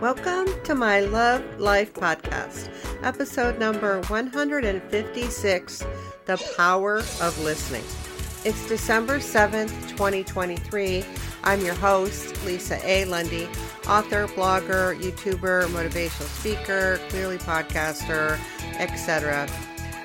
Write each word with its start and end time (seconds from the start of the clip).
Welcome 0.00 0.48
to 0.64 0.74
my 0.74 1.00
Love 1.00 1.58
Life 1.58 1.94
podcast, 1.94 2.68
episode 3.02 3.58
number 3.58 4.02
156 4.08 5.84
The 6.26 6.52
Power 6.58 6.98
of 6.98 7.38
Listening. 7.42 7.84
It's 8.44 8.68
December 8.68 9.20
7th, 9.20 9.70
2023. 9.88 11.02
I'm 11.44 11.64
your 11.64 11.74
host, 11.74 12.44
Lisa 12.44 12.78
A. 12.86 13.06
Lundy, 13.06 13.48
author, 13.88 14.26
blogger, 14.28 15.00
YouTuber, 15.00 15.66
motivational 15.68 16.28
speaker, 16.28 17.00
clearly 17.08 17.38
podcaster, 17.38 18.38
etc. 18.78 19.48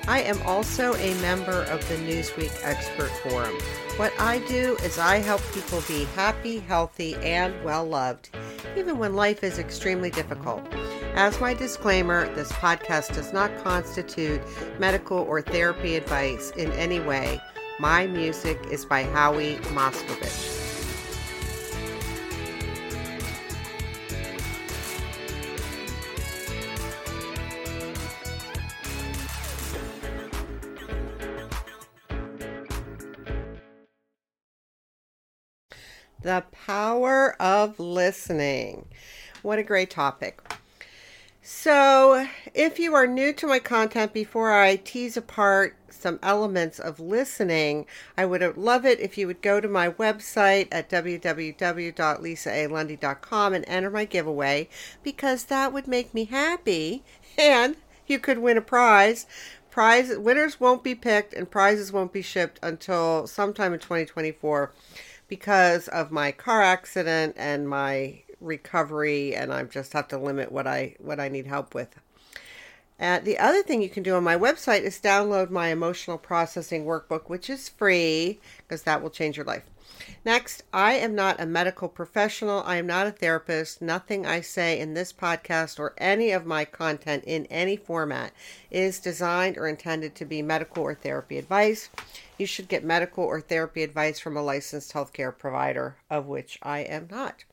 I 0.08 0.22
am 0.22 0.40
also 0.42 0.94
a 0.94 1.14
member 1.20 1.62
of 1.64 1.86
the 1.88 1.96
Newsweek 1.96 2.52
Expert 2.62 3.10
Forum. 3.24 3.54
What 3.96 4.12
I 4.20 4.38
do 4.46 4.76
is 4.84 4.98
I 4.98 5.16
help 5.16 5.42
people 5.52 5.82
be 5.88 6.04
happy, 6.14 6.60
healthy, 6.60 7.16
and 7.16 7.52
well 7.64 7.84
loved, 7.84 8.30
even 8.76 8.98
when 8.98 9.14
life 9.14 9.42
is 9.42 9.58
extremely 9.58 10.10
difficult. 10.10 10.62
As 11.14 11.40
my 11.40 11.54
disclaimer, 11.54 12.32
this 12.34 12.52
podcast 12.52 13.14
does 13.14 13.32
not 13.32 13.50
constitute 13.64 14.40
medical 14.78 15.18
or 15.18 15.42
therapy 15.42 15.96
advice 15.96 16.50
in 16.52 16.70
any 16.72 17.00
way. 17.00 17.40
My 17.80 18.06
music 18.06 18.58
is 18.70 18.84
by 18.84 19.02
Howie 19.02 19.56
Moscovich. 19.74 20.55
The 36.26 36.42
power 36.50 37.40
of 37.40 37.78
listening. 37.78 38.88
What 39.42 39.60
a 39.60 39.62
great 39.62 39.90
topic. 39.90 40.40
So, 41.40 42.26
if 42.52 42.80
you 42.80 42.96
are 42.96 43.06
new 43.06 43.32
to 43.34 43.46
my 43.46 43.60
content, 43.60 44.12
before 44.12 44.52
I 44.52 44.74
tease 44.74 45.16
apart 45.16 45.76
some 45.88 46.18
elements 46.24 46.80
of 46.80 46.98
listening, 46.98 47.86
I 48.18 48.26
would 48.26 48.56
love 48.56 48.84
it 48.84 48.98
if 48.98 49.16
you 49.16 49.28
would 49.28 49.40
go 49.40 49.60
to 49.60 49.68
my 49.68 49.88
website 49.88 50.66
at 50.72 50.90
www.lisaalundy.com 50.90 53.54
and 53.54 53.64
enter 53.68 53.90
my 53.90 54.04
giveaway 54.04 54.68
because 55.04 55.44
that 55.44 55.72
would 55.72 55.86
make 55.86 56.12
me 56.12 56.24
happy 56.24 57.04
and 57.38 57.76
you 58.08 58.18
could 58.18 58.38
win 58.38 58.58
a 58.58 58.62
prize. 58.62 59.26
Prize 59.70 60.18
winners 60.18 60.58
won't 60.58 60.82
be 60.82 60.96
picked 60.96 61.34
and 61.34 61.48
prizes 61.48 61.92
won't 61.92 62.12
be 62.12 62.22
shipped 62.22 62.58
until 62.64 63.28
sometime 63.28 63.72
in 63.72 63.78
2024 63.78 64.72
because 65.28 65.88
of 65.88 66.10
my 66.10 66.32
car 66.32 66.62
accident 66.62 67.34
and 67.36 67.68
my 67.68 68.22
recovery 68.40 69.34
and 69.34 69.52
I 69.52 69.62
just 69.64 69.92
have 69.92 70.08
to 70.08 70.18
limit 70.18 70.52
what 70.52 70.66
I 70.66 70.96
what 70.98 71.20
I 71.20 71.28
need 71.28 71.46
help 71.46 71.74
with. 71.74 71.88
Uh, 72.98 73.18
the 73.18 73.38
other 73.38 73.62
thing 73.62 73.82
you 73.82 73.90
can 73.90 74.02
do 74.02 74.14
on 74.14 74.24
my 74.24 74.36
website 74.36 74.80
is 74.80 74.98
download 74.98 75.50
my 75.50 75.68
emotional 75.68 76.16
processing 76.16 76.86
workbook, 76.86 77.28
which 77.28 77.50
is 77.50 77.68
free 77.68 78.40
because 78.58 78.84
that 78.84 79.02
will 79.02 79.10
change 79.10 79.36
your 79.36 79.44
life. 79.44 79.64
Next, 80.24 80.64
I 80.72 80.94
am 80.94 81.14
not 81.14 81.40
a 81.40 81.46
medical 81.46 81.88
professional. 81.88 82.62
I 82.64 82.76
am 82.76 82.86
not 82.86 83.06
a 83.06 83.12
therapist. 83.12 83.80
Nothing 83.80 84.26
I 84.26 84.40
say 84.40 84.80
in 84.80 84.94
this 84.94 85.12
podcast 85.12 85.78
or 85.78 85.94
any 85.98 86.30
of 86.32 86.44
my 86.44 86.64
content 86.64 87.24
in 87.26 87.46
any 87.46 87.76
format 87.76 88.32
is 88.70 88.98
designed 88.98 89.56
or 89.56 89.68
intended 89.68 90.14
to 90.16 90.24
be 90.24 90.42
medical 90.42 90.82
or 90.82 90.94
therapy 90.94 91.38
advice. 91.38 91.90
You 92.38 92.46
should 92.46 92.68
get 92.68 92.84
medical 92.84 93.24
or 93.24 93.40
therapy 93.40 93.82
advice 93.82 94.18
from 94.18 94.36
a 94.36 94.42
licensed 94.42 94.92
healthcare 94.92 95.36
provider, 95.36 95.96
of 96.10 96.26
which 96.26 96.58
I 96.62 96.80
am 96.80 97.08
not. 97.10 97.44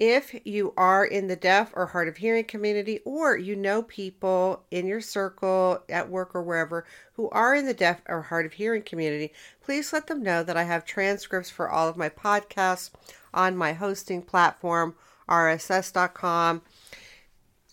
If 0.00 0.34
you 0.46 0.72
are 0.78 1.04
in 1.04 1.26
the 1.26 1.36
deaf 1.36 1.72
or 1.74 1.84
hard 1.84 2.08
of 2.08 2.16
hearing 2.16 2.44
community, 2.44 3.00
or 3.04 3.36
you 3.36 3.54
know 3.54 3.82
people 3.82 4.64
in 4.70 4.86
your 4.86 5.02
circle, 5.02 5.84
at 5.90 6.08
work, 6.08 6.34
or 6.34 6.42
wherever 6.42 6.86
who 7.12 7.28
are 7.28 7.54
in 7.54 7.66
the 7.66 7.74
deaf 7.74 8.00
or 8.08 8.22
hard 8.22 8.46
of 8.46 8.54
hearing 8.54 8.82
community, 8.82 9.34
please 9.62 9.92
let 9.92 10.06
them 10.06 10.22
know 10.22 10.42
that 10.42 10.56
I 10.56 10.62
have 10.62 10.86
transcripts 10.86 11.50
for 11.50 11.68
all 11.68 11.86
of 11.86 11.98
my 11.98 12.08
podcasts 12.08 12.90
on 13.34 13.58
my 13.58 13.74
hosting 13.74 14.22
platform, 14.22 14.94
rss.com, 15.28 16.62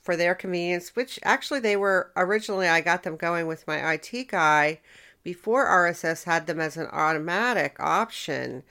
for 0.04 0.18
their 0.18 0.36
convenience, 0.36 0.98
which 0.98 1.20
actually 1.24 1.62
they 1.62 1.78
were 1.78 2.12
originally, 2.18 2.68
I 2.68 2.82
got 2.82 3.04
them 3.04 3.16
going 3.16 3.48
with 3.48 3.66
my 3.66 3.94
IT 3.94 4.28
guy 4.28 4.82
before 5.24 5.66
RSS 5.66 6.26
had 6.26 6.46
them 6.46 6.60
as 6.60 6.76
an 6.76 6.88
automatic 6.88 7.78
option 7.80 8.64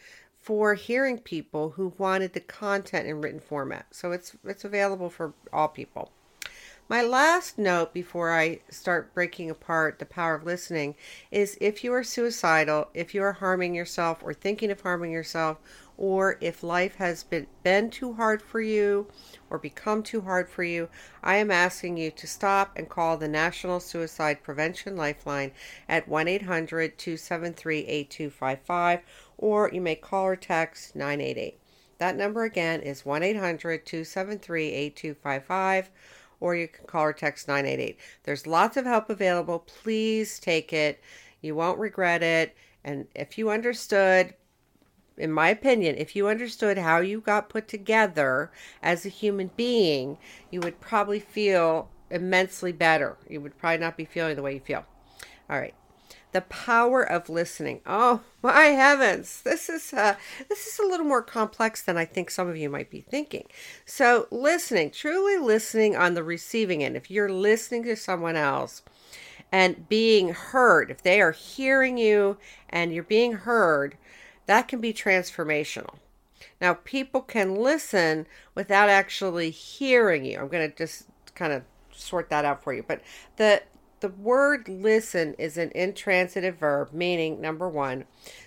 for 0.46 0.74
hearing 0.74 1.18
people 1.18 1.70
who 1.70 1.92
wanted 1.98 2.32
the 2.32 2.38
content 2.38 3.08
in 3.08 3.20
written 3.20 3.40
format. 3.40 3.84
So 3.90 4.12
it's 4.12 4.36
it's 4.44 4.64
available 4.64 5.10
for 5.10 5.34
all 5.52 5.66
people. 5.66 6.12
My 6.88 7.02
last 7.02 7.58
note 7.58 7.92
before 7.92 8.32
I 8.32 8.60
start 8.70 9.12
breaking 9.12 9.50
apart 9.50 9.98
the 9.98 10.06
power 10.06 10.36
of 10.36 10.44
listening 10.44 10.94
is 11.32 11.58
if 11.60 11.82
you 11.82 11.92
are 11.92 12.04
suicidal, 12.04 12.90
if 12.94 13.12
you 13.12 13.24
are 13.24 13.32
harming 13.32 13.74
yourself 13.74 14.22
or 14.22 14.32
thinking 14.32 14.70
of 14.70 14.82
harming 14.82 15.10
yourself, 15.10 15.58
or 15.96 16.36
if 16.40 16.62
life 16.62 16.96
has 16.96 17.24
been, 17.24 17.48
been 17.64 17.90
too 17.90 18.12
hard 18.12 18.40
for 18.40 18.60
you 18.60 19.08
or 19.50 19.58
become 19.58 20.02
too 20.02 20.20
hard 20.20 20.48
for 20.48 20.62
you, 20.62 20.88
I 21.24 21.36
am 21.36 21.50
asking 21.50 21.96
you 21.96 22.12
to 22.12 22.26
stop 22.28 22.72
and 22.76 22.88
call 22.88 23.16
the 23.16 23.26
National 23.26 23.80
Suicide 23.80 24.44
Prevention 24.44 24.96
Lifeline 24.96 25.50
at 25.88 26.06
1 26.06 26.28
800 26.28 26.98
273 26.98 27.78
8255 27.80 29.00
or 29.38 29.70
you 29.72 29.80
may 29.80 29.94
call 29.94 30.24
or 30.24 30.36
text 30.36 30.96
988. 30.96 31.58
That 31.98 32.16
number 32.16 32.44
again 32.44 32.82
is 32.82 33.06
1 33.06 33.22
800 33.22 33.86
273 33.86 34.68
8255, 34.72 35.90
or 36.40 36.54
you 36.54 36.68
can 36.68 36.86
call 36.86 37.04
or 37.04 37.12
text 37.12 37.48
988. 37.48 37.98
There's 38.24 38.46
lots 38.46 38.76
of 38.76 38.84
help 38.84 39.08
available. 39.08 39.60
Please 39.60 40.38
take 40.38 40.72
it. 40.72 41.00
You 41.40 41.54
won't 41.54 41.78
regret 41.78 42.22
it. 42.22 42.54
And 42.84 43.06
if 43.14 43.38
you 43.38 43.50
understood, 43.50 44.34
in 45.16 45.32
my 45.32 45.48
opinion, 45.48 45.96
if 45.96 46.14
you 46.14 46.28
understood 46.28 46.78
how 46.78 46.98
you 46.98 47.20
got 47.20 47.48
put 47.48 47.66
together 47.66 48.52
as 48.82 49.06
a 49.06 49.10
human 49.10 49.50
being, 49.56 50.18
you 50.50 50.60
would 50.60 50.80
probably 50.80 51.20
feel 51.20 51.88
immensely 52.10 52.72
better. 52.72 53.16
You 53.28 53.40
would 53.40 53.58
probably 53.58 53.78
not 53.78 53.96
be 53.96 54.04
feeling 54.04 54.36
the 54.36 54.42
way 54.42 54.54
you 54.54 54.60
feel. 54.60 54.84
All 55.48 55.58
right 55.58 55.74
the 56.36 56.42
power 56.42 57.02
of 57.02 57.30
listening. 57.30 57.80
Oh 57.86 58.20
my 58.42 58.64
heavens, 58.64 59.40
this 59.40 59.70
is 59.70 59.94
uh, 59.94 60.16
this 60.50 60.66
is 60.66 60.78
a 60.78 60.86
little 60.86 61.06
more 61.06 61.22
complex 61.22 61.80
than 61.80 61.96
I 61.96 62.04
think 62.04 62.30
some 62.30 62.46
of 62.46 62.58
you 62.58 62.68
might 62.68 62.90
be 62.90 63.00
thinking. 63.00 63.46
So, 63.86 64.26
listening, 64.30 64.90
truly 64.90 65.38
listening 65.38 65.96
on 65.96 66.12
the 66.12 66.22
receiving 66.22 66.84
end. 66.84 66.94
If 66.94 67.10
you're 67.10 67.32
listening 67.32 67.84
to 67.84 67.96
someone 67.96 68.36
else 68.36 68.82
and 69.50 69.88
being 69.88 70.34
heard, 70.34 70.90
if 70.90 71.00
they 71.00 71.22
are 71.22 71.32
hearing 71.32 71.96
you 71.96 72.36
and 72.68 72.92
you're 72.92 73.02
being 73.02 73.32
heard, 73.32 73.96
that 74.44 74.68
can 74.68 74.82
be 74.82 74.92
transformational. 74.92 75.94
Now, 76.60 76.74
people 76.74 77.22
can 77.22 77.54
listen 77.54 78.26
without 78.54 78.90
actually 78.90 79.48
hearing 79.48 80.26
you. 80.26 80.38
I'm 80.38 80.48
going 80.48 80.70
to 80.70 80.76
just 80.76 81.06
kind 81.34 81.54
of 81.54 81.62
sort 81.92 82.28
that 82.28 82.44
out 82.44 82.62
for 82.62 82.74
you. 82.74 82.84
But 82.86 83.00
the 83.38 83.62
the 84.00 84.08
word 84.08 84.68
listen 84.68 85.34
is 85.34 85.56
an 85.56 85.72
intransitive 85.74 86.58
verb, 86.58 86.92
meaning 86.92 87.40
number 87.40 87.68
one, 87.68 88.04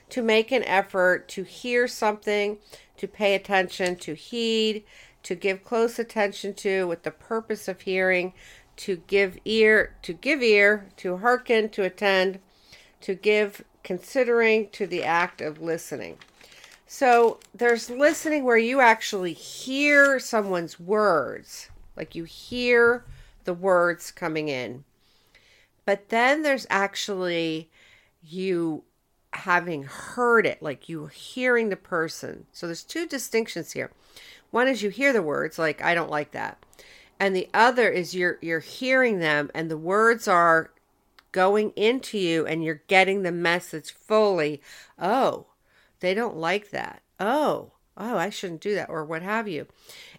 to 0.09 0.21
make 0.21 0.51
an 0.51 0.63
effort 0.63 1.27
to 1.29 1.43
hear 1.43 1.87
something, 1.87 2.57
to 2.97 3.07
pay 3.07 3.35
attention, 3.35 3.95
to 3.97 4.13
heed, 4.13 4.83
to 5.23 5.35
give 5.35 5.63
close 5.63 5.99
attention 5.99 6.53
to 6.53 6.87
with 6.87 7.03
the 7.03 7.11
purpose 7.11 7.67
of 7.67 7.81
hearing, 7.81 8.33
to 8.77 8.97
give 9.07 9.37
ear, 9.43 9.95
to 10.01 10.13
give 10.13 10.41
ear, 10.41 10.87
to 10.97 11.17
hearken, 11.17 11.69
to 11.69 11.83
attend, 11.83 12.39
to 13.01 13.15
give 13.15 13.63
considering 13.83 14.69
to 14.69 14.85
the 14.87 15.03
act 15.03 15.41
of 15.41 15.61
listening. 15.61 16.17
So 16.87 17.39
there's 17.53 17.89
listening 17.89 18.43
where 18.43 18.57
you 18.57 18.79
actually 18.81 19.33
hear 19.33 20.19
someone's 20.19 20.79
words, 20.79 21.69
like 21.95 22.15
you 22.15 22.23
hear 22.23 23.03
the 23.43 23.53
words 23.53 24.11
coming 24.11 24.49
in. 24.49 24.83
But 25.89 26.09
then 26.09 26.43
there's 26.43 26.67
actually 26.69 27.71
you 28.21 28.83
having 29.33 29.85
heard 29.85 30.45
it, 30.45 30.61
like 30.61 30.87
you 30.87 31.07
hearing 31.07 31.69
the 31.69 31.75
person. 31.75 32.45
So 32.51 32.67
there's 32.67 32.83
two 32.83 33.07
distinctions 33.07 33.71
here. 33.71 33.89
One 34.51 34.67
is 34.67 34.83
you 34.83 34.91
hear 34.91 35.11
the 35.11 35.23
words, 35.23 35.57
like 35.57 35.81
I 35.81 35.95
don't 35.95 36.11
like 36.11 36.29
that. 36.33 36.63
And 37.19 37.35
the 37.35 37.49
other 37.55 37.89
is 37.89 38.13
you're 38.13 38.37
you're 38.39 38.59
hearing 38.59 39.17
them 39.17 39.49
and 39.55 39.71
the 39.71 39.79
words 39.79 40.27
are 40.27 40.69
going 41.31 41.71
into 41.71 42.19
you 42.19 42.45
and 42.45 42.63
you're 42.63 42.83
getting 42.85 43.23
the 43.23 43.31
message 43.31 43.91
fully. 43.91 44.61
Oh, 44.99 45.47
they 46.01 46.13
don't 46.13 46.37
like 46.37 46.69
that. 46.69 47.01
Oh, 47.19 47.71
oh, 47.97 48.15
I 48.15 48.29
shouldn't 48.29 48.61
do 48.61 48.75
that 48.75 48.91
or 48.91 49.03
what 49.03 49.23
have 49.23 49.47
you. 49.47 49.65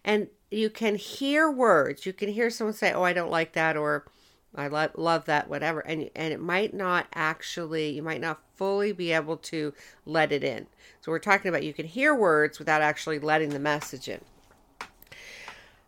And 0.04 0.30
you 0.50 0.68
can 0.68 0.96
hear 0.96 1.48
words. 1.48 2.06
You 2.06 2.12
can 2.12 2.30
hear 2.30 2.50
someone 2.50 2.74
say, 2.74 2.92
"Oh, 2.92 3.04
I 3.04 3.12
don't 3.12 3.30
like 3.30 3.52
that," 3.52 3.76
or 3.76 4.06
I 4.54 4.66
love 4.66 4.90
love 4.96 5.26
that 5.26 5.48
whatever 5.48 5.80
and 5.80 6.10
and 6.16 6.32
it 6.32 6.40
might 6.40 6.74
not 6.74 7.06
actually 7.14 7.90
you 7.90 8.02
might 8.02 8.20
not 8.20 8.40
fully 8.56 8.92
be 8.92 9.12
able 9.12 9.36
to 9.36 9.72
let 10.04 10.32
it 10.32 10.42
in. 10.42 10.66
So 11.00 11.12
we're 11.12 11.18
talking 11.18 11.48
about 11.48 11.62
you 11.62 11.72
can 11.72 11.86
hear 11.86 12.14
words 12.14 12.58
without 12.58 12.82
actually 12.82 13.18
letting 13.18 13.50
the 13.50 13.58
message 13.58 14.08
in. 14.08 14.20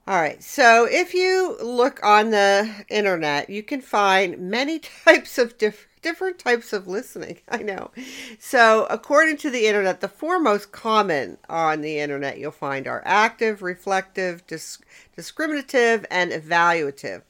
All 0.06 0.20
right. 0.20 0.42
So 0.42 0.86
if 0.90 1.14
you 1.14 1.56
look 1.62 2.00
on 2.02 2.30
the 2.30 2.84
internet, 2.88 3.50
you 3.50 3.62
can 3.62 3.80
find 3.80 4.38
many 4.38 4.78
types 5.04 5.38
of 5.38 5.58
different 5.58 5.88
different 6.02 6.38
types 6.38 6.72
of 6.72 6.86
listening. 6.86 7.38
I 7.48 7.58
know. 7.58 7.90
So, 8.38 8.86
according 8.90 9.38
to 9.38 9.50
the 9.50 9.66
internet, 9.66 10.00
the 10.00 10.08
four 10.08 10.38
most 10.38 10.72
common 10.72 11.38
on 11.48 11.80
the 11.80 11.98
internet 11.98 12.38
you'll 12.38 12.50
find 12.50 12.86
are 12.86 13.02
active, 13.06 13.62
reflective, 13.62 14.46
disc- 14.46 14.84
discriminative, 15.16 16.04
and 16.10 16.32
evaluative. 16.32 17.22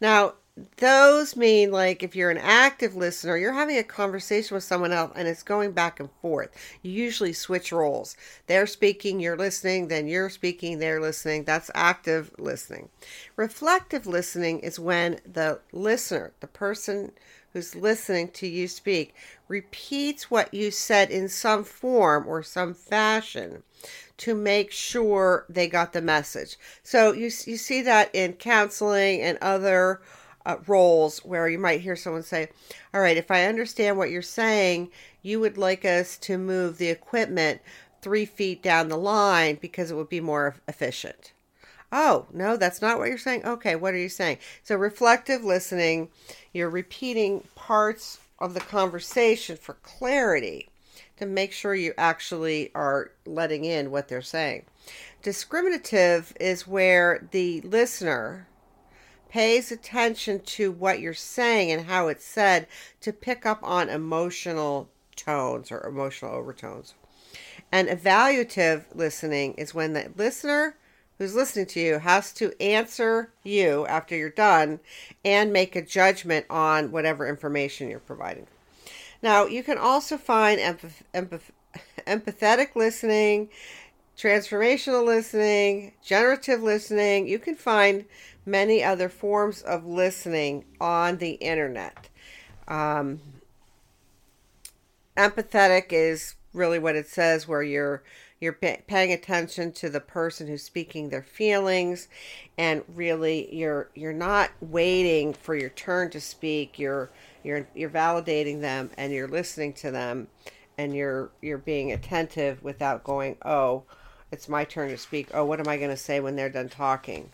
Now, 0.00 0.34
those 0.78 1.36
mean 1.36 1.70
like 1.70 2.02
if 2.02 2.16
you're 2.16 2.30
an 2.30 2.38
active 2.38 2.96
listener, 2.96 3.36
you're 3.36 3.52
having 3.52 3.76
a 3.76 3.84
conversation 3.84 4.54
with 4.54 4.64
someone 4.64 4.92
else 4.92 5.12
and 5.14 5.28
it's 5.28 5.42
going 5.42 5.72
back 5.72 6.00
and 6.00 6.08
forth. 6.22 6.50
You 6.82 6.92
usually 6.92 7.34
switch 7.34 7.72
roles. 7.72 8.16
They're 8.46 8.66
speaking, 8.66 9.20
you're 9.20 9.36
listening, 9.36 9.88
then 9.88 10.06
you're 10.06 10.30
speaking, 10.30 10.78
they're 10.78 11.00
listening. 11.00 11.44
That's 11.44 11.70
active 11.74 12.32
listening. 12.38 12.88
Reflective 13.36 14.06
listening 14.06 14.60
is 14.60 14.78
when 14.78 15.20
the 15.30 15.60
listener, 15.72 16.32
the 16.40 16.46
person 16.46 17.12
who's 17.52 17.74
listening 17.74 18.28
to 18.28 18.46
you 18.46 18.66
speak, 18.66 19.14
repeats 19.48 20.30
what 20.30 20.52
you 20.54 20.70
said 20.70 21.10
in 21.10 21.28
some 21.28 21.64
form 21.64 22.26
or 22.26 22.42
some 22.42 22.72
fashion 22.72 23.62
to 24.16 24.34
make 24.34 24.72
sure 24.72 25.44
they 25.50 25.68
got 25.68 25.92
the 25.92 26.00
message. 26.00 26.56
So 26.82 27.12
you, 27.12 27.24
you 27.24 27.58
see 27.58 27.82
that 27.82 28.14
in 28.14 28.34
counseling 28.34 29.20
and 29.20 29.36
other 29.42 30.00
uh, 30.46 30.56
roles 30.66 31.18
where 31.24 31.48
you 31.48 31.58
might 31.58 31.80
hear 31.80 31.96
someone 31.96 32.22
say, 32.22 32.48
All 32.94 33.00
right, 33.00 33.16
if 33.16 33.30
I 33.30 33.44
understand 33.44 33.98
what 33.98 34.10
you're 34.10 34.22
saying, 34.22 34.90
you 35.20 35.40
would 35.40 35.58
like 35.58 35.84
us 35.84 36.16
to 36.18 36.38
move 36.38 36.78
the 36.78 36.88
equipment 36.88 37.60
three 38.00 38.24
feet 38.24 38.62
down 38.62 38.88
the 38.88 38.96
line 38.96 39.58
because 39.60 39.90
it 39.90 39.96
would 39.96 40.08
be 40.08 40.20
more 40.20 40.54
efficient. 40.68 41.32
Oh, 41.90 42.26
no, 42.32 42.56
that's 42.56 42.80
not 42.80 42.98
what 42.98 43.08
you're 43.08 43.18
saying. 43.18 43.44
Okay, 43.44 43.74
what 43.74 43.94
are 43.94 43.98
you 43.98 44.08
saying? 44.08 44.38
So, 44.62 44.76
reflective 44.76 45.44
listening, 45.44 46.08
you're 46.52 46.70
repeating 46.70 47.42
parts 47.56 48.20
of 48.38 48.54
the 48.54 48.60
conversation 48.60 49.56
for 49.56 49.74
clarity 49.74 50.68
to 51.16 51.26
make 51.26 51.52
sure 51.52 51.74
you 51.74 51.92
actually 51.98 52.70
are 52.74 53.10
letting 53.24 53.64
in 53.64 53.90
what 53.90 54.08
they're 54.08 54.22
saying. 54.22 54.64
Discriminative 55.22 56.32
is 56.38 56.68
where 56.68 57.26
the 57.32 57.60
listener 57.62 58.46
pays 59.28 59.72
attention 59.72 60.40
to 60.40 60.70
what 60.72 61.00
you're 61.00 61.14
saying 61.14 61.70
and 61.70 61.86
how 61.86 62.08
it's 62.08 62.24
said 62.24 62.66
to 63.00 63.12
pick 63.12 63.44
up 63.44 63.60
on 63.62 63.88
emotional 63.88 64.88
tones 65.14 65.70
or 65.70 65.86
emotional 65.86 66.32
overtones. 66.32 66.94
And 67.72 67.88
evaluative 67.88 68.84
listening 68.94 69.54
is 69.54 69.74
when 69.74 69.92
the 69.92 70.10
listener 70.16 70.76
who's 71.18 71.34
listening 71.34 71.66
to 71.66 71.80
you 71.80 71.98
has 71.98 72.32
to 72.34 72.60
answer 72.60 73.32
you 73.42 73.86
after 73.86 74.14
you're 74.14 74.30
done 74.30 74.80
and 75.24 75.52
make 75.52 75.74
a 75.74 75.82
judgment 75.82 76.46
on 76.50 76.92
whatever 76.92 77.26
information 77.26 77.88
you're 77.88 77.98
providing. 77.98 78.46
Now, 79.22 79.46
you 79.46 79.62
can 79.62 79.78
also 79.78 80.18
find 80.18 80.60
empath- 80.60 81.02
empath- 81.14 81.50
empathetic 82.06 82.76
listening, 82.76 83.48
transformational 84.16 85.04
listening, 85.04 85.92
generative 86.04 86.62
listening. 86.62 87.26
You 87.26 87.38
can 87.38 87.54
find 87.54 88.04
many 88.46 88.82
other 88.82 89.08
forms 89.08 89.60
of 89.62 89.84
listening 89.84 90.64
on 90.80 91.18
the 91.18 91.32
internet. 91.32 92.08
Um, 92.68 93.20
empathetic 95.16 95.86
is 95.90 96.36
really 96.52 96.78
what 96.78 96.96
it 96.96 97.08
says, 97.08 97.46
where 97.46 97.62
you're 97.62 98.02
you're 98.38 98.52
paying 98.52 99.12
attention 99.12 99.72
to 99.72 99.88
the 99.88 100.00
person 100.00 100.46
who's 100.46 100.62
speaking 100.62 101.08
their 101.08 101.22
feelings, 101.22 102.08
and 102.58 102.82
really 102.94 103.54
you're 103.54 103.90
you're 103.94 104.12
not 104.12 104.50
waiting 104.60 105.32
for 105.32 105.54
your 105.54 105.70
turn 105.70 106.10
to 106.10 106.20
speak. 106.20 106.78
You're 106.78 107.10
you're 107.42 107.66
you're 107.74 107.90
validating 107.90 108.60
them 108.60 108.90
and 108.96 109.12
you're 109.12 109.28
listening 109.28 109.72
to 109.74 109.90
them, 109.90 110.28
and 110.76 110.94
you're 110.94 111.30
you're 111.40 111.58
being 111.58 111.92
attentive 111.92 112.62
without 112.62 113.04
going, 113.04 113.36
oh, 113.44 113.84
it's 114.30 114.48
my 114.48 114.64
turn 114.64 114.90
to 114.90 114.98
speak. 114.98 115.28
Oh, 115.32 115.44
what 115.44 115.60
am 115.60 115.68
I 115.68 115.76
going 115.78 115.90
to 115.90 115.96
say 115.96 116.20
when 116.20 116.36
they're 116.36 116.50
done 116.50 116.68
talking? 116.68 117.30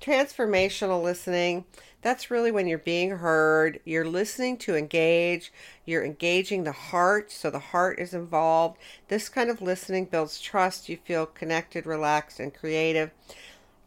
Transformational 0.00 1.02
listening, 1.02 1.64
that's 2.00 2.30
really 2.30 2.50
when 2.50 2.68
you're 2.68 2.78
being 2.78 3.10
heard, 3.10 3.80
you're 3.84 4.06
listening 4.06 4.56
to 4.58 4.76
engage, 4.76 5.52
you're 5.84 6.04
engaging 6.04 6.64
the 6.64 6.72
heart, 6.72 7.32
so 7.32 7.50
the 7.50 7.58
heart 7.58 7.98
is 7.98 8.14
involved. 8.14 8.78
This 9.08 9.28
kind 9.28 9.50
of 9.50 9.60
listening 9.60 10.04
builds 10.04 10.40
trust, 10.40 10.88
you 10.88 10.96
feel 10.96 11.26
connected, 11.26 11.86
relaxed, 11.86 12.38
and 12.38 12.54
creative. 12.54 13.10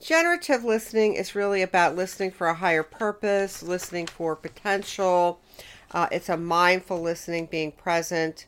Generative 0.01 0.63
listening 0.63 1.13
is 1.13 1.35
really 1.35 1.61
about 1.61 1.95
listening 1.95 2.31
for 2.31 2.47
a 2.47 2.55
higher 2.55 2.83
purpose, 2.83 3.63
listening 3.63 4.07
for 4.07 4.35
potential. 4.35 5.39
Uh, 5.91 6.07
it's 6.11 6.29
a 6.29 6.37
mindful 6.37 6.99
listening, 6.99 7.45
being 7.45 7.71
present 7.71 8.47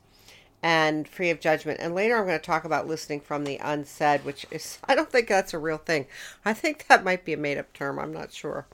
and 0.63 1.05
free 1.09 1.29
of 1.29 1.41
judgment. 1.41 1.77
And 1.81 1.93
later 1.93 2.17
I'm 2.17 2.25
going 2.25 2.39
to 2.39 2.43
talk 2.43 2.63
about 2.63 2.87
listening 2.87 3.19
from 3.19 3.43
the 3.43 3.57
unsaid, 3.57 4.23
which 4.23 4.45
is, 4.49 4.79
I 4.85 4.95
don't 4.95 5.11
think 5.11 5.27
that's 5.27 5.53
a 5.53 5.59
real 5.59 5.77
thing. 5.77 6.07
I 6.45 6.53
think 6.53 6.87
that 6.87 7.03
might 7.03 7.25
be 7.25 7.33
a 7.33 7.37
made 7.37 7.57
up 7.57 7.73
term. 7.73 7.99
I'm 7.99 8.13
not 8.13 8.31
sure. 8.31 8.65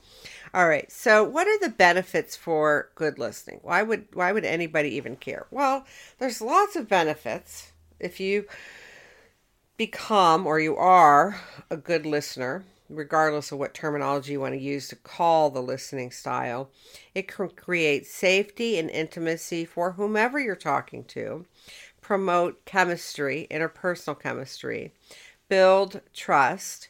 All 0.54 0.70
right. 0.70 0.90
So 0.92 1.24
what 1.24 1.48
are 1.48 1.60
the 1.60 1.70
benefits 1.70 2.36
for 2.36 2.90
good 2.94 3.18
listening? 3.18 3.60
Why 3.64 3.82
would, 3.82 4.08
why 4.14 4.32
would 4.32 4.46
anybody 4.46 4.90
even 4.96 5.16
care? 5.16 5.48
Well, 5.50 5.86
there's 6.20 6.42
lots 6.42 6.76
of 6.76 6.88
benefits 6.88 7.72
if 8.00 8.20
you 8.20 8.46
become 9.76 10.46
or 10.46 10.60
you 10.60 10.76
are 10.76 11.40
a 11.72 11.78
good 11.78 12.06
listener 12.06 12.64
regardless 12.90 13.52
of 13.52 13.60
what 13.60 13.74
terminology 13.74 14.34
you 14.34 14.40
want 14.40 14.54
to 14.54 14.60
use 14.60 14.88
to 14.88 14.96
call 14.96 15.50
the 15.50 15.62
listening 15.62 16.12
style. 16.12 16.72
It 17.14 17.28
can 17.28 17.50
create 17.50 18.08
safety 18.08 18.78
and 18.80 18.90
intimacy 18.90 19.66
for 19.66 19.92
whomever 19.92 20.40
you're 20.40 20.56
talking 20.56 21.04
to, 21.06 21.46
promote 22.02 22.66
chemistry, 22.66 23.48
interpersonal 23.52 24.20
chemistry, 24.20 24.94
build 25.48 26.02
trust, 26.14 26.90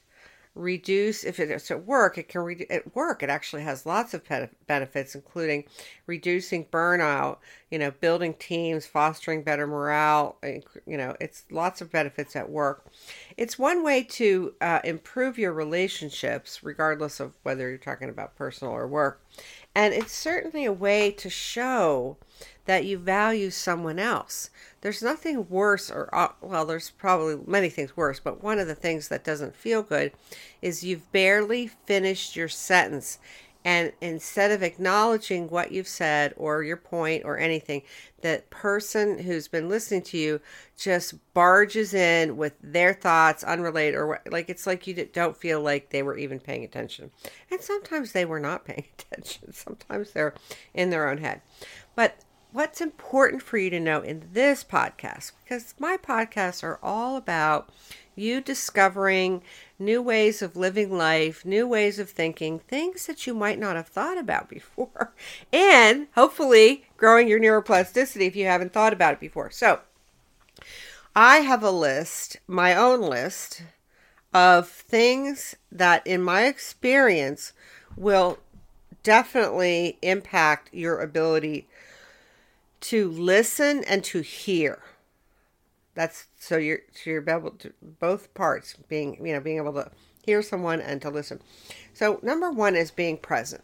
reduce 0.60 1.24
if 1.24 1.40
it's 1.40 1.72
at 1.72 1.86
work 1.86 2.18
it 2.18 2.28
can 2.28 2.42
re- 2.42 2.68
at 2.70 2.96
work 2.96 3.24
it 3.24 3.30
actually 3.30 3.62
has 3.62 3.86
lots 3.86 4.14
of 4.14 4.22
benefits 4.68 5.16
including 5.16 5.64
reducing 6.06 6.66
burnout 6.66 7.38
you 7.72 7.80
know 7.80 7.92
building 7.92 8.34
teams 8.34 8.86
fostering 8.86 9.42
better 9.42 9.66
morale 9.66 10.38
you 10.44 10.98
know 10.98 11.16
it's 11.20 11.44
lots 11.52 11.82
of 11.82 11.92
benefits 11.92 12.36
at 12.36 12.50
work. 12.50 12.86
It's 13.38 13.60
one 13.60 13.84
way 13.84 14.04
to 14.04 14.54
uh, 14.62 14.80
improve 14.84 15.38
your 15.38 15.54
relationships 15.54 16.64
regardless 16.64 17.20
of 17.20 17.36
whether 17.44 17.70
you're 17.70 17.78
talking 17.78 18.10
about 18.10 18.36
personal 18.36 18.74
or 18.74 18.88
work. 18.88 19.24
And 19.76 19.94
it's 19.94 20.14
certainly 20.14 20.66
a 20.66 20.74
way 20.74 21.12
to 21.12 21.30
show 21.30 22.18
that 22.70 22.86
you 22.86 23.00
value 23.00 23.50
someone 23.50 23.98
else. 23.98 24.52
There's 24.82 25.02
nothing 25.02 25.50
worse, 25.50 25.90
or, 25.90 26.08
uh, 26.14 26.34
well, 26.40 26.68
there's 26.68 26.92
probably 26.92 27.40
many 27.48 27.68
things 27.68 27.98
worse, 27.98 28.20
but 28.20 28.44
one 28.44 28.60
of 28.60 28.68
the 28.68 28.76
things 28.76 29.08
that 29.08 29.24
doesn't 29.24 29.56
feel 29.56 29.82
good 29.82 30.12
is 30.62 30.84
you've 30.84 31.12
barely 31.12 31.66
finished 31.88 32.36
your 32.36 32.48
sentence. 32.48 33.18
And 33.66 33.92
instead 34.02 34.52
of 34.52 34.62
acknowledging 34.62 35.50
what 35.50 35.72
you've 35.72 35.88
said 35.88 36.36
or 36.38 36.62
your 36.62 36.78
point 36.78 37.26
or 37.26 37.40
anything, 37.40 37.82
that 38.22 38.52
person 38.52 39.18
who's 39.18 39.48
been 39.48 39.68
listening 39.68 40.04
to 40.04 40.20
you 40.20 40.40
just 40.78 41.16
barges 41.34 41.96
in 41.96 42.38
with 42.38 42.54
their 42.62 42.94
thoughts 42.94 43.44
unrelated 43.44 43.96
or 43.96 44.22
like 44.30 44.48
it's 44.48 44.68
like 44.68 44.86
you 44.86 44.94
don't 44.94 45.36
feel 45.36 45.60
like 45.60 45.90
they 45.90 46.04
were 46.04 46.20
even 46.20 46.40
paying 46.40 46.64
attention. 46.64 47.10
And 47.50 47.62
sometimes 47.62 48.12
they 48.12 48.26
were 48.26 48.40
not 48.40 48.64
paying 48.66 48.86
attention. 49.00 49.54
Sometimes 49.54 50.12
they're 50.12 50.36
in 50.76 50.92
their 50.92 51.10
own 51.10 51.18
head. 51.18 51.42
But 51.96 52.24
what's 52.52 52.82
important 52.82 53.42
for 53.42 53.58
you 53.58 53.70
to 53.70 53.80
know 53.80 54.02
in 54.02 54.30
this 54.34 54.64
podcast, 54.64 55.34
because 55.44 55.76
my 55.80 55.98
podcasts 55.98 56.64
are 56.64 56.80
all 56.82 57.16
about 57.16 57.70
you 58.16 58.42
discovering 58.42 59.42
new 59.78 60.02
ways 60.02 60.42
of 60.42 60.56
living 60.56 60.92
life, 60.96 61.46
new 61.46 61.68
ways 61.68 62.00
of 62.00 62.10
thinking, 62.10 62.60
things 62.60 63.06
that 63.06 63.26
you 63.26 63.34
might 63.34 63.60
not 63.60 63.76
have 63.76 63.88
thought 63.88 64.18
about 64.18 64.50
before, 64.50 65.14
and 65.54 66.08
hopefully 66.16 66.86
growing 66.98 67.28
your 67.28 67.40
neuroplasticity 67.40 68.28
if 68.28 68.36
you 68.36 68.46
haven't 68.46 68.74
thought 68.74 68.94
about 68.94 69.14
it 69.14 69.20
before. 69.20 69.50
So, 69.52 69.80
I 71.16 71.38
have 71.38 71.64
a 71.64 71.72
list, 71.72 72.38
my 72.48 72.76
own 72.76 73.02
list, 73.02 73.64
of 74.34 74.68
things 74.70 75.56
that, 75.72 76.06
in 76.06 76.22
my 76.22 76.46
experience, 76.46 77.54
will 77.96 78.40
definitely 79.02 79.98
impact 80.02 80.70
your 80.74 81.00
ability 81.00 81.68
to 82.82 83.10
listen 83.10 83.84
and 83.86 84.04
to 84.06 84.22
hear. 84.22 84.80
That's 85.96 86.28
so 86.38 86.58
you're 86.58 86.80
so 86.92 87.10
you're 87.10 87.30
able 87.30 87.52
to 87.52 87.74
both 87.82 88.34
parts 88.34 88.76
being 88.88 89.26
you 89.26 89.34
know 89.34 89.40
being 89.40 89.58
able 89.58 89.74
to 89.74 89.92
hear 90.24 90.42
someone 90.42 90.80
and 90.80 91.02
to 91.02 91.10
listen. 91.10 91.42
So 91.94 92.20
number 92.22 92.52
one 92.52 92.76
is 92.76 92.92
being 92.92 93.18
present. 93.18 93.64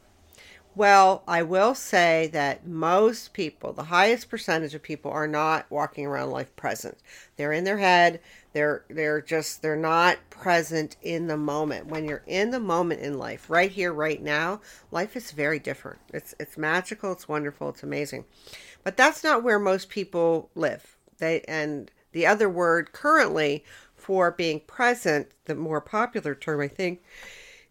Well, 0.76 1.24
I 1.26 1.42
will 1.42 1.74
say 1.74 2.30
that 2.34 2.68
most 2.68 3.32
people, 3.32 3.72
the 3.72 3.84
highest 3.84 4.30
percentage 4.30 4.76
of 4.76 4.84
people 4.84 5.10
are 5.10 5.28
not 5.28 5.72
walking 5.72 6.06
around 6.06 6.32
life 6.32 6.54
present. 6.58 6.98
They're 7.38 7.54
in 7.54 7.64
their 7.64 7.78
head. 7.78 8.20
They're 8.52 8.84
they're 8.90 9.22
just 9.22 9.62
they're 9.62 9.78
not 9.78 10.18
present 10.30 10.98
in 11.02 11.28
the 11.28 11.38
moment. 11.38 11.88
When 11.88 12.04
you're 12.04 12.24
in 12.28 12.52
the 12.52 12.60
moment 12.60 13.00
in 13.00 13.18
life, 13.18 13.50
right 13.50 13.72
here 13.72 13.94
right 13.94 14.22
now, 14.22 14.60
life 14.92 15.16
is 15.16 15.32
very 15.32 15.60
different. 15.60 16.00
It's 16.14 16.36
it's 16.42 16.58
magical, 16.58 17.14
it's 17.14 17.30
wonderful, 17.30 17.70
it's 17.70 17.84
amazing. 17.84 18.26
But 18.86 18.96
that's 18.96 19.24
not 19.24 19.44
where 19.44 19.60
most 19.60 19.90
people 19.90 20.50
live. 20.56 20.96
They 21.18 21.42
and 21.42 21.92
the 22.14 22.26
other 22.26 22.48
word 22.48 22.94
currently 22.94 23.66
for 23.98 24.32
being 24.32 24.62
present, 24.62 25.32
the 25.46 25.56
more 25.56 25.82
popular 25.82 26.34
term 26.34 26.62
I 26.62 26.70
think, 26.70 27.04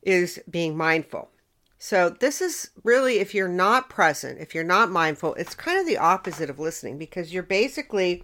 is 0.03 0.39
being 0.51 0.77
mindful. 0.77 1.31
So, 1.79 2.09
this 2.09 2.41
is 2.41 2.71
really, 2.83 3.19
if 3.19 3.35
you're 3.35 3.49
not 3.49 3.91
present, 3.91 4.41
if 4.41 4.55
you're 4.55 4.65
not 4.65 4.91
mindful, 4.91 5.35
it's 5.35 5.55
kind 5.55 5.79
of 5.79 5.87
the 5.87 5.99
opposite 5.99 6.51
of 6.51 6.59
listening 6.59 6.99
because 6.99 7.33
you're 7.33 7.43
basically 7.43 8.23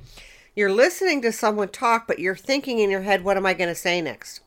you're 0.56 0.72
listening 0.72 1.22
to 1.22 1.32
someone 1.32 1.68
talk 1.68 2.06
but 2.06 2.18
you're 2.18 2.36
thinking 2.36 2.80
in 2.80 2.90
your 2.90 3.02
head 3.02 3.22
what 3.22 3.36
am 3.36 3.46
i 3.46 3.54
going 3.54 3.68
to 3.68 3.74
say 3.74 4.00
next 4.00 4.40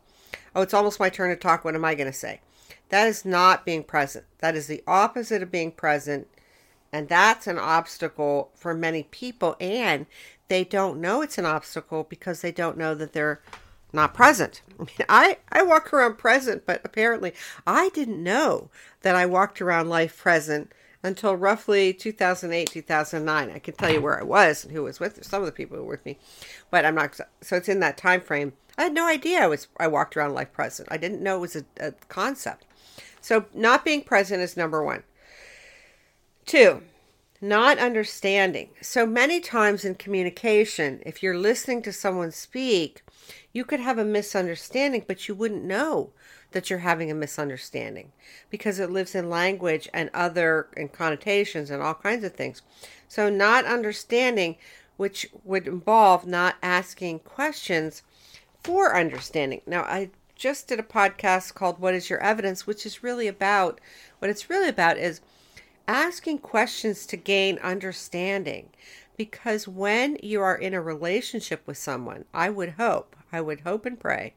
oh 0.56 0.62
it's 0.62 0.74
almost 0.74 1.00
my 1.00 1.10
turn 1.10 1.30
to 1.30 1.36
talk 1.36 1.64
what 1.64 1.76
am 1.76 1.86
i 1.86 1.96
going 1.96 2.12
to 2.12 2.18
say 2.18 2.42
that 2.90 3.08
is 3.08 3.24
not 3.24 3.66
being 3.66 3.84
present 3.84 4.26
that 4.40 4.56
is 4.56 4.68
the 4.68 4.84
opposite 4.86 5.42
of 5.42 5.52
being 5.52 5.72
present 5.72 6.28
and 6.94 7.10
that's 7.10 7.48
an 7.48 7.58
obstacle 7.58 8.52
for 8.56 8.74
many 8.74 9.04
people 9.04 9.58
and 9.60 10.06
they 10.48 10.64
don't 10.64 11.02
know 11.02 11.22
it's 11.22 11.38
an 11.38 11.46
obstacle 11.46 12.04
because 12.04 12.42
they 12.42 12.52
don't 12.52 12.78
know 12.78 12.94
that 12.94 13.12
they're 13.12 13.42
not 13.92 14.14
present. 14.14 14.62
I, 14.80 14.84
mean, 14.84 15.06
I, 15.08 15.38
I 15.52 15.62
walk 15.62 15.94
around 15.94 16.18
present, 16.18 16.66
but 16.66 16.82
apparently 16.84 17.34
I 17.66 17.90
didn't 17.90 18.22
know 18.22 18.70
that 19.02 19.16
I 19.16 19.26
walked 19.26 19.62
around 19.62 19.90
life 19.90 20.18
present 20.18 20.72
until 21.04 21.36
roughly 21.36 21.94
2008, 21.94 22.70
2009. 22.70 23.52
I 23.52 23.60
can 23.60 23.74
tell 23.76 23.92
you 23.92 24.02
where 24.02 24.20
I 24.20 24.24
was 24.24 24.64
and 24.64 24.74
who 24.74 24.84
was 24.84 25.00
with 25.00 25.24
some 25.24 25.42
of 25.42 25.46
the 25.46 25.52
people 25.52 25.78
who 25.78 25.84
were 25.84 25.92
with 25.92 26.06
me, 26.06 26.18
but 26.72 26.86
I'm 26.86 26.96
not. 26.96 27.20
So 27.42 27.58
it's 27.58 27.70
in 27.70 27.82
that 27.82 27.98
time 27.98 28.22
frame. 28.22 28.54
I 28.78 28.84
had 28.84 28.94
no 28.94 29.06
idea 29.06 29.42
I 29.42 29.48
was. 29.48 29.68
I 29.78 29.88
walked 29.88 30.18
around 30.18 30.34
life 30.34 30.52
present. 30.54 30.88
I 30.92 30.98
didn't 30.98 31.22
know 31.22 31.38
it 31.38 31.42
was 31.42 31.56
a, 31.56 31.66
a 31.80 31.92
concept. 32.10 32.66
So 33.22 33.46
not 33.54 33.86
being 33.86 34.04
present 34.04 34.42
is 34.42 34.58
number 34.58 34.84
one. 34.84 35.04
Two, 36.46 36.84
not 37.42 37.78
understanding. 37.78 38.70
So 38.82 39.06
many 39.06 39.40
times 39.40 39.86
in 39.86 39.96
communication, 39.96 41.02
if 41.06 41.24
you're 41.24 41.38
listening 41.38 41.82
to 41.84 41.94
someone 41.94 42.32
speak, 42.32 43.02
you 43.52 43.64
could 43.66 43.80
have 43.80 43.98
a 43.98 44.06
misunderstanding, 44.06 45.06
but 45.08 45.28
you 45.28 45.36
wouldn't 45.36 45.64
know 45.64 46.12
that 46.52 46.70
you're 46.70 46.80
having 46.80 47.10
a 47.12 47.16
misunderstanding 47.16 48.12
because 48.50 48.80
it 48.80 48.90
lives 48.90 49.16
in 49.16 49.30
language 49.30 49.90
and 49.94 50.10
other 50.14 50.68
and 50.78 50.92
connotations 50.92 51.70
and 51.70 51.82
all 51.82 51.94
kinds 51.94 52.24
of 52.24 52.34
things. 52.34 52.62
So 53.08 53.30
not 53.30 53.66
understanding, 53.66 54.58
which 54.98 55.28
would 55.44 55.68
involve 55.68 56.26
not 56.26 56.56
asking 56.62 57.20
questions 57.20 58.04
for 58.64 58.96
understanding. 58.96 59.62
Now, 59.66 59.82
I 59.84 60.10
just 60.36 60.68
did 60.68 60.80
a 60.80 60.84
podcast 60.84 61.54
called 61.54 61.80
What 61.80 61.94
is 61.94 62.10
Your 62.10 62.20
Evidence, 62.20 62.66
which 62.66 62.86
is 62.86 63.04
really 63.04 63.28
about 63.28 63.80
what 64.20 64.30
it's 64.30 64.50
really 64.50 64.70
about 64.70 64.98
is 64.98 65.22
asking 65.88 66.40
questions 66.40 67.06
to 67.08 67.18
gain 67.18 67.58
understanding. 67.60 68.70
Because 69.16 69.68
when 69.68 70.18
you 70.24 70.42
are 70.42 70.56
in 70.56 70.74
a 70.74 70.82
relationship 70.82 71.62
with 71.66 71.78
someone, 71.78 72.26
I 72.34 72.50
would 72.50 72.72
hope, 72.72 73.16
I 73.32 73.42
would 73.42 73.62
hope 73.62 73.86
and 73.86 74.00
pray 74.00 74.34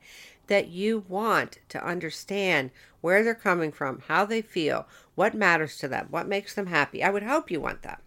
that 0.49 0.69
you 0.69 1.05
want 1.09 1.59
to 1.71 1.85
understand 1.85 2.71
where 3.01 3.25
they're 3.25 3.35
coming 3.35 3.73
from, 3.73 4.03
how 4.07 4.25
they 4.25 4.43
feel, 4.43 4.87
what 5.15 5.35
matters 5.35 5.79
to 5.79 5.89
them, 5.89 6.09
what 6.11 6.29
makes 6.29 6.55
them 6.55 6.67
happy. 6.67 7.03
I 7.03 7.11
would 7.11 7.23
hope 7.23 7.51
you 7.51 7.61
want 7.61 7.83
that. 7.83 8.03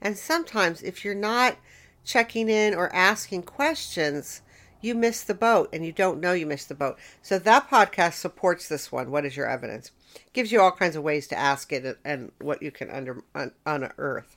And 0.00 0.16
sometimes, 0.16 0.82
if 0.82 1.04
you're 1.04 1.14
not 1.14 1.56
checking 2.04 2.48
in 2.48 2.74
or 2.74 2.94
asking 2.94 3.42
questions, 3.42 4.42
you 4.80 4.94
miss 4.94 5.22
the 5.22 5.34
boat 5.34 5.68
and 5.72 5.84
you 5.84 5.92
don't 5.92 6.20
know 6.20 6.32
you 6.32 6.46
missed 6.46 6.68
the 6.68 6.74
boat. 6.74 6.98
So 7.20 7.38
that 7.38 7.68
podcast 7.68 8.14
supports 8.14 8.68
this 8.68 8.92
one. 8.92 9.10
What 9.10 9.24
is 9.24 9.36
your 9.36 9.48
evidence? 9.48 9.90
Gives 10.32 10.52
you 10.52 10.60
all 10.60 10.72
kinds 10.72 10.96
of 10.96 11.02
ways 11.02 11.26
to 11.28 11.38
ask 11.38 11.72
it 11.72 11.98
and 12.04 12.32
what 12.40 12.62
you 12.62 12.70
can 12.70 12.90
under 12.90 13.22
un, 13.34 13.52
unearth. 13.66 14.36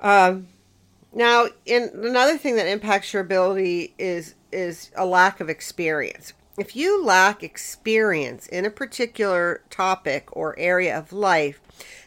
Um, 0.00 0.48
now, 1.12 1.46
in 1.64 1.90
another 1.94 2.36
thing 2.36 2.56
that 2.56 2.66
impacts 2.66 3.12
your 3.12 3.22
ability 3.22 3.94
is 3.98 4.34
is 4.52 4.90
a 4.96 5.04
lack 5.04 5.40
of 5.40 5.48
experience. 5.48 6.32
If 6.58 6.74
you 6.74 7.04
lack 7.04 7.42
experience 7.42 8.48
in 8.48 8.64
a 8.64 8.70
particular 8.70 9.62
topic 9.70 10.28
or 10.32 10.58
area 10.58 10.98
of 10.98 11.12
life, 11.12 11.60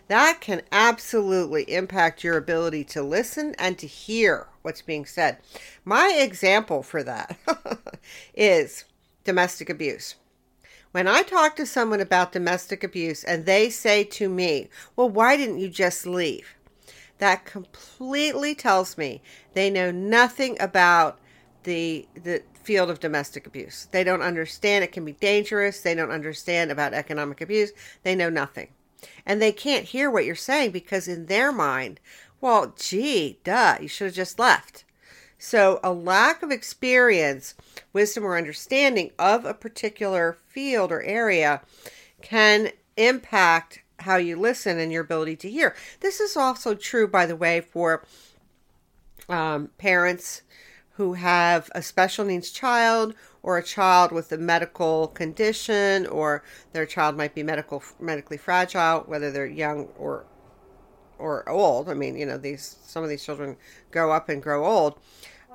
that 0.07 0.41
can 0.41 0.61
absolutely 0.73 1.63
impact 1.71 2.23
your 2.23 2.35
ability 2.35 2.83
to 2.85 3.01
listen 3.01 3.55
and 3.57 3.77
to 3.77 3.87
hear 3.87 4.47
what's 4.61 4.81
being 4.81 5.05
said. 5.05 5.37
My 5.85 6.17
example 6.19 6.83
for 6.83 7.01
that 7.03 7.37
is 8.33 8.83
domestic 9.23 9.69
abuse. 9.69 10.15
When 10.91 11.07
I 11.07 11.23
talk 11.23 11.55
to 11.55 11.65
someone 11.65 12.01
about 12.01 12.33
domestic 12.33 12.83
abuse 12.83 13.23
and 13.23 13.45
they 13.45 13.69
say 13.69 14.03
to 14.03 14.27
me, 14.27 14.69
Well, 14.95 15.09
why 15.09 15.37
didn't 15.37 15.59
you 15.59 15.69
just 15.69 16.05
leave? 16.05 16.55
That 17.19 17.45
completely 17.45 18.55
tells 18.55 18.97
me 18.97 19.21
they 19.53 19.69
know 19.69 19.91
nothing 19.91 20.57
about 20.59 21.19
the 21.63 22.07
the 22.15 22.43
field 22.63 22.89
of 22.89 22.99
domestic 22.99 23.47
abuse. 23.47 23.87
They 23.91 24.03
don't 24.03 24.21
understand 24.21 24.83
it 24.83 24.91
can 24.91 25.05
be 25.05 25.13
dangerous. 25.13 25.81
They 25.81 25.95
don't 25.95 26.11
understand 26.11 26.71
about 26.71 26.93
economic 26.93 27.41
abuse. 27.41 27.71
They 28.03 28.15
know 28.15 28.29
nothing. 28.29 28.69
And 29.25 29.41
they 29.41 29.51
can't 29.51 29.85
hear 29.85 30.11
what 30.11 30.25
you're 30.25 30.35
saying 30.35 30.71
because 30.71 31.07
in 31.07 31.25
their 31.25 31.51
mind, 31.51 31.99
well, 32.39 32.73
gee, 32.77 33.39
duh, 33.43 33.77
you 33.81 33.87
should 33.87 34.05
have 34.05 34.15
just 34.15 34.39
left. 34.39 34.83
So, 35.43 35.79
a 35.83 35.91
lack 35.91 36.43
of 36.43 36.51
experience, 36.51 37.55
wisdom, 37.93 38.23
or 38.23 38.37
understanding 38.37 39.09
of 39.17 39.43
a 39.43 39.55
particular 39.55 40.37
field 40.47 40.91
or 40.91 41.01
area 41.01 41.63
can 42.21 42.69
impact 42.95 43.79
how 44.01 44.17
you 44.17 44.39
listen 44.39 44.77
and 44.77 44.91
your 44.91 45.01
ability 45.01 45.37
to 45.37 45.49
hear. 45.49 45.75
This 45.99 46.19
is 46.19 46.37
also 46.37 46.75
true, 46.75 47.07
by 47.07 47.25
the 47.25 47.35
way, 47.35 47.59
for 47.59 48.05
um, 49.29 49.71
parents 49.79 50.43
who 50.91 51.13
have 51.13 51.71
a 51.73 51.81
special 51.81 52.23
needs 52.23 52.51
child 52.51 53.15
or 53.41 53.57
a 53.57 53.63
child 53.63 54.11
with 54.11 54.31
a 54.31 54.37
medical 54.37 55.07
condition 55.07 56.05
or 56.05 56.43
their 56.73 56.85
child 56.85 57.17
might 57.17 57.33
be 57.33 57.41
medical 57.41 57.81
medically 57.99 58.37
fragile 58.37 58.99
whether 59.07 59.31
they're 59.31 59.47
young 59.47 59.87
or 59.97 60.25
or 61.17 61.47
old 61.49 61.89
i 61.89 61.93
mean 61.93 62.17
you 62.17 62.25
know 62.25 62.37
these 62.37 62.77
some 62.83 63.03
of 63.03 63.09
these 63.09 63.23
children 63.23 63.55
grow 63.89 64.11
up 64.11 64.27
and 64.27 64.43
grow 64.43 64.65
old 64.65 64.99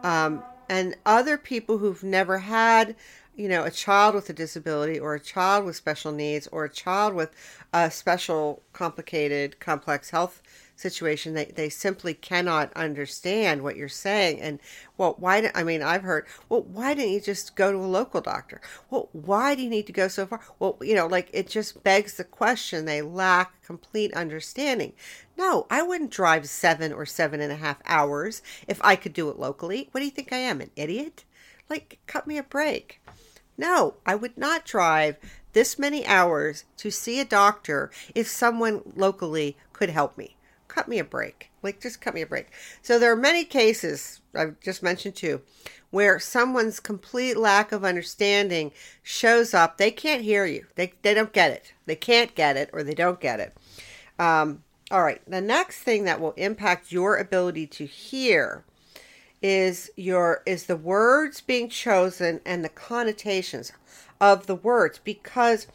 um, 0.06 0.44
and 0.68 0.94
other 1.04 1.36
people 1.36 1.78
who've 1.78 2.04
never 2.04 2.38
had 2.38 2.94
you 3.34 3.48
know 3.48 3.64
a 3.64 3.70
child 3.70 4.14
with 4.14 4.30
a 4.30 4.32
disability 4.32 4.98
or 4.98 5.14
a 5.14 5.20
child 5.20 5.64
with 5.64 5.74
special 5.74 6.12
needs 6.12 6.46
or 6.48 6.64
a 6.64 6.70
child 6.70 7.12
with 7.12 7.30
a 7.72 7.90
special 7.90 8.62
complicated 8.72 9.58
complex 9.58 10.10
health 10.10 10.40
situation 10.76 11.32
they, 11.32 11.46
they 11.46 11.70
simply 11.70 12.12
cannot 12.12 12.72
understand 12.74 13.62
what 13.62 13.76
you're 13.76 13.88
saying. 13.88 14.40
And 14.40 14.60
well 14.98 15.16
why 15.18 15.40
do, 15.40 15.48
i 15.54 15.62
mean 15.64 15.82
i've 15.82 16.02
heard 16.02 16.26
well 16.48 16.62
why 16.62 16.94
didn't 16.94 17.12
you 17.12 17.20
just 17.20 17.56
go 17.56 17.72
to 17.72 17.78
a 17.78 17.80
local 17.80 18.20
doctor? 18.20 18.60
Well 18.90 19.08
why 19.12 19.54
do 19.54 19.62
you 19.62 19.70
need 19.70 19.86
to 19.86 19.92
go 19.92 20.06
so 20.08 20.26
far? 20.26 20.40
Well 20.58 20.76
you 20.82 20.94
know 20.94 21.06
like 21.06 21.30
it 21.32 21.48
just 21.48 21.82
begs 21.82 22.14
the 22.14 22.24
question. 22.24 22.84
They 22.84 23.02
lack 23.02 23.62
complete 23.62 24.12
understanding. 24.14 24.92
No 25.36 25.66
i 25.70 25.82
wouldn't 25.82 26.10
drive 26.10 26.48
seven 26.48 26.92
or 26.92 27.06
seven 27.06 27.40
and 27.40 27.50
a 27.50 27.56
half 27.56 27.78
hours 27.86 28.42
if 28.68 28.78
i 28.84 28.96
could 28.96 29.14
do 29.14 29.30
it 29.30 29.38
locally. 29.38 29.88
What 29.90 30.00
do 30.00 30.04
you 30.04 30.12
think 30.12 30.32
i 30.32 30.36
am 30.38 30.60
an 30.60 30.70
idiot? 30.76 31.24
Like 31.70 31.98
cut 32.06 32.26
me 32.26 32.36
a 32.36 32.42
break. 32.42 33.00
No 33.56 33.94
i 34.04 34.14
would 34.14 34.36
not 34.36 34.66
drive 34.66 35.16
this 35.54 35.78
many 35.78 36.06
hours 36.06 36.64
to 36.76 36.90
see 36.90 37.18
a 37.18 37.24
doctor 37.24 37.90
if 38.14 38.28
someone 38.28 38.82
locally 38.94 39.56
could 39.72 39.88
help 39.88 40.18
me 40.18 40.35
cut 40.76 40.88
me 40.88 40.98
a 40.98 41.04
break. 41.04 41.50
Like, 41.62 41.80
just 41.80 42.02
cut 42.02 42.14
me 42.14 42.20
a 42.20 42.26
break. 42.26 42.48
So, 42.82 42.98
there 42.98 43.10
are 43.10 43.16
many 43.16 43.44
cases, 43.44 44.20
I've 44.34 44.60
just 44.60 44.82
mentioned 44.82 45.16
two, 45.16 45.40
where 45.90 46.18
someone's 46.18 46.80
complete 46.80 47.38
lack 47.38 47.72
of 47.72 47.82
understanding 47.82 48.72
shows 49.02 49.54
up. 49.54 49.78
They 49.78 49.90
can't 49.90 50.22
hear 50.22 50.44
you, 50.44 50.66
they, 50.74 50.92
they 51.00 51.14
don't 51.14 51.32
get 51.32 51.50
it. 51.50 51.72
They 51.86 51.96
can't 51.96 52.34
get 52.34 52.58
it, 52.58 52.68
or 52.74 52.82
they 52.82 52.94
don't 52.94 53.20
get 53.20 53.40
it. 53.40 53.56
Um, 54.18 54.62
all 54.90 55.02
right, 55.02 55.22
the 55.26 55.40
next 55.40 55.78
thing 55.78 56.04
that 56.04 56.20
will 56.20 56.32
impact 56.32 56.92
your 56.92 57.16
ability 57.16 57.66
to 57.68 57.86
hear 57.86 58.64
is 59.42 59.90
your 59.96 60.42
is 60.46 60.66
the 60.66 60.76
words 60.76 61.40
being 61.40 61.68
chosen 61.68 62.40
and 62.44 62.64
the 62.64 62.68
connotations 62.68 63.72
of 64.20 64.46
the 64.46 64.54
words 64.54 64.98
because 65.02 65.66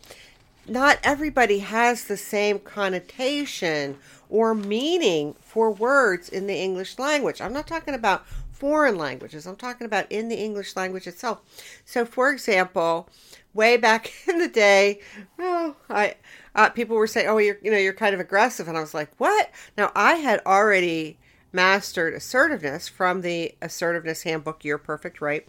not 0.72 1.00
everybody 1.04 1.60
has 1.60 2.06
the 2.06 2.16
same 2.16 2.58
connotation 2.58 3.98
or 4.30 4.56
meaning 4.56 5.36
for 5.42 5.70
words 5.70 6.30
in 6.30 6.48
the 6.48 6.56
English 6.56 6.98
language. 6.98 7.42
I'm 7.42 7.52
not 7.52 7.68
talking 7.68 7.94
about 7.94 8.26
foreign 8.54 8.98
languages. 8.98 9.46
I'm 9.46 9.58
talking 9.58 9.86
about 9.86 10.10
in 10.10 10.30
the 10.30 10.38
English 10.38 10.78
language 10.78 11.08
itself. 11.08 11.42
So, 11.84 12.06
for 12.06 12.32
example, 12.32 13.10
way 13.54 13.76
back 13.76 14.14
in 14.30 14.38
the 14.40 14.48
day, 14.48 15.02
oh, 15.38 15.76
I 15.90 16.16
uh, 16.56 16.70
people 16.70 16.96
were 16.96 17.08
saying, 17.08 17.28
"Oh, 17.28 17.38
you're 17.38 17.58
you 17.62 17.70
know 17.70 17.78
you're 17.78 17.92
kind 17.92 18.14
of 18.14 18.22
aggressive," 18.22 18.70
and 18.70 18.78
I 18.78 18.82
was 18.82 18.94
like, 18.94 19.12
"What?" 19.18 19.52
Now 19.78 19.92
I 19.94 20.16
had 20.16 20.42
already 20.46 21.20
mastered 21.52 22.14
assertiveness 22.14 22.88
from 22.88 23.22
the 23.22 23.56
assertiveness 23.62 24.24
handbook. 24.24 24.64
Your 24.64 24.78
Perfect 24.78 25.20
Right? 25.20 25.46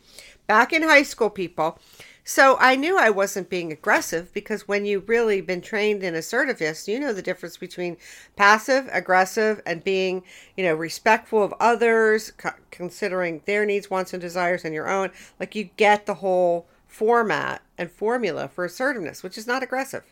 Back 0.49 0.73
in 0.73 0.83
high 0.83 1.05
school, 1.05 1.31
people. 1.31 1.79
So 2.25 2.57
I 2.61 2.76
knew 2.76 2.97
I 2.97 3.11
wasn't 3.11 3.50
being 3.50 3.73
aggressive 3.73 4.33
because 4.33 4.69
when 4.69 4.87
you've 4.87 5.09
really 5.09 5.41
been 5.41 5.61
trained 5.61 6.05
in 6.05 6.14
assertiveness, 6.14 6.87
you 6.87 7.00
know 7.00 7.12
the 7.12 7.21
difference 7.21 7.57
between 7.57 7.97
passive, 8.37 8.88
aggressive, 8.93 9.61
and 9.67 9.83
being, 9.83 10.23
you 10.57 10.62
know, 10.64 10.75
respectful 10.75 11.43
of 11.43 11.52
others, 11.59 12.33
considering 12.71 13.43
their 13.45 13.67
needs, 13.67 13.91
wants, 13.91 14.12
and 14.12 14.21
desires 14.21 14.64
and 14.64 14.73
your 14.73 14.88
own. 14.88 15.11
Like 15.41 15.57
you 15.57 15.64
get 15.76 16.07
the 16.07 16.14
whole 16.14 16.69
format 16.87 17.62
and 17.76 17.91
formula 17.91 18.49
for 18.49 18.64
assertiveness, 18.64 19.25
which 19.25 19.37
is 19.37 19.47
not 19.47 19.64
aggressive. 19.64 20.05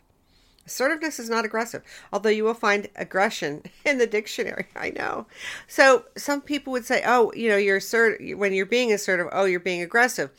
Assertiveness 0.67 1.19
is 1.19 1.31
not 1.31 1.45
aggressive, 1.45 1.83
although 2.12 2.29
you 2.29 2.45
will 2.45 2.55
find 2.55 2.88
aggression 2.95 3.62
in 3.85 3.99
the 3.99 4.07
dictionary. 4.07 4.67
I 4.76 4.90
know. 4.90 5.26
So 5.67 6.05
some 6.17 6.40
people 6.40 6.73
would 6.73 6.85
say, 6.85 7.02
"Oh, 7.05 7.33
you 7.35 7.49
know, 7.49 7.57
you're 7.57 7.79
assertive 7.79 8.38
when 8.38 8.52
you're 8.52 8.67
being 8.67 8.93
assertive. 8.93 9.29
Oh, 9.33 9.47
you're 9.47 9.61
being 9.61 9.83
aggressive." 9.83 10.31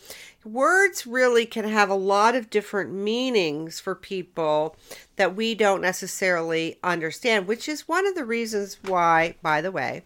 Words 0.43 1.05
really 1.05 1.45
can 1.45 1.65
have 1.65 1.89
a 1.89 1.95
lot 1.95 2.33
of 2.35 2.49
different 2.49 2.91
meanings 2.91 3.79
for 3.79 3.93
people 3.93 4.75
that 5.15 5.35
we 5.35 5.53
don't 5.53 5.81
necessarily 5.81 6.79
understand, 6.83 7.47
which 7.47 7.69
is 7.69 7.87
one 7.87 8.07
of 8.07 8.15
the 8.15 8.25
reasons 8.25 8.79
why, 8.83 9.35
by 9.43 9.61
the 9.61 9.71
way, 9.71 10.03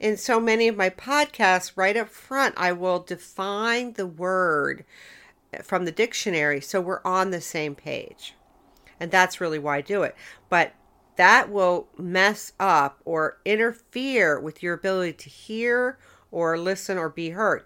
in 0.00 0.16
so 0.16 0.40
many 0.40 0.66
of 0.66 0.76
my 0.76 0.88
podcasts, 0.88 1.72
right 1.76 1.96
up 1.96 2.08
front, 2.08 2.54
I 2.56 2.72
will 2.72 3.00
define 3.00 3.92
the 3.92 4.06
word 4.06 4.84
from 5.62 5.84
the 5.84 5.92
dictionary 5.92 6.60
so 6.60 6.80
we're 6.80 7.02
on 7.04 7.30
the 7.30 7.40
same 7.40 7.74
page. 7.74 8.34
And 8.98 9.10
that's 9.10 9.40
really 9.40 9.58
why 9.58 9.78
I 9.78 9.80
do 9.82 10.02
it. 10.02 10.16
But 10.48 10.72
that 11.16 11.50
will 11.50 11.88
mess 11.98 12.52
up 12.58 13.00
or 13.04 13.38
interfere 13.44 14.40
with 14.40 14.62
your 14.62 14.74
ability 14.74 15.14
to 15.14 15.28
hear 15.28 15.98
or 16.30 16.58
listen 16.58 16.98
or 16.98 17.08
be 17.08 17.30
heard. 17.30 17.64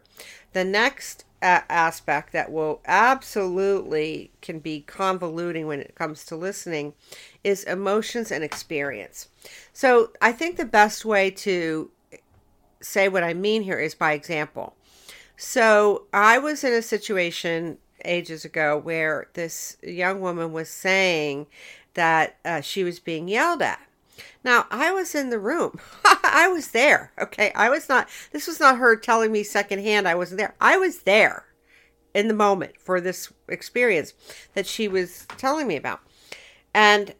The 0.53 0.65
next 0.65 1.25
a- 1.43 1.71
aspect 1.71 2.33
that 2.33 2.53
will 2.53 2.81
absolutely 2.87 4.31
can 4.41 4.59
be 4.59 4.85
convoluting 4.87 5.67
when 5.67 5.81
it 5.81 5.95
comes 5.95 6.25
to 6.27 6.37
listening 6.37 6.95
is 7.43 7.65
emotions 7.65 8.31
and 8.31 8.45
experience. 8.45 9.29
So 9.73 10.11
I 10.21 10.33
think 10.33 10.57
the 10.57 10.65
best 10.65 11.05
way 11.05 11.31
to 11.31 11.91
say 12.81 13.09
what 13.09 13.23
I 13.23 13.35
mean 13.35 13.63
here 13.63 13.79
is 13.79 13.95
by 13.95 14.13
example. 14.13 14.75
So 15.37 16.05
I 16.13 16.39
was 16.39 16.65
in 16.65 16.73
a 16.73 16.83
situation 16.83 17.79
ages 18.05 18.45
ago 18.45 18.79
where 18.79 19.29
this 19.35 19.77
young 19.83 20.21
woman 20.21 20.53
was 20.53 20.69
saying 20.69 21.47
that 21.95 22.37
uh, 22.45 22.61
she 22.61 22.85
was 22.85 22.99
being 22.99 23.29
yelled 23.29 23.63
at. 23.63 23.81
Now, 24.45 24.67
I 24.71 24.93
was 24.93 25.15
in 25.15 25.31
the 25.31 25.39
room. 25.39 25.79
I 26.05 26.49
was 26.49 26.69
there. 26.69 27.13
Okay. 27.21 27.53
I 27.55 27.69
was 27.71 27.89
not, 27.89 28.09
this 28.33 28.47
was 28.47 28.61
not 28.61 28.79
her 28.79 28.97
telling 28.97 29.33
me 29.33 29.43
secondhand 29.43 30.09
I 30.09 30.15
wasn't 30.15 30.39
there. 30.39 30.55
I 30.61 30.77
was 30.77 31.03
there 31.03 31.45
in 32.15 32.29
the 32.29 32.35
moment 32.35 32.73
for 32.79 33.01
this 33.01 33.33
experience 33.49 34.15
that 34.55 34.67
she 34.67 34.89
was 34.89 35.27
telling 35.37 35.67
me 35.67 35.77
about. 35.77 36.01
And 36.75 37.15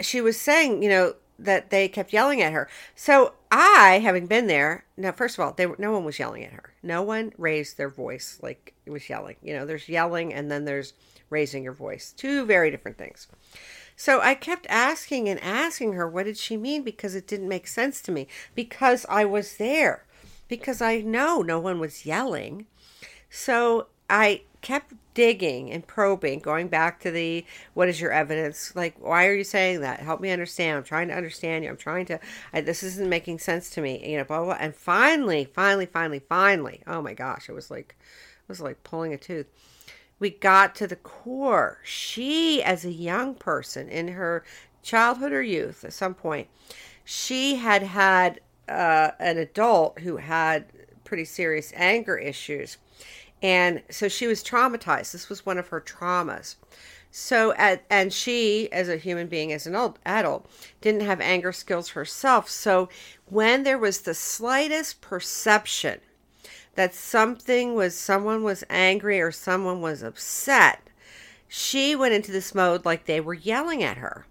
she 0.00 0.20
was 0.20 0.40
saying, 0.40 0.82
you 0.82 0.88
know, 0.88 1.14
that 1.38 1.70
they 1.70 1.88
kept 1.88 2.12
yelling 2.12 2.42
at 2.42 2.52
her. 2.52 2.68
So 2.94 3.34
I, 3.50 4.00
having 4.02 4.26
been 4.26 4.48
there, 4.48 4.84
now 4.96 5.12
first 5.12 5.38
of 5.38 5.44
all, 5.44 5.52
they 5.52 5.66
no 5.78 5.92
one 5.92 6.04
was 6.04 6.18
yelling 6.18 6.44
at 6.44 6.52
her. 6.52 6.74
No 6.82 7.02
one 7.02 7.32
raised 7.38 7.76
their 7.76 7.88
voice 7.88 8.38
like 8.42 8.74
it 8.86 8.90
was 8.90 9.08
yelling. 9.08 9.36
You 9.42 9.54
know, 9.54 9.64
there's 9.64 9.88
yelling 9.88 10.34
and 10.34 10.50
then 10.50 10.64
there's 10.64 10.94
raising 11.30 11.62
your 11.62 11.72
voice. 11.72 12.12
Two 12.16 12.44
very 12.44 12.70
different 12.70 12.98
things. 12.98 13.28
So 14.00 14.20
I 14.20 14.36
kept 14.36 14.64
asking 14.70 15.28
and 15.28 15.42
asking 15.42 15.94
her 15.94 16.08
what 16.08 16.26
did 16.26 16.38
she 16.38 16.56
mean 16.56 16.84
because 16.84 17.16
it 17.16 17.26
didn't 17.26 17.48
make 17.48 17.66
sense 17.66 18.00
to 18.02 18.12
me 18.12 18.28
because 18.54 19.04
I 19.08 19.24
was 19.24 19.56
there. 19.56 20.04
Because 20.46 20.80
I 20.80 21.00
know 21.00 21.42
no 21.42 21.58
one 21.58 21.80
was 21.80 22.06
yelling. 22.06 22.66
So 23.28 23.88
I 24.08 24.42
kept 24.62 24.94
digging 25.14 25.72
and 25.72 25.84
probing, 25.84 26.38
going 26.38 26.68
back 26.68 27.00
to 27.00 27.10
the 27.10 27.44
what 27.74 27.88
is 27.88 28.00
your 28.00 28.12
evidence? 28.12 28.72
Like, 28.76 28.94
why 29.00 29.26
are 29.26 29.34
you 29.34 29.42
saying 29.42 29.80
that? 29.80 29.98
Help 29.98 30.20
me 30.20 30.30
understand. 30.30 30.78
I'm 30.78 30.84
trying 30.84 31.08
to 31.08 31.16
understand 31.16 31.64
you. 31.64 31.70
I'm 31.70 31.76
trying 31.76 32.06
to, 32.06 32.20
I, 32.52 32.60
this 32.60 32.84
isn't 32.84 33.10
making 33.10 33.40
sense 33.40 33.68
to 33.70 33.80
me, 33.80 34.08
you 34.08 34.16
know, 34.16 34.22
blah, 34.22 34.44
blah. 34.44 34.58
And 34.60 34.76
finally, 34.76 35.44
finally, 35.44 35.86
finally, 35.86 36.20
finally, 36.20 36.82
oh 36.86 37.02
my 37.02 37.14
gosh, 37.14 37.48
it 37.48 37.52
was 37.52 37.68
like, 37.68 37.96
it 37.98 38.48
was 38.48 38.60
like 38.60 38.84
pulling 38.84 39.12
a 39.12 39.18
tooth. 39.18 39.48
We 40.18 40.30
got 40.30 40.74
to 40.76 40.86
the 40.86 40.96
core. 40.96 41.78
She, 41.84 42.62
as 42.62 42.84
a 42.84 42.92
young 42.92 43.34
person 43.34 43.88
in 43.88 44.08
her 44.08 44.44
childhood 44.82 45.32
or 45.32 45.42
youth 45.42 45.84
at 45.84 45.92
some 45.92 46.14
point, 46.14 46.48
she 47.04 47.56
had 47.56 47.82
had 47.82 48.40
uh, 48.68 49.12
an 49.18 49.38
adult 49.38 50.00
who 50.00 50.16
had 50.16 50.66
pretty 51.04 51.24
serious 51.24 51.72
anger 51.74 52.18
issues 52.18 52.78
and 53.42 53.82
so 53.90 54.08
she 54.08 54.26
was 54.26 54.42
traumatized. 54.42 55.12
This 55.12 55.28
was 55.28 55.46
one 55.46 55.58
of 55.58 55.68
her 55.68 55.80
traumas. 55.80 56.56
So, 57.10 57.54
at, 57.54 57.84
and 57.88 58.12
she, 58.12 58.70
as 58.70 58.88
a 58.88 58.96
human 58.96 59.28
being, 59.28 59.52
as 59.52 59.66
an 59.66 59.74
old 59.74 59.98
adult, 60.04 60.50
didn't 60.80 61.00
have 61.02 61.20
anger 61.20 61.52
skills 61.52 61.90
herself. 61.90 62.50
So, 62.50 62.88
when 63.26 63.62
there 63.62 63.78
was 63.78 64.02
the 64.02 64.14
slightest 64.14 65.00
perception 65.00 66.00
that 66.78 66.94
something 66.94 67.74
was, 67.74 67.96
someone 67.96 68.44
was 68.44 68.62
angry 68.70 69.20
or 69.20 69.32
someone 69.32 69.80
was 69.80 70.00
upset, 70.00 70.80
she 71.48 71.96
went 71.96 72.14
into 72.14 72.30
this 72.30 72.54
mode 72.54 72.84
like 72.84 73.04
they 73.04 73.20
were 73.20 73.34
yelling 73.34 73.82
at 73.82 73.96
her. 73.96 74.26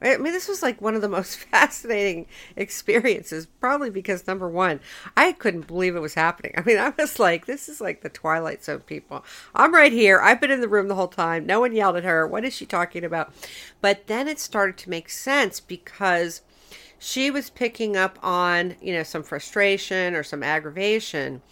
I 0.00 0.16
mean, 0.16 0.32
this 0.32 0.48
was 0.48 0.62
like 0.62 0.80
one 0.80 0.94
of 0.94 1.02
the 1.02 1.08
most 1.10 1.36
fascinating 1.50 2.28
experiences, 2.56 3.44
probably 3.60 3.90
because 3.90 4.26
number 4.26 4.48
one, 4.48 4.80
I 5.18 5.32
couldn't 5.32 5.66
believe 5.66 5.94
it 5.94 6.00
was 6.00 6.14
happening. 6.14 6.54
I 6.56 6.62
mean, 6.62 6.78
I 6.78 6.94
was 6.96 7.18
like, 7.18 7.44
this 7.44 7.68
is 7.68 7.78
like 7.78 8.00
the 8.00 8.08
Twilight 8.08 8.64
Zone 8.64 8.80
people. 8.80 9.22
I'm 9.54 9.74
right 9.74 9.92
here. 9.92 10.18
I've 10.18 10.40
been 10.40 10.50
in 10.50 10.62
the 10.62 10.68
room 10.68 10.88
the 10.88 10.94
whole 10.94 11.08
time. 11.08 11.44
No 11.44 11.60
one 11.60 11.76
yelled 11.76 11.96
at 11.96 12.04
her. 12.04 12.26
What 12.26 12.46
is 12.46 12.54
she 12.54 12.64
talking 12.64 13.04
about? 13.04 13.34
But 13.82 14.06
then 14.06 14.28
it 14.28 14.40
started 14.40 14.78
to 14.78 14.88
make 14.88 15.10
sense 15.10 15.60
because 15.60 16.40
she 16.98 17.30
was 17.30 17.50
picking 17.50 17.98
up 17.98 18.18
on, 18.22 18.76
you 18.80 18.94
know, 18.94 19.02
some 19.02 19.24
frustration 19.24 20.14
or 20.14 20.22
some 20.22 20.42
aggravation 20.42 21.42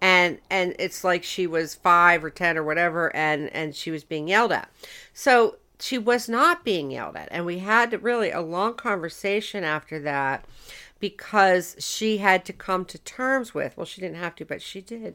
and 0.00 0.38
and 0.50 0.74
it's 0.78 1.04
like 1.04 1.22
she 1.22 1.46
was 1.46 1.74
5 1.74 2.24
or 2.24 2.30
10 2.30 2.58
or 2.58 2.62
whatever 2.62 3.14
and 3.14 3.48
and 3.54 3.74
she 3.74 3.90
was 3.90 4.04
being 4.04 4.28
yelled 4.28 4.52
at. 4.52 4.70
So 5.12 5.56
she 5.78 5.98
was 5.98 6.28
not 6.28 6.64
being 6.64 6.90
yelled 6.90 7.16
at. 7.16 7.28
And 7.30 7.44
we 7.44 7.58
had 7.58 8.02
really 8.02 8.30
a 8.30 8.40
long 8.40 8.74
conversation 8.74 9.64
after 9.64 9.98
that 10.00 10.44
because 10.98 11.76
she 11.78 12.18
had 12.18 12.44
to 12.46 12.52
come 12.52 12.84
to 12.86 12.98
terms 12.98 13.52
with, 13.52 13.76
well, 13.76 13.84
she 13.84 14.00
didn't 14.00 14.16
have 14.16 14.34
to, 14.36 14.44
but 14.44 14.62
she 14.62 14.80
did, 14.80 15.14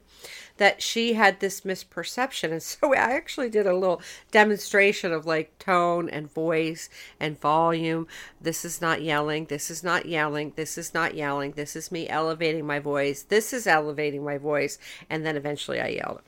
that 0.58 0.82
she 0.82 1.14
had 1.14 1.40
this 1.40 1.62
misperception. 1.62 2.52
And 2.52 2.62
so 2.62 2.94
I 2.94 3.14
actually 3.14 3.50
did 3.50 3.66
a 3.66 3.76
little 3.76 4.02
demonstration 4.32 5.12
of 5.12 5.26
like 5.26 5.58
tone 5.58 6.10
and 6.10 6.32
voice 6.32 6.90
and 7.20 7.40
volume. 7.40 8.08
This 8.40 8.64
is 8.64 8.82
not 8.82 9.02
yelling. 9.02 9.46
This 9.46 9.72
is 9.72 9.84
not 9.84 10.06
yelling. 10.06 10.54
This 10.56 10.78
is 10.78 10.94
not 10.94 11.16
yelling. 11.16 11.52
This 11.52 11.76
is 11.76 11.92
me 11.92 12.08
elevating 12.08 12.66
my 12.66 12.80
voice. 12.80 13.24
This 13.24 13.54
is 13.54 13.66
elevating 13.66 14.24
my 14.24 14.38
voice. 14.38 14.78
And 15.10 15.26
then 15.26 15.36
eventually 15.36 15.82
I 15.82 15.88
yelled. 15.88 16.22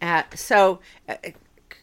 Uh, 0.00 0.22
so, 0.34 0.80
uh, 1.08 1.16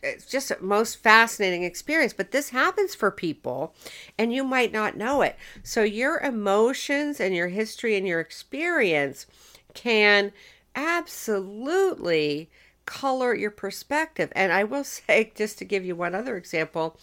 it's 0.04 0.26
just 0.26 0.52
a 0.52 0.58
most 0.62 0.96
fascinating 0.96 1.64
experience 1.64 2.14
but 2.14 2.32
this 2.32 2.50
happens 2.50 2.96
for 2.96 3.12
people 3.12 3.74
and 4.18 4.34
you 4.34 4.44
might 4.44 4.72
not 4.72 4.98
know 4.98 5.22
it. 5.22 5.38
So 5.64 5.84
your 5.84 6.20
emotions 6.20 7.20
and 7.20 7.36
your 7.36 7.48
history 7.48 7.96
and 7.96 8.08
your 8.08 8.20
experience 8.20 9.26
can 9.74 10.32
absolutely 10.76 12.50
color 12.86 13.36
your 13.36 13.52
perspective. 13.52 14.32
And 14.36 14.52
i 14.52 14.64
will 14.64 14.84
say 14.86 15.32
just 15.36 15.58
to 15.60 15.66
give 15.66 15.86
you 15.86 15.96
one 15.96 16.16
other 16.16 16.38
example 16.38 16.98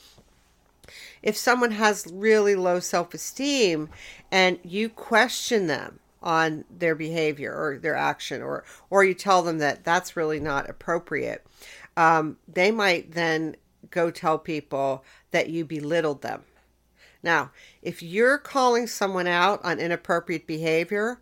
if 1.23 1.37
someone 1.37 1.71
has 1.71 2.07
really 2.13 2.55
low 2.55 2.79
self-esteem 2.79 3.89
and 4.31 4.59
you 4.63 4.89
question 4.89 5.67
them 5.67 5.99
on 6.23 6.65
their 6.71 6.95
behavior 6.95 7.53
or 7.53 7.79
their 7.79 7.95
action 7.95 8.43
or 8.43 8.65
or 8.89 9.05
you 9.05 9.15
tell 9.15 9.43
them 9.43 9.59
that 9.59 9.85
that's 9.85 10.17
really 10.17 10.41
not 10.41 10.69
appropriate 10.69 11.47
um, 11.97 12.39
they 12.49 12.71
might 12.71 13.13
then 13.13 13.57
go 13.91 14.11
tell 14.11 14.39
people 14.39 15.05
that 15.31 15.49
you 15.49 15.65
belittled 15.65 16.23
them. 16.23 16.43
Now, 17.23 17.53
if 17.83 18.03
you're 18.03 18.39
calling 18.39 18.87
someone 18.87 19.27
out 19.27 19.65
on 19.65 19.79
inappropriate 19.79 20.47
behavior, 20.47 21.21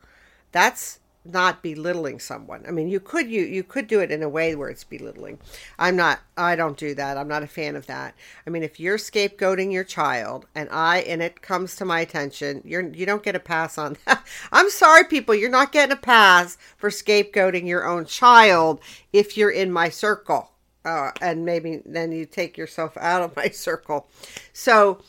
that's 0.51 0.99
not 1.25 1.63
belittling 1.63 2.19
someone. 2.19 2.65
I 2.67 2.73
mean, 2.73 2.89
you 2.89 2.99
could 2.99 3.31
you 3.31 3.43
you 3.43 3.63
could 3.63 3.87
do 3.87 4.01
it 4.01 4.11
in 4.11 4.23
a 4.23 4.29
way 4.29 4.57
where 4.57 4.69
it's 4.69 4.83
belittling. 4.85 5.39
I'm 5.79 5.95
not 5.95 6.21
I 6.37 6.57
don't 6.57 6.77
do 6.77 6.95
that. 6.95 7.17
I'm 7.17 7.29
not 7.29 7.45
a 7.45 7.47
fan 7.47 7.77
of 7.77 7.87
that. 7.87 8.15
I 8.47 8.51
mean, 8.51 8.63
if 8.63 8.81
you're 8.81 8.99
scapegoating 8.99 9.73
your 9.73 9.85
child 9.85 10.47
and 10.55 10.69
I 10.71 10.99
and 11.03 11.23
it 11.23 11.43
comes 11.43 11.77
to 11.77 11.85
my 11.85 12.01
attention, 12.01 12.63
you're 12.65 12.89
you 12.89 13.07
don't 13.07 13.23
get 13.23 13.37
a 13.37 13.41
pass 13.41 13.79
on 13.79 13.97
that. 14.05 14.27
I'm 14.53 14.71
sorry 14.71 15.05
people, 15.05 15.35
you're 15.35 15.51
not 15.51 15.73
getting 15.73 15.93
a 15.93 16.01
pass 16.01 16.59
for 16.77 16.91
scapegoating 16.91 17.67
your 17.69 17.87
own 17.87 18.05
child 18.05 18.81
if 19.13 19.37
you're 19.37 19.51
in 19.51 19.71
my 19.73 19.89
circle. 19.89 20.52
Uh, 20.85 21.13
and 21.21 21.45
maybe 21.45 21.81
then 21.85 22.13
you 22.13 22.27
take 22.27 22.57
yourself 22.57 22.97
out 22.97 23.23
of 23.23 23.37
my 23.37 23.49
circle. 23.49 24.09
So 24.53 25.01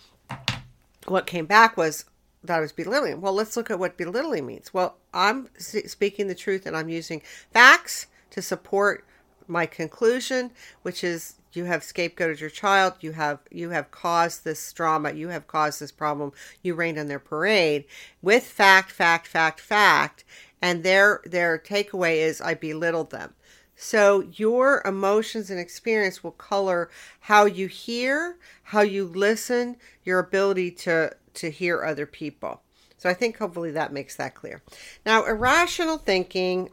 what 1.07 1.25
came 1.25 1.45
back 1.45 1.77
was 1.77 2.05
that 2.43 2.57
I 2.57 2.61
was 2.61 2.71
belittling. 2.71 3.21
Well, 3.21 3.33
let's 3.33 3.55
look 3.55 3.71
at 3.71 3.79
what 3.79 3.97
belittling 3.97 4.45
means. 4.45 4.73
Well, 4.73 4.97
I'm 5.13 5.49
speaking 5.57 6.27
the 6.27 6.35
truth 6.35 6.65
and 6.65 6.75
I'm 6.75 6.89
using 6.89 7.21
facts 7.51 8.07
to 8.31 8.41
support 8.41 9.05
my 9.47 9.65
conclusion, 9.65 10.51
which 10.81 11.03
is 11.03 11.35
you 11.53 11.65
have 11.65 11.81
scapegoated 11.81 12.39
your 12.39 12.49
child, 12.49 12.93
you 13.01 13.11
have 13.11 13.39
you 13.51 13.69
have 13.69 13.91
caused 13.91 14.43
this 14.43 14.73
drama, 14.73 15.11
you 15.11 15.29
have 15.29 15.47
caused 15.47 15.79
this 15.79 15.91
problem, 15.91 16.31
you 16.61 16.73
rained 16.73 16.97
on 16.97 17.07
their 17.07 17.19
parade 17.19 17.85
with 18.21 18.43
fact, 18.43 18.91
fact, 18.91 19.27
fact, 19.27 19.59
fact, 19.59 20.23
and 20.61 20.83
their 20.83 21.21
their 21.25 21.57
takeaway 21.57 22.17
is 22.17 22.41
I 22.41 22.55
belittled 22.55 23.11
them. 23.11 23.33
So 23.75 24.27
your 24.33 24.81
emotions 24.85 25.49
and 25.49 25.59
experience 25.59 26.23
will 26.23 26.31
color 26.31 26.89
how 27.21 27.45
you 27.45 27.67
hear, 27.67 28.37
how 28.63 28.81
you 28.81 29.05
listen, 29.05 29.77
your 30.03 30.19
ability 30.19 30.71
to 30.71 31.15
to 31.35 31.49
hear 31.49 31.83
other 31.83 32.05
people. 32.05 32.61
So 32.97 33.09
I 33.09 33.13
think 33.13 33.37
hopefully 33.37 33.71
that 33.71 33.91
makes 33.91 34.15
that 34.15 34.35
clear. 34.35 34.61
Now, 35.05 35.25
irrational 35.25 35.97
thinking, 35.97 36.69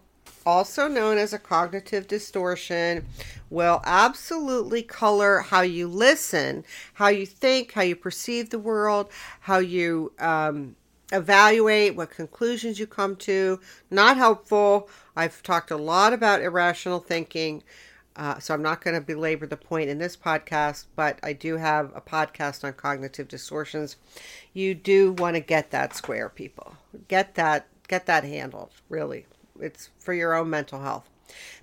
also 0.46 0.86
known 0.86 1.18
as 1.18 1.32
a 1.32 1.38
cognitive 1.38 2.06
distortion, 2.06 3.06
will 3.48 3.80
absolutely 3.84 4.82
color 4.82 5.40
how 5.40 5.62
you 5.62 5.88
listen, 5.88 6.64
how 6.94 7.08
you 7.08 7.26
think, 7.26 7.72
how 7.72 7.82
you 7.82 7.96
perceive 7.96 8.50
the 8.50 8.58
world, 8.58 9.10
how 9.40 9.58
you 9.58 10.12
um, 10.18 10.76
evaluate, 11.12 11.96
what 11.96 12.10
conclusions 12.10 12.78
you 12.78 12.86
come 12.86 13.16
to. 13.16 13.60
Not 13.90 14.16
helpful. 14.16 14.88
I've 15.16 15.42
talked 15.42 15.70
a 15.70 15.76
lot 15.76 16.12
about 16.12 16.42
irrational 16.42 17.00
thinking. 17.00 17.62
Uh, 18.16 18.38
so 18.38 18.52
I'm 18.52 18.62
not 18.62 18.82
going 18.82 18.94
to 18.94 19.00
belabor 19.00 19.46
the 19.46 19.56
point 19.56 19.88
in 19.88 19.98
this 19.98 20.16
podcast, 20.16 20.86
but 20.96 21.18
I 21.22 21.32
do 21.32 21.56
have 21.56 21.92
a 21.94 22.00
podcast 22.00 22.64
on 22.64 22.72
cognitive 22.74 23.28
distortions. 23.28 23.96
You 24.52 24.74
do 24.74 25.12
want 25.12 25.36
to 25.36 25.40
get 25.40 25.70
that 25.70 25.94
square, 25.94 26.28
people. 26.28 26.76
Get 27.08 27.36
that 27.36 27.66
get 27.88 28.06
that 28.06 28.24
handled. 28.24 28.70
Really, 28.88 29.26
it's 29.60 29.90
for 29.98 30.12
your 30.12 30.34
own 30.34 30.50
mental 30.50 30.82
health. 30.82 31.08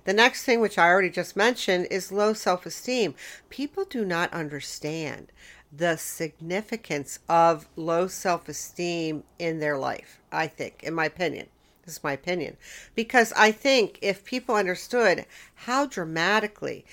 The 0.04 0.14
next 0.14 0.44
thing, 0.44 0.60
which 0.60 0.78
I 0.78 0.88
already 0.88 1.10
just 1.10 1.36
mentioned, 1.36 1.88
is 1.90 2.10
low 2.10 2.32
self 2.32 2.64
esteem. 2.64 3.14
People 3.50 3.84
do 3.84 4.04
not 4.04 4.32
understand 4.32 5.30
the 5.70 5.96
significance 5.96 7.18
of 7.28 7.68
low 7.76 8.06
self 8.06 8.48
esteem 8.48 9.24
in 9.38 9.60
their 9.60 9.78
life, 9.78 10.18
I 10.32 10.46
think, 10.46 10.82
in 10.82 10.94
my 10.94 11.06
opinion. 11.06 11.48
This 11.84 11.96
is 11.96 12.04
my 12.04 12.12
opinion. 12.12 12.56
Because 12.94 13.32
I 13.34 13.50
think 13.50 13.98
if 14.02 14.24
people 14.24 14.54
understood 14.54 15.24
how 15.54 15.86
dramatically 15.86 16.84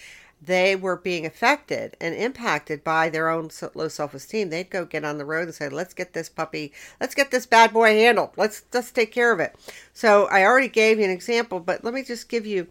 they 0.42 0.76
were 0.76 0.96
being 0.96 1.26
affected 1.26 1.96
and 2.00 2.14
impacted 2.16 2.84
by 2.84 3.10
their 3.10 3.30
own 3.30 3.50
low 3.74 3.88
self-esteem 3.88 4.50
they'd 4.50 4.70
go 4.70 4.86
get 4.86 5.06
on 5.06 5.18
the 5.18 5.26
road 5.26 5.44
and 5.46 5.56
say 5.56 5.70
let's 5.70 5.94
get 5.94 6.14
this 6.14 6.30
puppy 6.30 6.72
let's 7.00 7.16
get 7.16 7.32
this 7.32 7.46
bad 7.46 7.74
boy 7.74 7.94
handled 7.94 8.30
let's 8.36 8.64
let's 8.74 8.92
take 8.92 9.12
care 9.12 9.32
of 9.32 9.40
it 9.40 9.56
so 9.94 10.26
i 10.28 10.44
already 10.44 10.68
gave 10.68 11.00
you 11.00 11.06
an 11.06 11.10
example 11.10 11.60
but 11.60 11.84
let 11.84 11.94
me 11.94 12.04
just 12.04 12.30
give 12.30 12.46
you 12.46 12.68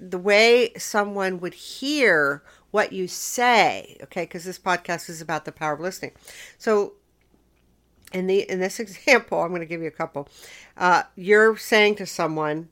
the 0.00 0.18
way 0.18 0.72
someone 0.76 1.38
would 1.38 1.54
hear 1.54 2.42
what 2.76 2.92
you 2.92 3.08
say 3.08 3.96
okay 4.02 4.24
because 4.24 4.44
this 4.44 4.58
podcast 4.58 5.08
is 5.08 5.20
about 5.20 5.44
the 5.44 5.52
power 5.52 5.72
of 5.72 5.80
listening 5.80 6.12
so 6.58 6.92
in 8.12 8.26
the 8.26 8.48
in 8.50 8.60
this 8.60 8.80
example, 8.80 9.40
I'm 9.40 9.50
going 9.50 9.60
to 9.60 9.66
give 9.66 9.82
you 9.82 9.88
a 9.88 9.92
couple. 9.92 10.28
Uh, 10.76 11.04
you're 11.14 11.56
saying 11.56 11.96
to 11.96 12.06
someone, 12.06 12.68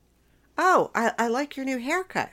"Oh, 0.58 0.90
I, 0.94 1.12
I 1.18 1.28
like 1.28 1.56
your 1.56 1.66
new 1.66 1.78
haircut." 1.78 2.30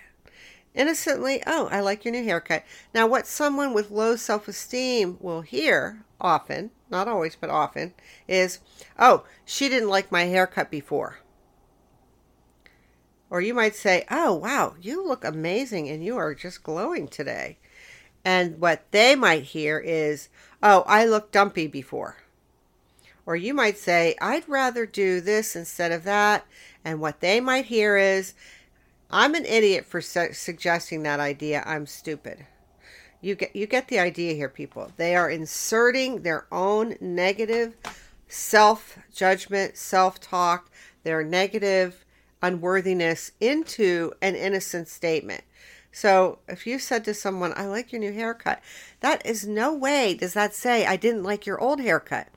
Innocently, 0.73 1.43
"Oh, 1.45 1.67
I 1.71 1.81
like 1.81 2.05
your 2.05 2.13
new 2.13 2.23
haircut." 2.23 2.63
Now, 2.93 3.07
what 3.07 3.27
someone 3.27 3.73
with 3.73 3.91
low 3.91 4.15
self-esteem 4.15 5.17
will 5.19 5.41
hear 5.41 6.05
often, 6.19 6.71
not 6.89 7.07
always, 7.07 7.35
but 7.35 7.49
often, 7.49 7.93
is, 8.27 8.59
"Oh, 8.97 9.25
she 9.45 9.69
didn't 9.69 9.89
like 9.89 10.11
my 10.11 10.23
haircut 10.23 10.71
before." 10.71 11.19
Or 13.29 13.41
you 13.41 13.53
might 13.53 13.75
say, 13.75 14.05
"Oh, 14.11 14.35
wow, 14.35 14.75
you 14.79 15.05
look 15.05 15.23
amazing 15.23 15.89
and 15.89 16.03
you 16.03 16.17
are 16.17 16.35
just 16.35 16.63
glowing 16.63 17.07
today." 17.07 17.57
And 18.23 18.59
what 18.59 18.83
they 18.91 19.15
might 19.15 19.43
hear 19.43 19.79
is, 19.79 20.29
"Oh, 20.61 20.83
I 20.87 21.05
looked 21.05 21.31
dumpy 21.31 21.67
before." 21.67 22.17
Or 23.25 23.35
you 23.35 23.53
might 23.53 23.77
say, 23.77 24.15
I'd 24.19 24.47
rather 24.49 24.85
do 24.85 25.21
this 25.21 25.55
instead 25.55 25.91
of 25.91 26.03
that. 26.03 26.45
And 26.83 26.99
what 26.99 27.19
they 27.19 27.39
might 27.39 27.65
hear 27.65 27.95
is, 27.95 28.33
I'm 29.09 29.35
an 29.35 29.45
idiot 29.45 29.85
for 29.85 30.01
su- 30.01 30.33
suggesting 30.33 31.03
that 31.03 31.19
idea. 31.19 31.63
I'm 31.65 31.85
stupid. 31.85 32.45
You 33.21 33.35
get 33.35 33.55
you 33.55 33.67
get 33.67 33.87
the 33.87 33.99
idea 33.99 34.33
here, 34.33 34.49
people. 34.49 34.91
They 34.97 35.15
are 35.15 35.29
inserting 35.29 36.23
their 36.23 36.47
own 36.51 36.95
negative 36.99 37.75
self 38.27 38.97
judgment, 39.13 39.77
self 39.77 40.19
talk, 40.19 40.71
their 41.03 41.23
negative 41.23 42.03
unworthiness 42.41 43.31
into 43.39 44.13
an 44.21 44.35
innocent 44.35 44.87
statement. 44.87 45.43
So 45.91 46.39
if 46.47 46.65
you 46.65 46.79
said 46.79 47.03
to 47.05 47.13
someone, 47.13 47.53
I 47.55 47.65
like 47.65 47.91
your 47.91 47.99
new 47.99 48.13
haircut, 48.13 48.61
that 49.01 49.25
is 49.25 49.45
no 49.45 49.73
way 49.73 50.13
does 50.13 50.33
that 50.33 50.55
say, 50.55 50.85
I 50.85 50.95
didn't 50.95 51.23
like 51.23 51.45
your 51.45 51.59
old 51.59 51.81
haircut. 51.81 52.27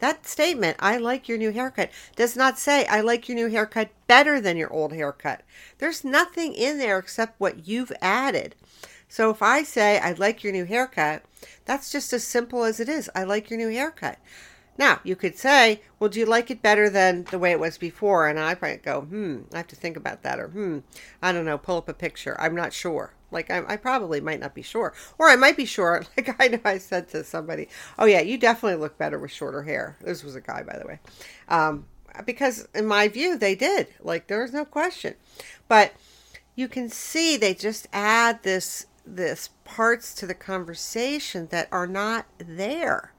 That 0.00 0.26
statement, 0.26 0.76
I 0.80 0.96
like 0.96 1.28
your 1.28 1.38
new 1.38 1.52
haircut, 1.52 1.90
does 2.16 2.36
not 2.36 2.58
say, 2.58 2.86
I 2.86 3.00
like 3.00 3.28
your 3.28 3.36
new 3.36 3.48
haircut 3.48 3.90
better 4.08 4.40
than 4.40 4.56
your 4.56 4.72
old 4.72 4.92
haircut. 4.92 5.42
There's 5.78 6.04
nothing 6.04 6.54
in 6.54 6.78
there 6.78 6.98
except 6.98 7.40
what 7.40 7.68
you've 7.68 7.92
added. 8.02 8.56
So 9.08 9.30
if 9.30 9.42
I 9.42 9.62
say, 9.62 10.00
I 10.00 10.12
like 10.12 10.42
your 10.42 10.52
new 10.52 10.64
haircut, 10.64 11.22
that's 11.66 11.92
just 11.92 12.12
as 12.12 12.24
simple 12.24 12.64
as 12.64 12.80
it 12.80 12.88
is. 12.88 13.08
I 13.14 13.22
like 13.22 13.48
your 13.48 13.58
new 13.58 13.68
haircut. 13.68 14.18
Now, 14.76 15.00
you 15.04 15.14
could 15.14 15.38
say, 15.38 15.82
well, 15.98 16.10
do 16.10 16.18
you 16.18 16.26
like 16.26 16.50
it 16.50 16.60
better 16.60 16.90
than 16.90 17.24
the 17.24 17.38
way 17.38 17.52
it 17.52 17.60
was 17.60 17.78
before? 17.78 18.26
And 18.26 18.40
I 18.40 18.56
might 18.60 18.82
go, 18.82 19.02
hmm, 19.02 19.42
I 19.52 19.58
have 19.58 19.68
to 19.68 19.76
think 19.76 19.96
about 19.96 20.22
that. 20.22 20.40
Or, 20.40 20.48
hmm, 20.48 20.80
I 21.22 21.32
don't 21.32 21.44
know, 21.44 21.58
pull 21.58 21.78
up 21.78 21.88
a 21.88 21.94
picture. 21.94 22.36
I'm 22.40 22.56
not 22.56 22.72
sure. 22.72 23.14
Like, 23.30 23.50
I, 23.50 23.62
I 23.66 23.76
probably 23.76 24.20
might 24.20 24.40
not 24.40 24.54
be 24.54 24.62
sure. 24.62 24.92
Or 25.18 25.28
I 25.28 25.36
might 25.36 25.56
be 25.56 25.64
sure. 25.64 26.04
Like, 26.16 26.36
I 26.40 26.48
know 26.48 26.60
I 26.64 26.78
said 26.78 27.08
to 27.10 27.22
somebody, 27.22 27.68
oh, 27.98 28.06
yeah, 28.06 28.20
you 28.20 28.36
definitely 28.36 28.80
look 28.80 28.98
better 28.98 29.18
with 29.18 29.30
shorter 29.30 29.62
hair. 29.62 29.96
This 30.00 30.24
was 30.24 30.34
a 30.34 30.40
guy, 30.40 30.62
by 30.62 30.78
the 30.78 30.86
way. 30.86 31.00
Um, 31.48 31.86
because 32.24 32.68
in 32.74 32.86
my 32.86 33.08
view, 33.08 33.36
they 33.36 33.54
did. 33.54 33.88
Like, 34.00 34.26
there 34.26 34.42
was 34.42 34.52
no 34.52 34.64
question. 34.64 35.14
But 35.68 35.92
you 36.56 36.68
can 36.68 36.88
see 36.88 37.36
they 37.36 37.54
just 37.54 37.86
add 37.92 38.42
this 38.42 38.86
this 39.06 39.50
parts 39.64 40.14
to 40.14 40.26
the 40.26 40.34
conversation 40.34 41.46
that 41.48 41.68
are 41.70 41.86
not 41.86 42.24
there 42.38 43.12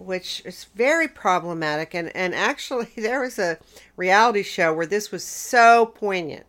which 0.00 0.42
is 0.44 0.64
very 0.74 1.08
problematic. 1.08 1.94
And, 1.94 2.14
and 2.16 2.34
actually, 2.34 2.88
there 2.96 3.20
was 3.20 3.38
a 3.38 3.58
reality 3.96 4.42
show 4.42 4.72
where 4.74 4.86
this 4.86 5.10
was 5.10 5.24
so 5.24 5.86
poignant. 5.86 6.46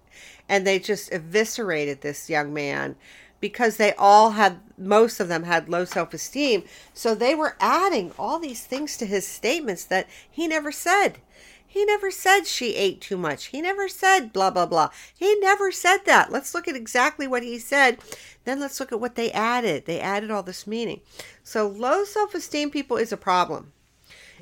And 0.49 0.65
they 0.65 0.79
just 0.79 1.13
eviscerated 1.13 2.01
this 2.01 2.29
young 2.29 2.53
man 2.53 2.95
because 3.39 3.77
they 3.77 3.93
all 3.93 4.31
had, 4.31 4.59
most 4.77 5.19
of 5.19 5.27
them 5.27 5.43
had 5.43 5.69
low 5.69 5.85
self 5.85 6.13
esteem. 6.13 6.63
So 6.93 7.15
they 7.15 7.35
were 7.35 7.55
adding 7.59 8.11
all 8.19 8.39
these 8.39 8.63
things 8.65 8.97
to 8.97 9.05
his 9.05 9.27
statements 9.27 9.85
that 9.85 10.07
he 10.29 10.47
never 10.47 10.71
said. 10.71 11.19
He 11.71 11.85
never 11.85 12.11
said 12.11 12.47
she 12.47 12.75
ate 12.75 12.99
too 12.99 13.15
much. 13.15 13.45
He 13.45 13.61
never 13.61 13.87
said 13.87 14.33
blah, 14.33 14.49
blah, 14.49 14.65
blah. 14.65 14.89
He 15.17 15.39
never 15.39 15.71
said 15.71 15.99
that. 16.05 16.29
Let's 16.29 16.53
look 16.53 16.67
at 16.67 16.75
exactly 16.75 17.27
what 17.27 17.43
he 17.43 17.57
said. 17.59 17.99
Then 18.43 18.59
let's 18.59 18.81
look 18.81 18.91
at 18.91 18.99
what 18.99 19.15
they 19.15 19.31
added. 19.31 19.85
They 19.85 20.01
added 20.01 20.31
all 20.31 20.43
this 20.43 20.67
meaning. 20.67 20.99
So, 21.43 21.69
low 21.69 22.03
self 22.03 22.35
esteem, 22.35 22.71
people, 22.71 22.97
is 22.97 23.13
a 23.13 23.17
problem. 23.17 23.71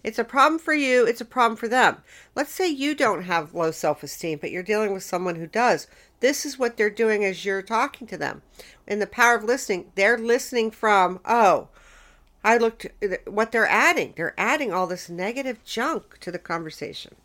It's 0.04 0.18
a 0.18 0.24
problem 0.24 0.58
for 0.58 0.74
you, 0.74 1.06
it's 1.06 1.22
a 1.22 1.26
problem 1.26 1.56
for 1.56 1.68
them. 1.68 1.98
Let's 2.34 2.52
say 2.52 2.68
you 2.68 2.96
don't 2.96 3.22
have 3.26 3.54
low 3.54 3.70
self 3.70 4.02
esteem, 4.02 4.40
but 4.42 4.50
you're 4.50 4.64
dealing 4.64 4.92
with 4.92 5.04
someone 5.04 5.36
who 5.36 5.46
does. 5.46 5.86
This 6.22 6.48
is 6.48 6.58
what 6.58 6.78
they're 6.78 6.90
doing 6.90 7.24
as 7.24 7.46
you're 7.46 7.62
talking 7.62 8.08
to 8.08 8.18
them. 8.18 8.42
In 8.88 8.98
the 8.98 9.06
power 9.06 9.36
of 9.36 9.44
listening, 9.44 9.92
they're 9.94 10.18
listening 10.18 10.72
from, 10.72 11.20
oh, 11.26 11.68
I 12.44 12.58
looked 12.58 12.88
what 13.26 13.52
they're 13.52 13.68
adding. 13.68 14.14
They're 14.16 14.34
adding 14.38 14.72
all 14.72 14.88
this 14.88 15.10
negative 15.10 15.64
junk 15.64 16.20
to 16.20 16.32
the 16.32 16.40
conversation. 16.40 17.16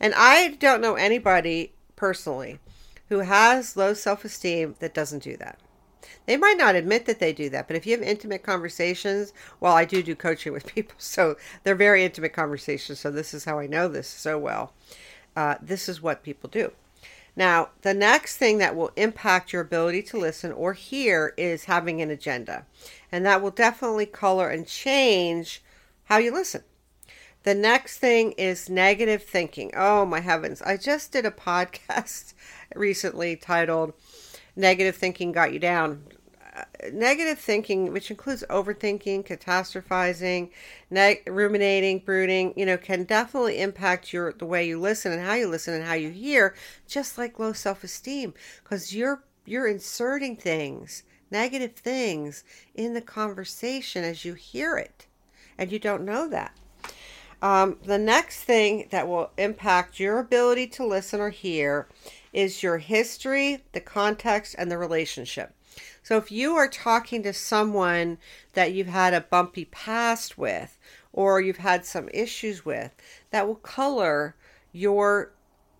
And 0.00 0.14
I 0.16 0.48
don't 0.48 0.80
know 0.80 0.94
anybody 0.94 1.72
personally 1.96 2.58
who 3.08 3.20
has 3.20 3.76
low 3.76 3.94
self-esteem 3.94 4.76
that 4.80 4.94
doesn't 4.94 5.22
do 5.22 5.36
that. 5.36 5.58
They 6.26 6.36
might 6.36 6.56
not 6.56 6.74
admit 6.74 7.04
that 7.06 7.18
they 7.18 7.32
do 7.32 7.50
that, 7.50 7.66
but 7.66 7.76
if 7.76 7.86
you 7.86 7.92
have 7.92 8.02
intimate 8.02 8.42
conversations, 8.42 9.32
well, 9.60 9.74
I 9.74 9.84
do 9.84 10.02
do 10.02 10.14
coaching 10.14 10.52
with 10.52 10.66
people, 10.74 10.94
so 10.98 11.36
they're 11.62 11.74
very 11.74 12.04
intimate 12.04 12.32
conversations. 12.32 13.00
So 13.00 13.10
this 13.10 13.34
is 13.34 13.44
how 13.44 13.58
I 13.58 13.66
know 13.66 13.88
this 13.88 14.08
so 14.08 14.38
well. 14.38 14.72
Uh, 15.36 15.56
this 15.60 15.88
is 15.88 16.00
what 16.00 16.22
people 16.22 16.48
do. 16.48 16.72
Now, 17.36 17.70
the 17.82 17.94
next 17.94 18.36
thing 18.36 18.58
that 18.58 18.76
will 18.76 18.92
impact 18.96 19.52
your 19.52 19.62
ability 19.62 20.02
to 20.04 20.18
listen 20.18 20.52
or 20.52 20.72
hear 20.72 21.34
is 21.36 21.64
having 21.64 22.00
an 22.00 22.10
agenda. 22.10 22.64
And 23.10 23.26
that 23.26 23.42
will 23.42 23.50
definitely 23.50 24.06
color 24.06 24.48
and 24.48 24.66
change 24.66 25.62
how 26.04 26.18
you 26.18 26.32
listen. 26.32 26.62
The 27.42 27.54
next 27.54 27.98
thing 27.98 28.32
is 28.32 28.70
negative 28.70 29.22
thinking. 29.22 29.72
Oh 29.76 30.06
my 30.06 30.20
heavens. 30.20 30.62
I 30.62 30.76
just 30.76 31.12
did 31.12 31.26
a 31.26 31.30
podcast 31.32 32.34
recently 32.74 33.36
titled 33.36 33.94
Negative 34.56 34.96
Thinking 34.96 35.32
Got 35.32 35.52
You 35.52 35.58
Down 35.58 36.04
negative 36.92 37.38
thinking, 37.38 37.92
which 37.92 38.10
includes 38.10 38.44
overthinking, 38.48 39.26
catastrophizing, 39.26 40.50
neg- 40.90 41.22
ruminating, 41.26 41.98
brooding, 41.98 42.54
you 42.56 42.64
know, 42.64 42.76
can 42.76 43.04
definitely 43.04 43.60
impact 43.60 44.12
your 44.12 44.32
the 44.32 44.46
way 44.46 44.66
you 44.66 44.78
listen 44.78 45.12
and 45.12 45.22
how 45.22 45.34
you 45.34 45.48
listen 45.48 45.74
and 45.74 45.84
how 45.84 45.94
you 45.94 46.10
hear, 46.10 46.54
just 46.86 47.18
like 47.18 47.38
low 47.38 47.52
self-esteem, 47.52 48.34
because 48.62 48.94
you're 48.94 49.24
you're 49.46 49.66
inserting 49.66 50.36
things, 50.36 51.02
negative 51.30 51.72
things 51.72 52.44
in 52.74 52.94
the 52.94 53.02
conversation 53.02 54.04
as 54.04 54.24
you 54.24 54.34
hear 54.34 54.76
it, 54.76 55.06
and 55.58 55.72
you 55.72 55.78
don't 55.78 56.04
know 56.04 56.28
that. 56.28 56.56
Um, 57.42 57.76
the 57.84 57.98
next 57.98 58.44
thing 58.44 58.88
that 58.90 59.06
will 59.06 59.30
impact 59.36 60.00
your 60.00 60.18
ability 60.18 60.68
to 60.68 60.86
listen 60.86 61.20
or 61.20 61.28
hear 61.28 61.88
is 62.32 62.62
your 62.62 62.78
history, 62.78 63.62
the 63.72 63.80
context, 63.80 64.54
and 64.56 64.70
the 64.70 64.78
relationship. 64.78 65.54
So 66.04 66.18
if 66.18 66.30
you 66.30 66.54
are 66.54 66.68
talking 66.68 67.22
to 67.22 67.32
someone 67.32 68.18
that 68.52 68.74
you've 68.74 68.88
had 68.88 69.14
a 69.14 69.22
bumpy 69.22 69.64
past 69.64 70.36
with, 70.36 70.78
or 71.14 71.40
you've 71.40 71.56
had 71.56 71.86
some 71.86 72.10
issues 72.12 72.62
with, 72.62 72.92
that 73.30 73.48
will 73.48 73.56
color 73.56 74.36
your 74.70 75.32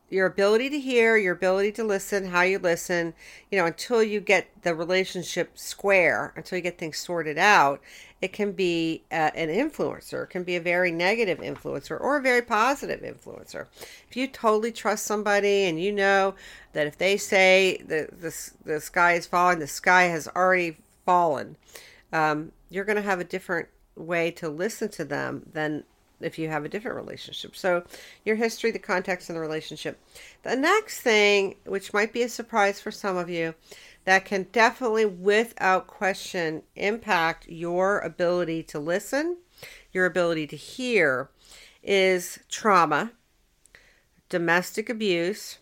your 0.09 0.27
ability 0.27 0.71
to 0.71 0.79
hear, 0.79 1.17
your 1.17 1.35
ability 1.35 1.73
to 1.73 1.83
listen, 1.83 2.27
how 2.27 2.43
you 2.43 2.59
listen, 2.59 3.15
you 3.51 3.59
know, 3.59 3.67
until 3.67 4.03
you 4.03 4.21
get 4.21 4.49
the 4.63 4.75
relationship 4.75 5.59
square, 5.59 6.33
until 6.37 6.57
you 6.57 6.63
get 6.63 6.79
things 6.79 6.99
sorted 6.99 7.37
out, 7.37 7.81
it 8.25 8.33
can 8.33 8.53
be 8.53 9.03
uh, 9.13 9.31
an 9.35 9.51
influencer. 9.51 10.25
It 10.25 10.31
can 10.31 10.45
be 10.45 10.57
a 10.57 10.61
very 10.61 10.91
negative 10.91 11.41
influencer 11.41 12.01
or 12.01 12.17
a 12.17 12.23
very 12.23 12.41
positive 12.41 13.03
influencer. 13.03 13.67
If 14.09 14.17
you 14.17 14.29
totally 14.29 14.73
trust 14.73 15.05
somebody 15.05 15.65
and 15.65 15.79
you 15.79 15.93
know 15.93 16.35
that 16.73 16.87
if 16.87 16.97
they 16.97 17.19
say 17.19 17.83
the 17.87 18.09
the, 18.11 18.35
the 18.65 18.81
sky 18.81 19.13
is 19.13 19.27
falling, 19.27 19.59
the 19.59 19.67
sky 19.67 20.05
has 20.05 20.27
already 20.27 20.79
fallen, 21.05 21.57
um, 22.15 22.53
you're 22.71 22.87
going 22.87 22.97
to 22.97 23.03
have 23.03 23.21
a 23.21 23.25
different 23.25 23.69
way 23.95 24.31
to 24.31 24.49
listen 24.49 24.89
to 24.89 25.05
them 25.05 25.43
than 25.53 25.85
if 26.23 26.39
you 26.39 26.49
have 26.49 26.65
a 26.65 26.69
different 26.71 26.97
relationship. 26.97 27.55
So, 27.55 27.85
your 28.25 28.37
history, 28.37 28.71
the 28.71 28.79
context, 28.79 29.29
and 29.29 29.37
the 29.37 29.41
relationship. 29.41 30.01
The 30.45 30.57
next 30.57 31.03
thing, 31.03 31.57
which 31.67 31.93
might 31.93 32.15
be 32.15 32.23
a 32.23 32.29
surprise 32.31 32.81
for 32.81 32.91
some 32.91 33.19
of 33.19 33.29
you, 33.29 33.55
that 34.05 34.25
can 34.25 34.47
definitely, 34.53 35.07
without 35.07 35.87
question, 35.87 36.63
impact 36.77 37.49
your 37.49 38.01
ability 38.01 38.63
to 38.65 38.79
listen, 38.79 39.39
your 39.93 40.07
ability 40.07 40.47
to 40.49 40.57
hear, 40.57 41.31
is 41.83 42.39
trauma, 42.49 43.13
domestic 44.29 44.89
abuse, 44.89 45.59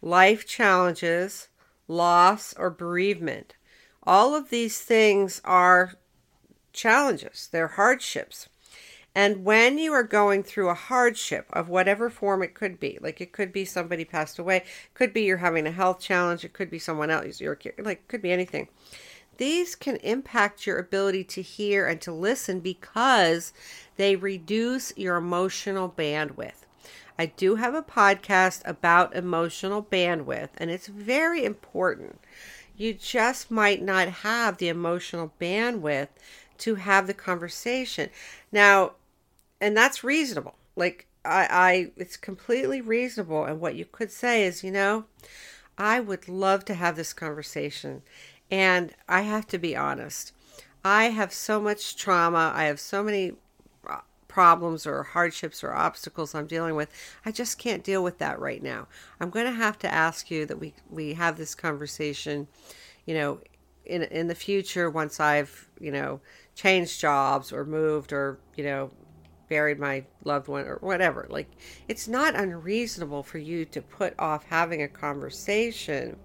life 0.00 0.46
challenges, 0.46 1.48
loss, 1.88 2.54
or 2.54 2.70
bereavement. 2.70 3.54
All 4.04 4.34
of 4.34 4.50
these 4.50 4.80
things 4.80 5.40
are 5.44 5.94
challenges, 6.72 7.48
they're 7.50 7.68
hardships. 7.68 8.48
And 9.14 9.44
when 9.44 9.76
you 9.76 9.92
are 9.92 10.02
going 10.02 10.42
through 10.42 10.70
a 10.70 10.74
hardship 10.74 11.46
of 11.52 11.68
whatever 11.68 12.08
form 12.08 12.42
it 12.42 12.54
could 12.54 12.80
be, 12.80 12.98
like 13.02 13.20
it 13.20 13.32
could 13.32 13.52
be 13.52 13.64
somebody 13.64 14.04
passed 14.06 14.38
away, 14.38 14.64
could 14.94 15.12
be 15.12 15.22
you're 15.22 15.36
having 15.38 15.66
a 15.66 15.70
health 15.70 16.00
challenge, 16.00 16.44
it 16.44 16.54
could 16.54 16.70
be 16.70 16.78
someone 16.78 17.10
else, 17.10 17.40
like 17.78 18.08
could 18.08 18.22
be 18.22 18.32
anything. 18.32 18.68
These 19.36 19.74
can 19.74 19.96
impact 19.96 20.66
your 20.66 20.78
ability 20.78 21.24
to 21.24 21.42
hear 21.42 21.86
and 21.86 22.00
to 22.02 22.12
listen 22.12 22.60
because 22.60 23.52
they 23.96 24.16
reduce 24.16 24.96
your 24.96 25.16
emotional 25.16 25.90
bandwidth. 25.90 26.64
I 27.18 27.26
do 27.26 27.56
have 27.56 27.74
a 27.74 27.82
podcast 27.82 28.62
about 28.64 29.14
emotional 29.14 29.82
bandwidth, 29.82 30.50
and 30.56 30.70
it's 30.70 30.86
very 30.86 31.44
important. 31.44 32.18
You 32.76 32.94
just 32.94 33.50
might 33.50 33.82
not 33.82 34.08
have 34.08 34.56
the 34.56 34.68
emotional 34.68 35.32
bandwidth 35.40 36.08
to 36.58 36.76
have 36.76 37.06
the 37.06 37.14
conversation. 37.14 38.08
Now, 38.50 38.92
and 39.62 39.76
that's 39.76 40.02
reasonable. 40.02 40.56
Like 40.74 41.06
I, 41.24 41.46
I 41.50 41.90
it's 41.96 42.16
completely 42.16 42.80
reasonable. 42.80 43.44
And 43.44 43.60
what 43.60 43.76
you 43.76 43.86
could 43.86 44.10
say 44.10 44.44
is, 44.44 44.64
you 44.64 44.72
know, 44.72 45.04
I 45.78 46.00
would 46.00 46.28
love 46.28 46.64
to 46.66 46.74
have 46.74 46.96
this 46.96 47.12
conversation. 47.12 48.02
And 48.50 48.92
I 49.08 49.22
have 49.22 49.46
to 49.48 49.58
be 49.58 49.74
honest. 49.74 50.32
I 50.84 51.04
have 51.04 51.32
so 51.32 51.60
much 51.60 51.96
trauma. 51.96 52.52
I 52.54 52.64
have 52.64 52.80
so 52.80 53.02
many 53.04 53.32
problems 54.26 54.86
or 54.86 55.02
hardships 55.02 55.62
or 55.62 55.72
obstacles 55.72 56.34
I'm 56.34 56.46
dealing 56.46 56.74
with. 56.74 56.90
I 57.24 57.30
just 57.30 57.58
can't 57.58 57.84
deal 57.84 58.02
with 58.02 58.18
that 58.18 58.40
right 58.40 58.62
now. 58.62 58.88
I'm 59.20 59.30
going 59.30 59.46
to 59.46 59.52
have 59.52 59.78
to 59.80 59.94
ask 59.94 60.30
you 60.30 60.44
that 60.46 60.58
we 60.58 60.74
we 60.90 61.14
have 61.14 61.36
this 61.36 61.54
conversation, 61.54 62.48
you 63.06 63.14
know, 63.14 63.40
in 63.84 64.02
in 64.02 64.26
the 64.26 64.34
future 64.34 64.90
once 64.90 65.20
I've, 65.20 65.68
you 65.78 65.92
know, 65.92 66.20
changed 66.56 67.00
jobs 67.00 67.52
or 67.52 67.64
moved 67.64 68.12
or, 68.12 68.38
you 68.56 68.64
know, 68.64 68.90
buried 69.52 69.78
my 69.78 70.02
loved 70.24 70.48
one 70.48 70.64
or 70.64 70.78
whatever. 70.80 71.26
Like, 71.28 71.46
it's 71.86 72.08
not 72.08 72.34
unreasonable 72.34 73.22
for 73.22 73.36
you 73.36 73.66
to 73.66 73.82
put 73.82 74.14
off 74.18 74.46
having 74.46 74.80
a 74.80 74.88
conversation 74.88 76.16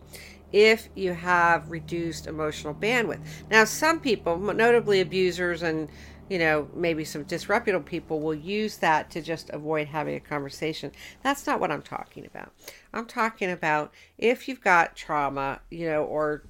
if 0.53 0.87
you 0.95 1.11
have 1.11 1.69
reduced 1.69 2.25
emotional 2.25 2.73
bandwidth. 2.73 3.19
Now, 3.51 3.65
some 3.65 3.99
people, 3.99 4.37
notably 4.37 5.01
abusers 5.01 5.61
and 5.61 5.89
you 6.29 6.39
know, 6.39 6.69
maybe 6.73 7.03
some 7.03 7.23
disreputable 7.23 7.85
people 7.85 8.21
will 8.21 8.35
use 8.35 8.77
that 8.77 9.09
to 9.11 9.21
just 9.21 9.49
avoid 9.49 9.87
having 9.87 10.15
a 10.15 10.19
conversation. 10.21 10.91
That's 11.23 11.45
not 11.47 11.59
what 11.59 11.71
I'm 11.71 11.81
talking 11.81 12.25
about. 12.25 12.53
I'm 12.93 13.05
talking 13.05 13.51
about 13.51 13.93
if 14.17 14.47
you've 14.47 14.61
got 14.61 14.95
trauma, 14.95 15.61
you 15.69 15.89
know, 15.89 16.03
or 16.03 16.43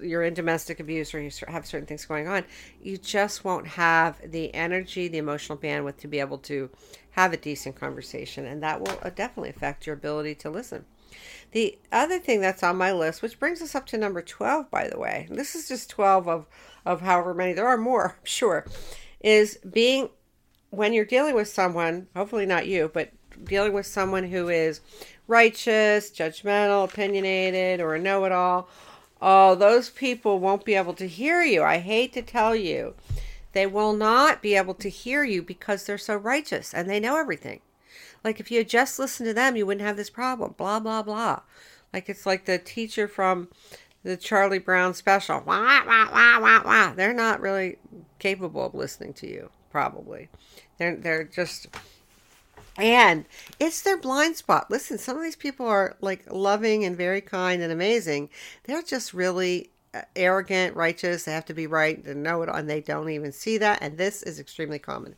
you're 0.00 0.22
in 0.22 0.34
domestic 0.34 0.80
abuse 0.80 1.14
or 1.14 1.20
you 1.20 1.30
have 1.48 1.66
certain 1.66 1.86
things 1.86 2.04
going 2.04 2.28
on, 2.28 2.44
you 2.82 2.96
just 2.96 3.44
won't 3.44 3.66
have 3.66 4.18
the 4.30 4.54
energy, 4.54 5.08
the 5.08 5.18
emotional 5.18 5.58
bandwidth 5.58 5.98
to 5.98 6.08
be 6.08 6.20
able 6.20 6.38
to 6.38 6.70
have 7.12 7.32
a 7.32 7.36
decent 7.36 7.76
conversation. 7.76 8.46
And 8.46 8.62
that 8.62 8.80
will 8.80 8.98
uh, 9.02 9.10
definitely 9.10 9.50
affect 9.50 9.86
your 9.86 9.94
ability 9.94 10.34
to 10.36 10.50
listen. 10.50 10.84
The 11.52 11.78
other 11.90 12.18
thing 12.18 12.40
that's 12.40 12.62
on 12.62 12.76
my 12.76 12.92
list, 12.92 13.22
which 13.22 13.40
brings 13.40 13.60
us 13.60 13.74
up 13.74 13.86
to 13.86 13.98
number 13.98 14.22
12, 14.22 14.70
by 14.70 14.88
the 14.88 14.98
way, 14.98 15.26
this 15.30 15.54
is 15.54 15.68
just 15.68 15.90
12 15.90 16.28
of, 16.28 16.46
of 16.86 17.00
however 17.00 17.34
many, 17.34 17.52
there 17.52 17.66
are 17.66 17.76
more, 17.76 18.16
I'm 18.20 18.24
sure, 18.24 18.66
is 19.20 19.58
being, 19.70 20.10
when 20.70 20.92
you're 20.92 21.04
dealing 21.04 21.34
with 21.34 21.48
someone, 21.48 22.06
hopefully 22.14 22.46
not 22.46 22.66
you, 22.66 22.90
but 22.92 23.10
dealing 23.44 23.72
with 23.72 23.86
someone 23.86 24.24
who 24.24 24.48
is 24.48 24.80
righteous, 25.26 26.10
judgmental, 26.10 26.84
opinionated, 26.84 27.80
or 27.80 27.94
a 27.94 27.98
know 27.98 28.24
it 28.24 28.32
all, 28.32 28.68
Oh, 29.22 29.54
those 29.54 29.90
people 29.90 30.38
won't 30.38 30.64
be 30.64 30.74
able 30.74 30.94
to 30.94 31.06
hear 31.06 31.42
you. 31.42 31.62
I 31.62 31.78
hate 31.78 32.12
to 32.14 32.22
tell 32.22 32.56
you. 32.56 32.94
They 33.52 33.66
will 33.66 33.92
not 33.92 34.42
be 34.42 34.54
able 34.54 34.74
to 34.74 34.88
hear 34.88 35.24
you 35.24 35.42
because 35.42 35.84
they're 35.84 35.98
so 35.98 36.14
righteous 36.14 36.72
and 36.72 36.88
they 36.88 37.00
know 37.00 37.18
everything. 37.18 37.60
Like 38.22 38.38
if 38.38 38.50
you 38.50 38.58
had 38.58 38.68
just 38.68 38.98
listened 38.98 39.28
to 39.28 39.34
them, 39.34 39.56
you 39.56 39.66
wouldn't 39.66 39.86
have 39.86 39.96
this 39.96 40.10
problem. 40.10 40.54
Blah, 40.56 40.80
blah, 40.80 41.02
blah. 41.02 41.40
Like 41.92 42.08
it's 42.08 42.26
like 42.26 42.44
the 42.44 42.58
teacher 42.58 43.08
from 43.08 43.48
the 44.04 44.16
Charlie 44.16 44.58
Brown 44.58 44.94
special. 44.94 45.42
Wah, 45.44 45.84
wah, 45.84 46.10
wah, 46.12 46.40
wah, 46.40 46.62
wah. 46.64 46.92
They're 46.94 47.12
not 47.12 47.40
really 47.40 47.78
capable 48.18 48.66
of 48.66 48.74
listening 48.74 49.14
to 49.14 49.26
you, 49.26 49.50
probably. 49.70 50.28
They're, 50.78 50.96
they're 50.96 51.24
just 51.24 51.66
and 52.80 53.26
it's 53.58 53.82
their 53.82 53.98
blind 53.98 54.36
spot. 54.36 54.70
Listen, 54.70 54.98
some 54.98 55.16
of 55.16 55.22
these 55.22 55.36
people 55.36 55.66
are 55.66 55.96
like 56.00 56.24
loving 56.30 56.84
and 56.84 56.96
very 56.96 57.20
kind 57.20 57.62
and 57.62 57.72
amazing. 57.72 58.30
They're 58.64 58.82
just 58.82 59.12
really 59.14 59.70
uh, 59.92 60.02
arrogant, 60.16 60.74
righteous. 60.76 61.24
They 61.24 61.32
have 61.32 61.44
to 61.46 61.54
be 61.54 61.66
right 61.66 62.02
and 62.04 62.22
know 62.22 62.42
it, 62.42 62.48
and 62.52 62.68
they 62.68 62.80
don't 62.80 63.10
even 63.10 63.32
see 63.32 63.58
that. 63.58 63.82
And 63.82 63.98
this 63.98 64.22
is 64.22 64.40
extremely 64.40 64.78
common. 64.78 65.16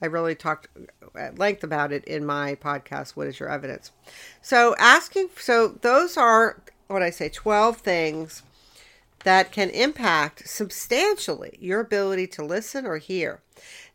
I 0.00 0.06
really 0.06 0.34
talked 0.34 0.68
at 1.14 1.38
length 1.38 1.64
about 1.64 1.92
it 1.92 2.04
in 2.04 2.24
my 2.24 2.54
podcast. 2.54 3.10
What 3.10 3.26
is 3.26 3.40
your 3.40 3.50
evidence? 3.50 3.92
So, 4.40 4.74
asking, 4.78 5.30
so 5.36 5.68
those 5.68 6.16
are 6.16 6.62
what 6.86 7.02
I 7.02 7.10
say 7.10 7.28
12 7.28 7.78
things 7.78 8.42
that 9.24 9.52
can 9.52 9.70
impact 9.70 10.48
substantially 10.48 11.56
your 11.60 11.80
ability 11.80 12.26
to 12.26 12.44
listen 12.44 12.86
or 12.86 12.98
hear. 12.98 13.40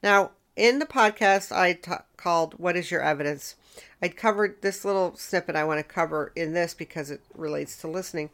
Now, 0.04 0.32
in 0.56 0.80
the 0.80 0.86
podcast 0.86 1.52
I 1.52 1.74
t- 1.74 1.92
called 2.18 2.54
What 2.54 2.76
is 2.76 2.92
Your 2.92 3.02
Evidence? 3.02 3.56
I 4.02 4.08
covered 4.08 4.62
this 4.62 4.86
little 4.86 5.16
snippet 5.16 5.56
I 5.56 5.64
want 5.64 5.80
to 5.80 5.84
cover 5.84 6.32
in 6.36 6.54
this 6.54 6.74
because 6.74 7.12
it 7.12 7.22
relates 7.36 7.76
to 7.78 7.88
listening, 7.88 8.30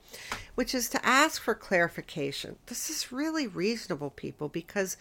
which 0.55 0.75
is 0.75 0.89
to 0.89 1.05
ask 1.05 1.41
for 1.41 1.55
clarification. 1.55 2.57
This 2.67 2.89
is 2.89 3.12
really 3.12 3.47
reasonable, 3.47 4.12
people, 4.12 4.49
because 4.49 4.97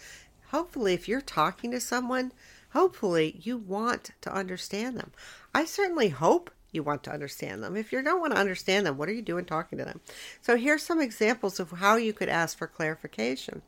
hopefully, 0.48 0.94
if 0.94 1.08
you're 1.08 1.20
talking 1.20 1.70
to 1.72 1.80
someone, 1.80 2.32
hopefully 2.72 3.40
you 3.42 3.58
want 3.58 4.10
to 4.22 4.32
understand 4.32 4.96
them. 4.96 5.12
I 5.54 5.64
certainly 5.64 6.08
hope 6.08 6.50
you 6.72 6.82
want 6.82 7.02
to 7.02 7.12
understand 7.12 7.62
them. 7.62 7.76
If 7.76 7.92
you 7.92 8.00
don't 8.02 8.20
want 8.20 8.32
to 8.32 8.40
understand 8.40 8.86
them, 8.86 8.96
what 8.96 9.08
are 9.08 9.14
you 9.14 9.22
doing 9.22 9.44
talking 9.44 9.78
to 9.78 9.84
them? 9.84 10.00
So 10.40 10.56
here's 10.56 10.82
some 10.82 11.00
examples 11.00 11.58
of 11.58 11.72
how 11.72 11.96
you 11.96 12.12
could 12.12 12.28
ask 12.28 12.56
for 12.56 12.66
clarification. 12.66 13.62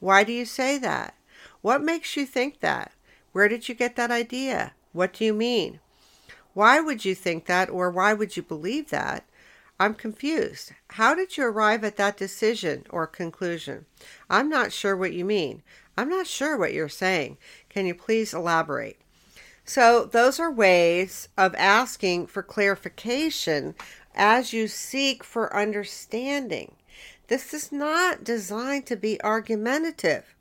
Why 0.00 0.24
do 0.24 0.32
you 0.32 0.44
say 0.44 0.76
that? 0.78 1.14
What 1.62 1.82
makes 1.82 2.16
you 2.16 2.26
think 2.26 2.60
that? 2.60 2.92
Where 3.32 3.48
did 3.48 3.68
you 3.68 3.74
get 3.74 3.96
that 3.96 4.10
idea? 4.10 4.74
What 4.92 5.14
do 5.14 5.24
you 5.24 5.32
mean? 5.32 5.80
Why 6.54 6.80
would 6.80 7.04
you 7.04 7.14
think 7.14 7.46
that 7.46 7.70
or 7.70 7.90
why 7.90 8.12
would 8.12 8.36
you 8.36 8.42
believe 8.42 8.90
that? 8.90 9.24
I'm 9.80 9.94
confused. 9.94 10.72
How 10.90 11.14
did 11.14 11.36
you 11.36 11.44
arrive 11.44 11.82
at 11.82 11.96
that 11.96 12.16
decision 12.16 12.84
or 12.90 13.06
conclusion? 13.06 13.86
I'm 14.28 14.48
not 14.48 14.72
sure 14.72 14.96
what 14.96 15.12
you 15.12 15.24
mean. 15.24 15.62
I'm 15.96 16.08
not 16.08 16.26
sure 16.26 16.56
what 16.56 16.72
you're 16.72 16.88
saying. 16.88 17.38
Can 17.68 17.86
you 17.86 17.94
please 17.94 18.34
elaborate? 18.34 18.98
So, 19.64 20.04
those 20.04 20.40
are 20.40 20.50
ways 20.50 21.28
of 21.38 21.54
asking 21.54 22.26
for 22.26 22.42
clarification 22.42 23.74
as 24.14 24.52
you 24.52 24.68
seek 24.68 25.22
for 25.22 25.54
understanding. 25.56 26.74
This 27.28 27.54
is 27.54 27.70
not 27.70 28.24
designed 28.24 28.86
to 28.86 28.96
be 28.96 29.22
argumentative. 29.22 30.34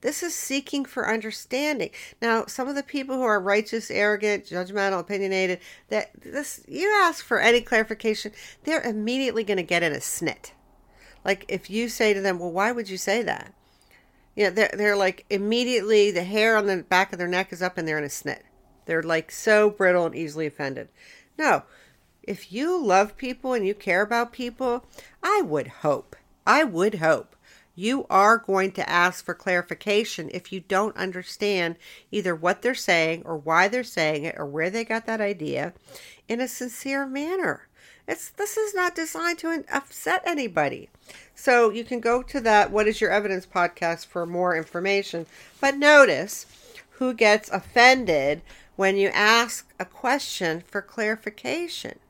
This 0.00 0.22
is 0.22 0.34
seeking 0.34 0.84
for 0.84 1.08
understanding. 1.08 1.90
Now, 2.22 2.46
some 2.46 2.68
of 2.68 2.76
the 2.76 2.84
people 2.84 3.16
who 3.16 3.22
are 3.22 3.40
righteous, 3.40 3.90
arrogant, 3.90 4.44
judgmental, 4.44 5.00
opinionated, 5.00 5.58
that 5.88 6.10
this 6.20 6.64
you 6.68 6.88
ask 7.02 7.24
for 7.24 7.40
any 7.40 7.60
clarification, 7.60 8.32
they're 8.64 8.82
immediately 8.82 9.42
going 9.42 9.56
to 9.56 9.64
get 9.64 9.82
in 9.82 9.92
a 9.92 9.96
snit. 9.96 10.52
Like 11.24 11.44
if 11.48 11.68
you 11.68 11.88
say 11.88 12.14
to 12.14 12.20
them, 12.20 12.38
"Well, 12.38 12.52
why 12.52 12.70
would 12.70 12.88
you 12.88 12.96
say 12.96 13.22
that?" 13.22 13.52
You 14.36 14.44
know, 14.44 14.50
they're 14.50 14.70
they're 14.72 14.96
like 14.96 15.26
immediately 15.30 16.12
the 16.12 16.22
hair 16.22 16.56
on 16.56 16.66
the 16.66 16.84
back 16.84 17.12
of 17.12 17.18
their 17.18 17.26
neck 17.26 17.52
is 17.52 17.60
up 17.60 17.76
and 17.76 17.88
they're 17.88 17.98
in 17.98 18.04
a 18.04 18.08
snit. 18.08 18.42
They're 18.86 19.02
like 19.02 19.32
so 19.32 19.68
brittle 19.68 20.06
and 20.06 20.14
easily 20.14 20.46
offended. 20.46 20.88
No, 21.36 21.64
if 22.22 22.52
you 22.52 22.80
love 22.80 23.16
people 23.16 23.52
and 23.52 23.66
you 23.66 23.74
care 23.74 24.02
about 24.02 24.32
people, 24.32 24.84
I 25.22 25.42
would 25.42 25.66
hope, 25.66 26.14
I 26.46 26.62
would 26.62 26.96
hope 26.96 27.34
you 27.78 28.04
are 28.10 28.38
going 28.38 28.72
to 28.72 28.90
ask 28.90 29.24
for 29.24 29.34
clarification 29.34 30.28
if 30.32 30.52
you 30.52 30.58
don't 30.58 30.96
understand 30.96 31.76
either 32.10 32.34
what 32.34 32.60
they're 32.60 32.74
saying 32.74 33.22
or 33.24 33.36
why 33.36 33.68
they're 33.68 33.84
saying 33.84 34.24
it 34.24 34.34
or 34.36 34.44
where 34.44 34.68
they 34.68 34.84
got 34.84 35.06
that 35.06 35.20
idea 35.20 35.72
in 36.26 36.40
a 36.40 36.48
sincere 36.48 37.06
manner. 37.06 37.68
It's 38.08 38.30
this 38.30 38.56
is 38.56 38.74
not 38.74 38.96
designed 38.96 39.38
to 39.38 39.64
upset 39.72 40.22
anybody. 40.26 40.88
So 41.36 41.70
you 41.70 41.84
can 41.84 42.00
go 42.00 42.20
to 42.20 42.40
that 42.40 42.72
what 42.72 42.88
is 42.88 43.00
your 43.00 43.12
evidence 43.12 43.46
podcast 43.46 44.06
for 44.06 44.26
more 44.26 44.56
information. 44.56 45.26
But 45.60 45.76
notice 45.76 46.46
who 46.98 47.14
gets 47.14 47.48
offended 47.48 48.42
when 48.74 48.96
you 48.96 49.10
ask 49.10 49.72
a 49.78 49.84
question 49.84 50.64
for 50.66 50.82
clarification. 50.82 52.00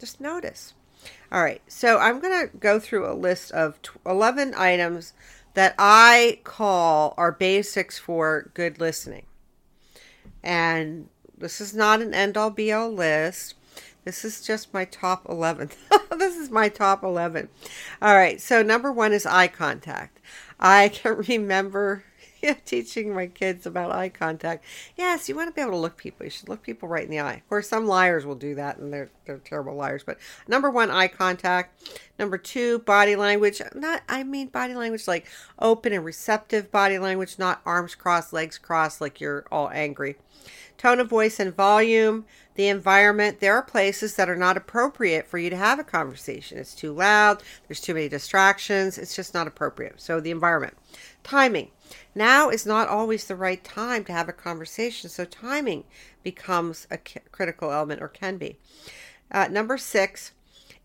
Just 0.00 0.20
notice. 0.20 0.74
All 1.30 1.42
right, 1.42 1.60
so 1.68 1.98
I'm 1.98 2.20
going 2.20 2.48
to 2.48 2.56
go 2.56 2.80
through 2.80 3.10
a 3.10 3.12
list 3.12 3.52
of 3.52 3.78
11 4.06 4.54
items 4.56 5.12
that 5.54 5.74
I 5.78 6.40
call 6.44 7.12
are 7.18 7.32
basics 7.32 7.98
for 7.98 8.50
good 8.54 8.80
listening. 8.80 9.26
And 10.42 11.08
this 11.36 11.60
is 11.60 11.74
not 11.74 12.00
an 12.00 12.14
end 12.14 12.36
all 12.36 12.50
be 12.50 12.72
all 12.72 12.90
list. 12.90 13.54
This 14.04 14.24
is 14.24 14.40
just 14.40 14.72
my 14.72 14.86
top 14.86 15.28
11. 15.28 15.70
this 16.16 16.36
is 16.36 16.50
my 16.50 16.70
top 16.70 17.04
11. 17.04 17.50
All 18.00 18.14
right, 18.14 18.40
so 18.40 18.62
number 18.62 18.90
one 18.90 19.12
is 19.12 19.26
eye 19.26 19.48
contact. 19.48 20.20
I 20.58 20.88
can 20.94 21.16
remember 21.16 22.04
yeah, 22.42 22.54
teaching 22.64 23.14
my 23.14 23.26
kids 23.26 23.66
about 23.66 23.90
eye 23.90 24.08
contact. 24.08 24.64
Yes, 24.96 25.28
you 25.28 25.34
want 25.34 25.48
to 25.48 25.54
be 25.54 25.60
able 25.60 25.72
to 25.72 25.78
look 25.78 25.96
people. 25.96 26.24
You 26.24 26.30
should 26.30 26.48
look 26.48 26.62
people 26.62 26.88
right 26.88 27.04
in 27.04 27.10
the 27.10 27.20
eye. 27.20 27.34
Of 27.34 27.48
course, 27.48 27.68
some 27.68 27.86
liars 27.86 28.24
will 28.24 28.36
do 28.36 28.54
that, 28.54 28.78
and 28.78 28.92
they're 28.92 29.10
they're 29.24 29.38
terrible 29.38 29.74
liars. 29.74 30.04
But 30.04 30.18
number 30.46 30.70
one, 30.70 30.90
eye 30.90 31.08
contact. 31.08 31.90
Number 32.18 32.38
two, 32.38 32.80
body 32.80 33.16
language. 33.16 33.60
Not, 33.74 34.02
I 34.08 34.22
mean 34.22 34.48
body 34.48 34.74
language 34.74 35.08
like 35.08 35.26
open 35.58 35.92
and 35.92 36.04
receptive 36.04 36.70
body 36.70 36.98
language, 36.98 37.38
not 37.38 37.60
arms 37.66 37.94
crossed, 37.94 38.32
legs 38.32 38.58
crossed, 38.58 39.00
like 39.00 39.20
you're 39.20 39.44
all 39.50 39.70
angry. 39.70 40.16
Tone 40.76 41.00
of 41.00 41.08
voice 41.08 41.40
and 41.40 41.54
volume. 41.54 42.24
The 42.54 42.68
environment. 42.68 43.40
There 43.40 43.54
are 43.54 43.62
places 43.62 44.16
that 44.16 44.28
are 44.28 44.36
not 44.36 44.56
appropriate 44.56 45.26
for 45.26 45.38
you 45.38 45.48
to 45.50 45.56
have 45.56 45.78
a 45.78 45.84
conversation. 45.84 46.58
It's 46.58 46.74
too 46.74 46.92
loud. 46.92 47.42
There's 47.66 47.80
too 47.80 47.94
many 47.94 48.08
distractions. 48.08 48.98
It's 48.98 49.14
just 49.14 49.34
not 49.34 49.46
appropriate. 49.46 50.00
So 50.00 50.20
the 50.20 50.32
environment. 50.32 50.76
Timing 51.22 51.70
now 52.14 52.48
is 52.50 52.66
not 52.66 52.88
always 52.88 53.24
the 53.24 53.36
right 53.36 53.62
time 53.62 54.04
to 54.04 54.12
have 54.12 54.28
a 54.28 54.32
conversation, 54.32 55.08
so 55.10 55.24
timing 55.24 55.84
becomes 56.22 56.86
a 56.90 56.98
critical 57.32 57.72
element 57.72 58.02
or 58.02 58.08
can 58.08 58.36
be. 58.36 58.58
Uh, 59.30 59.48
number 59.48 59.78
six, 59.78 60.32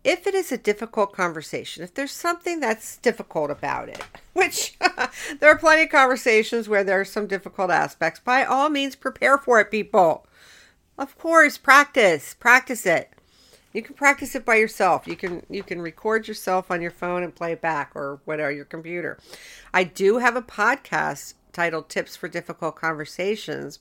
if 0.04 0.26
it 0.26 0.34
is 0.34 0.52
a 0.52 0.58
difficult 0.58 1.12
conversation, 1.14 1.82
if 1.82 1.94
there's 1.94 2.12
something 2.12 2.60
that's 2.60 2.98
difficult 2.98 3.50
about 3.50 3.88
it, 3.88 4.02
which 4.34 4.76
there 5.40 5.50
are 5.50 5.58
plenty 5.58 5.84
of 5.84 5.90
conversations 5.90 6.68
where 6.68 6.84
there 6.84 7.00
are 7.00 7.04
some 7.04 7.26
difficult 7.26 7.70
aspects, 7.70 8.20
by 8.20 8.44
all 8.44 8.68
means 8.68 8.94
prepare 8.94 9.38
for 9.38 9.60
it, 9.60 9.70
people. 9.70 10.26
Of 10.98 11.18
course, 11.18 11.58
practice, 11.58 12.34
practice 12.38 12.86
it. 12.86 13.10
You 13.74 13.82
can 13.82 13.96
practice 13.96 14.36
it 14.36 14.44
by 14.44 14.54
yourself. 14.54 15.06
You 15.08 15.16
can 15.16 15.44
you 15.50 15.64
can 15.64 15.82
record 15.82 16.28
yourself 16.28 16.70
on 16.70 16.80
your 16.80 16.92
phone 16.92 17.24
and 17.24 17.34
play 17.34 17.52
it 17.52 17.60
back 17.60 17.90
or 17.94 18.20
whatever 18.24 18.52
your 18.52 18.64
computer. 18.64 19.18
I 19.74 19.82
do 19.82 20.18
have 20.18 20.36
a 20.36 20.42
podcast 20.42 21.34
titled 21.52 21.88
Tips 21.88 22.14
for 22.14 22.28
Difficult 22.28 22.76
Conversations 22.76 23.80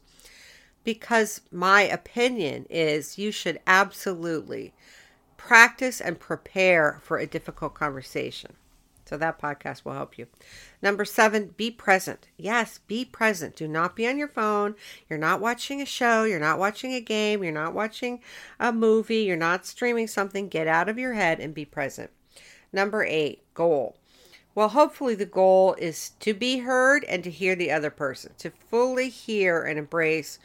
because 0.84 1.42
my 1.52 1.84
opinion 1.84 2.66
is 2.72 3.20
you 3.20 3.32
should 3.32 3.60
absolutely 3.68 4.74
practice 5.38 6.02
and 6.02 6.20
prepare 6.20 7.00
for 7.04 7.20
a 7.20 7.28
difficult 7.28 7.76
conversation. 7.76 8.54
So 9.06 9.18
that 9.18 9.40
podcast 9.40 9.84
will 9.84 9.94
help 9.94 10.18
you. 10.18 10.28
Number 10.82 11.06
seven, 11.06 11.54
be 11.58 11.70
present. 11.70 12.28
Yes, 12.38 12.80
be 12.88 13.04
present. 13.04 13.56
Do 13.56 13.68
not 13.68 13.96
be 13.96 14.08
on 14.08 14.18
your 14.18 14.28
phone. 14.28 14.76
You're 15.10 15.20
not 15.20 15.42
watching 15.42 15.82
a 15.82 15.86
show. 15.86 16.24
You're 16.24 16.40
not 16.40 16.60
watching 16.60 16.94
a 16.94 17.02
game. 17.02 17.44
You're 17.44 17.52
not 17.52 17.74
watching 17.74 18.22
a 18.60 18.72
movie. 18.72 19.24
You're 19.24 19.36
not 19.36 19.66
streaming 19.66 20.08
something. 20.08 20.48
Get 20.48 20.68
out 20.68 20.90
of 20.90 20.98
your 20.98 21.14
head 21.14 21.40
and 21.40 21.54
be 21.54 21.66
present. 21.66 22.12
Number 22.72 23.04
eight, 23.04 23.44
goal. 23.54 23.98
Well, 24.56 24.70
hopefully, 24.70 25.16
the 25.16 25.26
goal 25.26 25.74
is 25.80 26.12
to 26.20 26.34
be 26.34 26.60
heard 26.60 27.04
and 27.06 27.24
to 27.24 27.32
hear 27.32 27.56
the 27.56 27.72
other 27.72 27.90
person, 27.90 28.34
to 28.38 28.52
fully 28.52 29.10
hear 29.10 29.64
and 29.64 29.80
embrace 29.80 30.38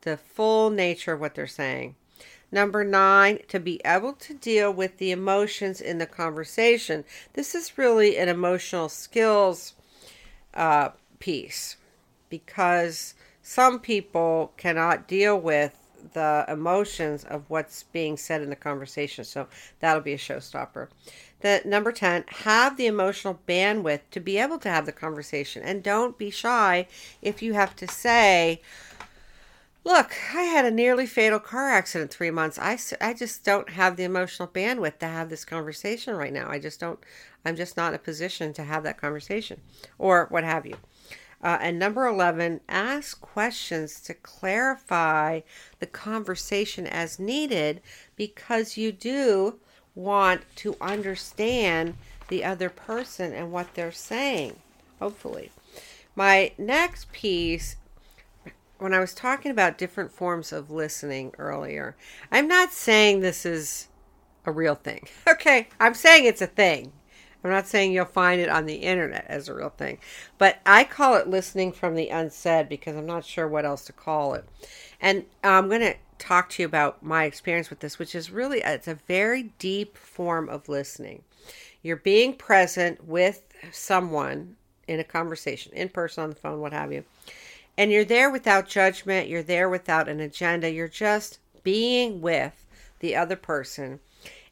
the 0.00 0.16
full 0.16 0.70
nature 0.70 1.12
of 1.12 1.20
what 1.20 1.34
they're 1.34 1.46
saying. 1.46 1.94
Number 2.52 2.82
nine, 2.82 3.40
to 3.48 3.60
be 3.60 3.80
able 3.84 4.14
to 4.14 4.34
deal 4.34 4.72
with 4.72 4.98
the 4.98 5.12
emotions 5.12 5.80
in 5.80 5.98
the 5.98 6.06
conversation. 6.06 7.04
This 7.34 7.54
is 7.54 7.78
really 7.78 8.18
an 8.18 8.28
emotional 8.28 8.88
skills 8.88 9.74
uh, 10.54 10.90
piece 11.20 11.76
because 12.28 13.14
some 13.42 13.78
people 13.78 14.52
cannot 14.56 15.06
deal 15.06 15.38
with 15.38 15.76
the 16.12 16.44
emotions 16.48 17.24
of 17.24 17.44
what's 17.48 17.84
being 17.84 18.16
said 18.16 18.42
in 18.42 18.50
the 18.50 18.56
conversation. 18.56 19.24
So 19.24 19.46
that'll 19.80 20.02
be 20.02 20.14
a 20.14 20.18
showstopper. 20.18 20.88
The 21.40 21.62
number 21.64 21.92
10, 21.92 22.24
have 22.28 22.76
the 22.76 22.86
emotional 22.86 23.40
bandwidth 23.48 24.00
to 24.10 24.20
be 24.20 24.38
able 24.38 24.58
to 24.58 24.68
have 24.68 24.86
the 24.86 24.92
conversation 24.92 25.62
and 25.62 25.82
don't 25.82 26.18
be 26.18 26.30
shy 26.30 26.86
if 27.22 27.42
you 27.42 27.54
have 27.54 27.74
to 27.76 27.88
say, 27.88 28.60
Look, 29.82 30.14
I 30.34 30.42
had 30.42 30.66
a 30.66 30.70
nearly 30.70 31.06
fatal 31.06 31.38
car 31.38 31.70
accident 31.70 32.10
three 32.10 32.30
months. 32.30 32.58
I, 32.58 32.78
I 33.00 33.14
just 33.14 33.44
don't 33.44 33.70
have 33.70 33.96
the 33.96 34.04
emotional 34.04 34.46
bandwidth 34.46 34.98
to 34.98 35.06
have 35.06 35.30
this 35.30 35.46
conversation 35.46 36.14
right 36.14 36.32
now. 36.32 36.50
I 36.50 36.58
just 36.58 36.78
don't, 36.78 36.98
I'm 37.46 37.56
just 37.56 37.78
not 37.78 37.88
in 37.88 37.94
a 37.94 37.98
position 37.98 38.52
to 38.54 38.64
have 38.64 38.82
that 38.82 39.00
conversation 39.00 39.60
or 39.98 40.26
what 40.28 40.44
have 40.44 40.66
you. 40.66 40.76
Uh, 41.42 41.56
and 41.62 41.78
number 41.78 42.06
11, 42.06 42.60
ask 42.68 43.18
questions 43.22 44.00
to 44.02 44.12
clarify 44.12 45.40
the 45.78 45.86
conversation 45.86 46.86
as 46.86 47.18
needed 47.18 47.80
because 48.16 48.76
you 48.76 48.92
do 48.92 49.58
want 49.94 50.42
to 50.56 50.76
understand 50.82 51.94
the 52.28 52.44
other 52.44 52.68
person 52.68 53.32
and 53.32 53.50
what 53.50 53.72
they're 53.74 53.90
saying, 53.90 54.56
hopefully. 54.98 55.50
My 56.14 56.52
next 56.58 57.10
piece 57.12 57.76
when 58.80 58.94
I 58.94 58.98
was 58.98 59.14
talking 59.14 59.50
about 59.50 59.78
different 59.78 60.10
forms 60.10 60.52
of 60.52 60.70
listening 60.70 61.32
earlier, 61.38 61.96
I'm 62.32 62.48
not 62.48 62.72
saying 62.72 63.20
this 63.20 63.44
is 63.44 63.88
a 64.44 64.52
real 64.52 64.74
thing. 64.74 65.06
Okay, 65.28 65.68
I'm 65.78 65.94
saying 65.94 66.24
it's 66.24 66.42
a 66.42 66.46
thing. 66.46 66.92
I'm 67.42 67.50
not 67.50 67.66
saying 67.66 67.92
you'll 67.92 68.04
find 68.04 68.40
it 68.40 68.50
on 68.50 68.66
the 68.66 68.74
internet 68.74 69.24
as 69.28 69.48
a 69.48 69.54
real 69.54 69.70
thing, 69.70 69.98
but 70.36 70.58
I 70.66 70.84
call 70.84 71.14
it 71.14 71.28
listening 71.28 71.72
from 71.72 71.94
the 71.94 72.08
unsaid 72.08 72.68
because 72.68 72.96
I'm 72.96 73.06
not 73.06 73.24
sure 73.24 73.48
what 73.48 73.64
else 73.64 73.84
to 73.86 73.92
call 73.92 74.34
it. 74.34 74.44
And 75.00 75.24
I'm 75.42 75.68
going 75.68 75.80
to 75.80 75.94
talk 76.18 76.50
to 76.50 76.62
you 76.62 76.66
about 76.66 77.02
my 77.02 77.24
experience 77.24 77.70
with 77.70 77.80
this, 77.80 77.98
which 77.98 78.14
is 78.14 78.30
really 78.30 78.60
it's 78.60 78.88
a 78.88 78.98
very 79.06 79.54
deep 79.58 79.96
form 79.96 80.50
of 80.50 80.68
listening. 80.68 81.22
You're 81.82 81.96
being 81.96 82.34
present 82.34 83.04
with 83.06 83.44
someone 83.72 84.56
in 84.86 85.00
a 85.00 85.04
conversation, 85.04 85.72
in 85.72 85.88
person, 85.88 86.24
on 86.24 86.30
the 86.30 86.36
phone, 86.36 86.60
what 86.60 86.72
have 86.74 86.92
you 86.92 87.04
and 87.76 87.90
you're 87.90 88.04
there 88.04 88.30
without 88.30 88.68
judgment, 88.68 89.28
you're 89.28 89.42
there 89.42 89.68
without 89.68 90.08
an 90.08 90.20
agenda, 90.20 90.70
you're 90.70 90.88
just 90.88 91.38
being 91.62 92.20
with 92.20 92.66
the 93.00 93.16
other 93.16 93.36
person 93.36 94.00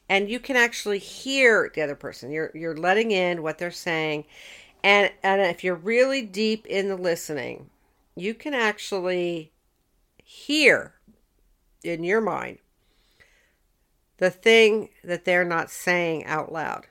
and 0.08 0.30
you 0.30 0.40
can 0.40 0.56
actually 0.56 0.98
hear 0.98 1.70
the 1.74 1.82
other 1.82 1.94
person. 1.94 2.30
You're 2.30 2.50
you're 2.54 2.76
letting 2.76 3.10
in 3.10 3.42
what 3.42 3.58
they're 3.58 3.70
saying. 3.70 4.24
And 4.82 5.12
and 5.22 5.40
if 5.42 5.62
you're 5.62 5.74
really 5.74 6.22
deep 6.22 6.66
in 6.66 6.88
the 6.88 6.96
listening, 6.96 7.70
you 8.16 8.34
can 8.34 8.54
actually 8.54 9.52
hear 10.16 10.94
in 11.84 12.04
your 12.04 12.20
mind 12.20 12.58
the 14.16 14.30
thing 14.30 14.88
that 15.04 15.24
they're 15.24 15.44
not 15.44 15.70
saying 15.70 16.24
out 16.24 16.52
loud. 16.52 16.86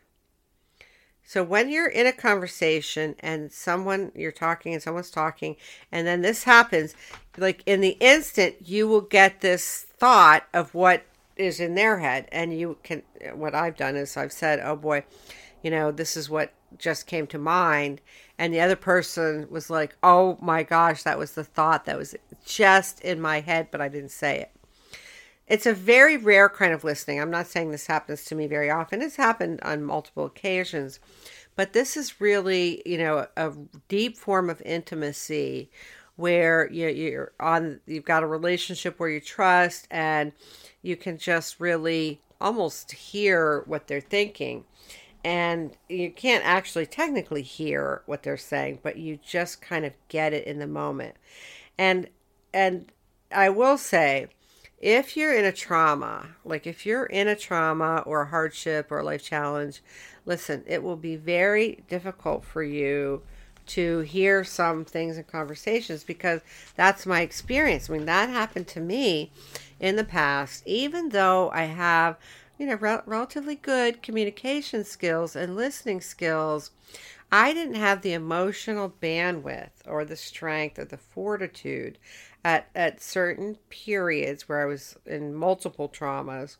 So 1.28 1.44
when 1.44 1.70
you're 1.70 1.90
in 1.90 2.08
a 2.08 2.14
conversation 2.14 3.14
and 3.20 3.52
someone 3.52 4.14
you're 4.16 4.32
talking 4.32 4.74
and 4.74 4.82
someone's 4.82 5.12
talking 5.12 5.58
and 5.92 6.08
then 6.08 6.22
this 6.22 6.46
happens, 6.46 6.96
like 7.38 7.64
in 7.66 7.82
the 7.82 7.98
instant 8.00 8.56
you 8.66 8.88
will 8.88 9.02
get 9.02 9.42
this 9.42 9.86
thought 9.98 10.46
of 10.54 10.74
what 10.74 11.04
is 11.36 11.60
in 11.60 11.76
their 11.76 12.00
head 12.00 12.30
and 12.32 12.58
you 12.58 12.78
can 12.82 13.04
what 13.34 13.54
I've 13.54 13.76
done 13.76 13.98
is 13.98 14.16
I've 14.16 14.32
said, 14.32 14.62
"Oh 14.64 14.78
boy, 14.78 15.04
you 15.62 15.70
know, 15.70 15.92
this 15.92 16.16
is 16.16 16.30
what 16.30 16.54
just 16.78 17.08
came 17.08 17.28
to 17.28 17.38
mind." 17.38 18.00
And 18.40 18.54
the 18.54 18.62
other 18.62 18.78
person 18.78 19.48
was 19.50 19.70
like, 19.70 19.98
"Oh 20.02 20.38
my 20.42 20.64
gosh, 20.64 21.04
that 21.04 21.20
was 21.20 21.34
the 21.34 21.44
thought 21.44 21.84
that 21.86 21.98
was 21.98 22.16
just 22.46 23.02
in 23.02 23.20
my 23.20 23.42
head, 23.42 23.68
but 23.70 23.82
I 23.82 23.90
didn't 23.90 24.12
say 24.12 24.40
it." 24.40 24.57
It's 25.48 25.66
a 25.66 25.74
very 25.74 26.18
rare 26.18 26.50
kind 26.50 26.74
of 26.74 26.84
listening. 26.84 27.22
I'm 27.22 27.32
not 27.32 27.48
saying 27.48 27.72
this 27.72 27.88
happens 27.88 28.26
to 28.26 28.36
me 28.36 28.48
very 28.48 28.70
often. 28.70 29.02
It's 29.02 29.16
happened 29.16 29.62
on 29.64 29.84
multiple 29.84 30.26
occasions. 30.26 31.00
But 31.56 31.74
this 31.74 31.98
is 31.98 32.20
really, 32.20 32.82
you 32.86 32.98
know, 32.98 33.28
a 33.36 33.54
deep 33.88 34.18
form 34.18 34.50
of 34.50 34.62
intimacy 34.64 35.72
where 36.18 36.70
you're 36.72 37.32
on 37.40 37.80
you've 37.86 38.04
got 38.04 38.24
a 38.24 38.28
relationship 38.28 39.00
where 39.00 39.10
you 39.10 39.22
trust 39.22 39.88
and 39.90 40.34
you 40.82 40.98
can 40.98 41.18
just 41.18 41.60
really 41.60 42.20
almost 42.42 42.92
hear 42.92 43.64
what 43.68 43.88
they're 43.88 44.02
thinking 44.02 44.66
and 45.24 45.78
you 45.88 46.12
can't 46.12 46.44
actually 46.46 46.86
technically 46.86 47.44
hear 47.44 48.02
what 48.08 48.24
they're 48.24 48.36
saying 48.36 48.80
but 48.82 48.98
you 48.98 49.18
just 49.26 49.62
kind 49.62 49.86
of 49.86 49.94
get 50.10 50.34
it 50.34 50.46
in 50.46 50.58
the 50.58 50.68
moment 50.68 51.16
and 51.78 52.10
and 52.52 52.92
i 53.32 53.48
will 53.48 53.78
say 53.78 54.28
if 54.80 55.18
you're 55.18 55.34
in 55.34 55.46
a 55.46 55.52
trauma, 55.52 56.36
like 56.46 56.68
if 56.68 56.86
you're 56.86 57.06
in 57.06 57.28
a 57.28 57.36
trauma 57.36 58.04
or 58.06 58.22
a 58.22 58.28
hardship 58.28 58.92
or 58.92 59.00
a 59.00 59.04
life 59.04 59.24
challenge, 59.24 59.82
listen, 60.26 60.64
it 60.68 60.84
will 60.84 60.96
be 60.96 61.16
very 61.16 61.84
difficult 61.88 62.46
for 62.46 62.62
you 62.62 63.24
to 63.68 64.00
hear 64.00 64.44
some 64.44 64.86
things 64.86 65.18
in 65.18 65.24
conversations 65.24 66.04
because 66.04 66.42
that's 66.76 67.06
my 67.06 67.22
experience. 67.22 67.90
I 67.90 67.94
mean, 67.94 68.06
that 68.06 68.30
happened 68.30 68.68
to 68.70 68.80
me 68.80 69.32
in 69.80 69.96
the 69.96 70.04
past, 70.04 70.64
even 70.66 71.10
though 71.10 71.50
I 71.52 71.64
have, 71.64 72.18
you 72.58 72.68
know, 72.68 72.76
rel- 72.76 73.04
relatively 73.06 73.56
good 73.56 74.02
communication 74.02 74.84
skills 74.84 75.36
and 75.36 75.56
listening 75.56 76.02
skills. 76.02 76.72
I 77.30 77.54
didn't 77.54 77.76
have 77.76 78.04
the 78.04 78.14
emotional 78.14 78.94
bandwidth 79.02 79.72
or 79.86 80.06
the 80.06 80.16
strength 80.16 80.80
or 80.80 80.86
the 80.86 80.98
fortitude 80.98 81.98
at, 82.48 82.70
at 82.74 83.02
certain 83.02 83.58
periods 83.70 84.48
where 84.48 84.62
I 84.62 84.66
was 84.66 84.96
in 85.06 85.36
multiple 85.36 85.90
traumas 85.90 86.56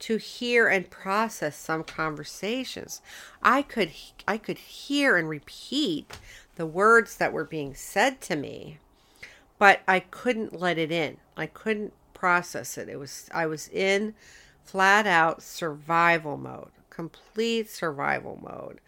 to 0.00 0.18
hear 0.18 0.68
and 0.68 0.90
process 0.90 1.56
some 1.56 1.84
conversations. 1.84 3.00
I 3.42 3.62
could 3.62 3.92
I 4.28 4.36
could 4.36 4.58
hear 4.58 5.16
and 5.16 5.30
repeat 5.30 6.18
the 6.56 6.66
words 6.66 7.16
that 7.16 7.32
were 7.32 7.46
being 7.46 7.74
said 7.74 8.20
to 8.22 8.36
me, 8.36 8.78
but 9.58 9.80
I 9.88 10.00
couldn't 10.00 10.60
let 10.60 10.76
it 10.76 10.92
in. 10.92 11.16
I 11.34 11.46
couldn't 11.46 11.94
process 12.12 12.76
it. 12.76 12.90
It 12.90 12.98
was 12.98 13.30
I 13.32 13.46
was 13.46 13.68
in 13.68 14.14
flat 14.62 15.06
out 15.06 15.42
survival 15.42 16.36
mode, 16.36 16.72
complete 16.90 17.70
survival 17.70 18.38
mode. 18.42 18.82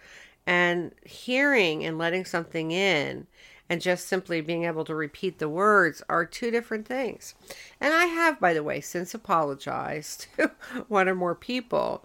And 0.46 0.92
hearing 1.06 1.86
and 1.86 1.96
letting 1.96 2.26
something 2.26 2.70
in 2.70 3.28
and 3.68 3.80
just 3.80 4.06
simply 4.06 4.40
being 4.40 4.64
able 4.64 4.84
to 4.84 4.94
repeat 4.94 5.38
the 5.38 5.48
words 5.48 6.02
are 6.08 6.24
two 6.24 6.50
different 6.50 6.86
things. 6.86 7.34
And 7.80 7.94
I 7.94 8.06
have, 8.06 8.38
by 8.38 8.52
the 8.52 8.62
way, 8.62 8.80
since 8.80 9.14
apologized 9.14 10.26
to 10.36 10.50
one 10.88 11.08
or 11.08 11.14
more 11.14 11.34
people 11.34 12.04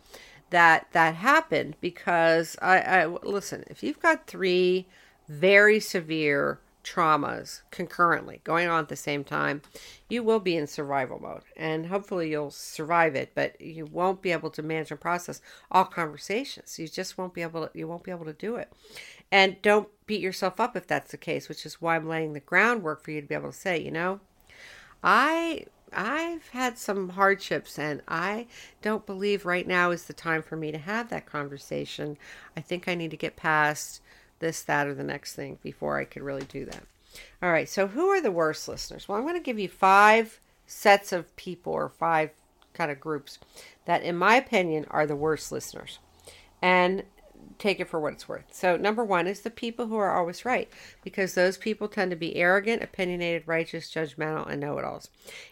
that 0.50 0.88
that 0.94 1.16
happened 1.16 1.76
because 1.80 2.56
I, 2.62 2.80
I 2.80 3.06
listen, 3.06 3.64
if 3.68 3.84
you've 3.84 4.00
got 4.00 4.28
three 4.28 4.88
very 5.28 5.80
severe 5.80 6.60
traumas 6.84 7.62
concurrently 7.72 8.42
going 8.44 8.68
on 8.68 8.80
at 8.80 8.90
the 8.90 8.96
same 8.96 9.24
time, 9.24 9.62
you 10.08 10.24
will 10.24 10.40
be 10.40 10.56
in 10.56 10.66
survival 10.66 11.20
mode. 11.22 11.44
And 11.56 11.88
hopefully 11.88 12.32
you'll 12.32 12.52
survive 12.52 13.16
it, 13.16 13.32
but 13.36 13.60
you 13.62 13.86
won't 13.86 14.22
be 14.22 14.32
able 14.32 14.50
to 14.52 14.64
manage 14.64 14.90
and 14.92 15.00
process 15.00 15.42
all 15.70 15.86
conversations. 15.86 16.80
You 16.80 16.88
just 16.88 17.18
won't 17.18 17.34
be 17.34 17.42
able 17.42 17.68
to 17.68 17.78
you 17.78 17.88
won't 17.88 18.04
be 18.04 18.12
able 18.12 18.26
to 18.26 18.34
do 18.34 18.56
it. 18.56 18.72
And 19.32 19.62
don't 19.62 19.90
beat 20.08 20.22
yourself 20.22 20.60
up 20.60 20.76
if 20.76 20.88
that's 20.88 21.12
the 21.12 21.18
case, 21.18 21.48
which 21.50 21.66
is 21.66 21.82
why 21.82 21.96
I'm 21.96 22.10
laying 22.10 22.34
the 22.34 22.40
groundwork 22.40 23.04
for 23.04 23.12
you 23.12 23.22
to 23.22 23.28
be 23.28 23.36
able 23.36 23.52
to 23.52 23.58
say, 23.58 23.80
you 23.80 23.92
know, 23.92 24.20
I 25.04 25.66
I've 25.94 26.50
had 26.50 26.78
some 26.78 27.10
hardships 27.10 27.80
and 27.80 28.02
I 28.08 28.48
don't 28.82 29.06
believe 29.06 29.46
right 29.46 29.68
now 29.68 29.92
is 29.92 30.06
the 30.06 30.14
time 30.14 30.44
for 30.44 30.56
me 30.56 30.72
to 30.72 30.78
have 30.78 31.10
that 31.10 31.26
conversation. 31.26 32.18
I 32.56 32.62
think 32.62 32.88
I 32.88 32.96
need 32.96 33.12
to 33.12 33.18
get 33.18 33.36
past 33.36 34.02
this, 34.40 34.62
that, 34.64 34.88
or 34.88 34.94
the 34.94 35.04
next 35.04 35.36
thing 35.36 35.58
before 35.64 35.98
I 35.98 36.06
could 36.06 36.22
really 36.22 36.44
do 36.44 36.66
that. 36.66 36.84
All 37.42 37.52
right, 37.52 37.68
so 37.68 37.88
who 37.88 38.08
are 38.10 38.22
the 38.22 38.32
worst 38.32 38.68
listeners? 38.68 39.08
Well, 39.08 39.18
I'm 39.18 39.24
going 39.24 39.36
to 39.36 39.42
give 39.42 39.60
you 39.60 39.68
five 39.68 40.40
sets 40.68 41.12
of 41.12 41.36
people 41.36 41.74
or 41.74 41.90
five 41.90 42.32
kind 42.74 42.92
of 42.92 43.00
groups 43.00 43.40
that, 43.86 44.04
in 44.04 44.16
my 44.16 44.36
opinion, 44.36 44.86
are 44.92 45.08
the 45.08 45.16
worst 45.16 45.52
listeners. 45.52 46.00
And 46.62 47.04
take 47.60 47.80
it 47.80 47.88
for 47.88 48.00
what 48.00 48.14
it's 48.14 48.28
worth. 48.28 48.46
So, 48.52 48.78
number 48.78 49.04
one 49.04 49.28
is 49.28 49.42
the 49.42 49.50
people 49.52 49.88
who 49.88 49.98
are 49.98 50.18
always 50.18 50.46
right, 50.46 50.70
because 51.04 51.34
those 51.34 51.58
people 51.58 51.88
tend 51.88 52.10
to 52.12 52.18
be 52.18 52.36
arrogant, 52.38 52.82
opinionated, 52.82 53.44
righteous, 53.46 53.92
judgmental, 53.92 54.50
and 54.50 54.62
know 54.62 54.78
it 54.80 54.86
alls. 54.86 55.10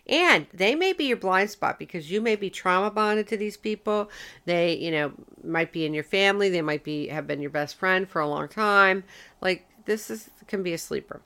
And 0.08 0.48
they 0.54 0.74
may 0.74 0.94
be 0.94 1.06
your 1.06 1.18
blind 1.18 1.52
spot 1.52 1.78
because 1.78 2.10
you 2.10 2.22
may 2.22 2.36
be 2.36 2.50
trauma 2.50 2.90
bonded 2.90 3.28
to 3.28 3.38
these 3.38 3.58
people. 3.58 4.10
They, 4.46 4.76
you 4.78 4.90
know, 4.90 5.12
might 5.44 5.72
be 5.72 5.86
in 5.86 5.94
your 5.94 6.04
family, 6.04 6.50
they 6.50 6.62
might 6.62 6.84
be 6.84 7.10
have 7.10 7.28
been 7.28 7.42
your 7.42 7.52
best 7.52 7.76
friend 7.76 8.10
for 8.10 8.22
a 8.22 8.28
long 8.28 8.48
time. 8.48 9.04
Like, 9.42 9.68
this 9.86 10.10
is 10.10 10.30
can 10.48 10.64
be 10.64 10.74
a 10.74 10.78
sleeper. 10.78 11.22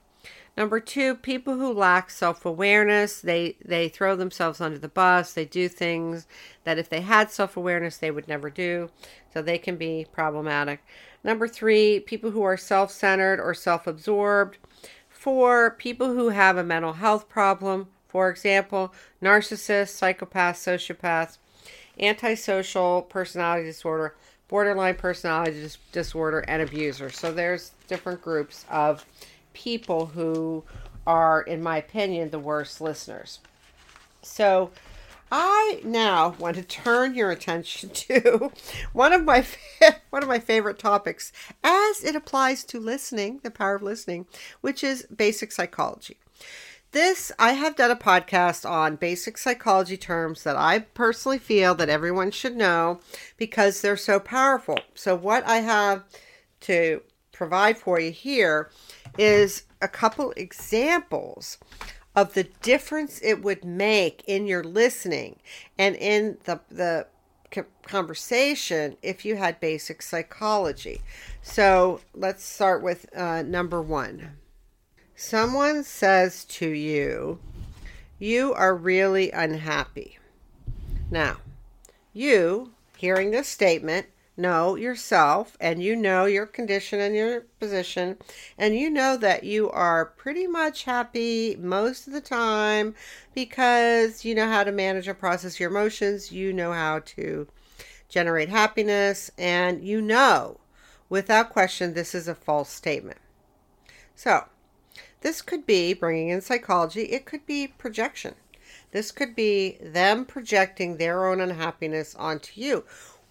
Number 0.58 0.80
two, 0.80 1.16
people 1.16 1.56
who 1.56 1.74
lack 1.74 2.10
self-awareness, 2.10 3.22
they 3.22 3.56
they 3.64 3.88
throw 3.88 4.16
themselves 4.16 4.60
under 4.60 4.78
the 4.78 4.90
bus. 4.90 5.34
They 5.34 5.46
do 5.46 5.70
things 5.70 6.28
that 6.66 6.78
if 6.78 6.90
they 6.90 7.02
had 7.02 7.32
self-awareness, 7.32 7.98
they 7.98 8.12
would 8.12 8.28
never 8.28 8.50
do. 8.50 8.90
So 9.34 9.42
they 9.42 9.58
can 9.58 9.78
be 9.78 10.06
problematic. 10.12 10.84
Number 11.24 11.48
three, 11.48 12.00
people 12.00 12.32
who 12.32 12.44
are 12.44 12.58
self-centered 12.58 13.40
or 13.40 13.54
self-absorbed. 13.54 14.58
Four, 15.10 15.72
people 15.72 16.14
who 16.14 16.30
have 16.30 16.58
a 16.58 16.64
mental 16.64 16.94
health 16.94 17.30
problem. 17.30 17.88
For 18.08 18.30
example, 18.30 18.94
narcissists, 19.22 19.96
psychopaths, 19.96 20.58
sociopaths, 20.58 21.38
antisocial 22.00 23.04
personality 23.04 23.66
disorder, 23.66 24.16
borderline 24.50 24.96
personality 24.96 25.62
dis- 25.62 25.78
disorder, 25.92 26.40
and 26.40 26.62
abusers. 26.62 27.18
So 27.18 27.32
there's 27.32 27.72
different 27.88 28.22
groups 28.22 28.66
of 28.70 29.06
people 29.54 30.08
who 30.08 30.64
are, 31.06 31.42
in 31.42 31.62
my 31.62 31.78
opinion, 31.78 32.30
the 32.30 32.40
worst 32.40 32.82
listeners. 32.82 33.40
So 34.22 34.72
I 35.32 35.80
now 35.86 36.36
want 36.40 36.58
to 36.58 36.64
turn 36.64 37.16
your 37.16 37.32
attention 37.32 37.90
to 37.94 38.52
one 38.92 39.14
of 39.14 39.24
my 39.24 39.46
one 40.10 40.24
of 40.24 40.30
my 40.30 40.40
favorite 40.40 40.78
topics 40.78 41.32
as 41.64 42.04
it 42.04 42.16
applies 42.16 42.64
to 42.66 42.80
listening, 42.80 43.40
the 43.44 43.52
power 43.52 43.76
of 43.76 43.84
listening, 43.84 44.28
which 44.60 44.84
is 44.84 45.08
basic 45.16 45.52
psychology. 45.52 46.18
This 46.92 47.32
I 47.40 47.54
have 47.54 47.78
done 47.78 47.92
a 47.92 47.96
podcast 47.96 48.70
on 48.70 48.98
basic 48.98 49.38
psychology 49.38 49.96
terms 49.96 50.44
that 50.44 50.58
I 50.58 50.80
personally 50.80 51.40
feel 51.40 51.74
that 51.76 51.88
everyone 51.88 52.32
should 52.32 52.58
know 52.58 53.00
because 53.38 53.80
they're 53.80 53.96
so 53.96 54.20
powerful. 54.20 54.78
So 54.94 55.16
what 55.16 55.46
I 55.46 55.58
have 55.60 56.04
to 56.62 57.02
provide 57.32 57.78
for 57.78 58.00
you 58.00 58.12
here 58.12 58.70
is 59.18 59.64
a 59.82 59.88
couple 59.88 60.32
examples 60.36 61.58
of 62.16 62.34
the 62.34 62.44
difference 62.44 63.20
it 63.24 63.42
would 63.44 63.64
make 63.64 64.24
in 64.28 64.46
your 64.46 64.64
listening 64.64 65.40
and 65.78 65.96
in 65.96 66.38
the 66.44 66.60
the 66.70 67.08
conversation 67.84 68.96
if 69.02 69.26
you 69.26 69.36
had 69.36 69.60
basic 69.60 70.02
psychology. 70.02 71.02
So 71.42 72.02
let's 72.14 72.44
start 72.44 72.82
with 72.82 73.06
uh, 73.16 73.42
number 73.42 73.82
one. 73.82 74.38
Someone 75.16 75.84
says 75.84 76.46
to 76.46 76.70
you, 76.70 77.40
You 78.18 78.54
are 78.54 78.76
really 78.76 79.32
unhappy. 79.32 80.18
Now, 81.10 81.38
you, 82.14 82.72
hearing 82.98 83.32
this 83.32 83.48
statement, 83.48 84.08
know 84.38 84.76
yourself 84.76 85.58
and 85.60 85.84
you 85.84 85.96
know 85.96 86.26
your 86.26 86.46
condition 86.46 87.00
and 87.00 87.16
your 87.16 87.42
position 87.60 88.18
and 88.58 88.76
you 88.76 88.90
know 88.90 89.18
that 89.18 89.44
you 89.44 89.70
are 89.72 90.06
pretty 90.06 90.48
much 90.48 90.86
happy 90.86 91.56
most 91.60 92.08
of 92.08 92.14
the 92.14 92.22
time 92.22 92.96
because 93.36 94.24
you 94.24 94.34
know 94.34 94.48
how 94.48 94.64
to 94.64 94.72
manage 94.72 95.08
and 95.08 95.20
process 95.20 95.60
your 95.60 95.70
emotions, 95.70 96.32
you 96.32 96.54
know 96.54 96.72
how 96.72 97.00
to 97.00 97.48
generate 98.10 98.50
happiness, 98.50 99.32
and 99.38 99.84
you 99.84 100.02
know 100.02 100.60
without 101.10 101.50
question 101.50 101.94
this 101.94 102.14
is 102.16 102.28
a 102.28 102.36
false 102.36 102.70
statement. 102.70 103.18
So, 104.16 104.46
this 105.22 105.42
could 105.42 105.66
be 105.66 105.94
bringing 105.94 106.30
in 106.30 106.42
psychology, 106.42 107.04
it 107.04 107.26
could 107.26 107.46
be 107.46 107.68
projection. 107.68 108.36
This 108.92 109.12
could 109.12 109.36
be 109.36 109.78
them 109.82 110.26
projecting 110.26 110.98
their 110.98 111.26
own 111.26 111.40
unhappiness 111.40 112.14
onto 112.16 112.60
you 112.60 112.84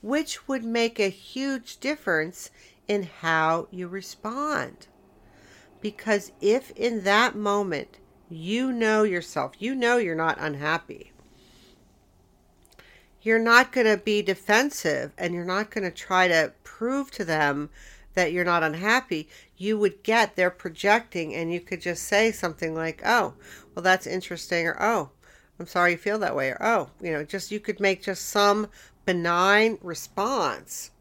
which 0.03 0.49
would 0.49 0.65
make 0.65 0.99
a 0.99 1.09
huge 1.09 1.79
difference 1.79 2.51
in 2.89 3.09
how 3.21 3.69
you 3.71 3.87
respond. 3.87 4.87
Because 5.81 6.33
if 6.41 6.71
in 6.73 7.05
that 7.05 7.37
moment 7.37 7.99
you 8.29 8.73
know 8.73 9.03
yourself, 9.03 9.53
you 9.59 9.75
know 9.75 9.97
you're 9.97 10.15
not 10.15 10.39
unhappy, 10.41 11.13
you're 13.23 13.39
not 13.39 13.73
going 13.73 13.87
to 13.87 14.03
be 14.03 14.23
defensive 14.23 15.13
and 15.19 15.35
you're 15.35 15.45
not 15.45 15.71
going 15.71 15.85
to 15.85 15.91
try 15.91 16.27
to 16.29 16.53
prove 16.65 17.11
to 17.11 17.25
them 17.25 17.71
that 18.15 18.33
you're 18.33 18.45
not 18.45 18.63
unhappy. 18.63 19.29
You 19.57 19.79
would 19.79 20.03
get 20.03 20.37
they're 20.37 20.51
projecting 20.51 21.35
and 21.35 21.53
you 21.53 21.61
could 21.61 21.81
just 21.81 22.05
say 22.05 22.33
something 22.33 22.75
like, 22.75 23.03
oh, 23.05 23.35
well, 23.75 23.83
that's 23.83 24.07
interesting, 24.07 24.67
or 24.67 24.77
oh, 24.81 25.11
I'm 25.59 25.67
sorry 25.67 25.93
you 25.93 25.99
feel 25.99 26.19
that 26.21 26.35
way, 26.35 26.49
or 26.49 26.59
oh, 26.61 26.89
you 27.01 27.13
know, 27.13 27.23
just 27.23 27.51
you 27.51 27.61
could 27.61 27.79
make 27.79 28.03
just 28.03 28.29
some 28.29 28.69
benign 29.11 29.77
response 29.83 30.93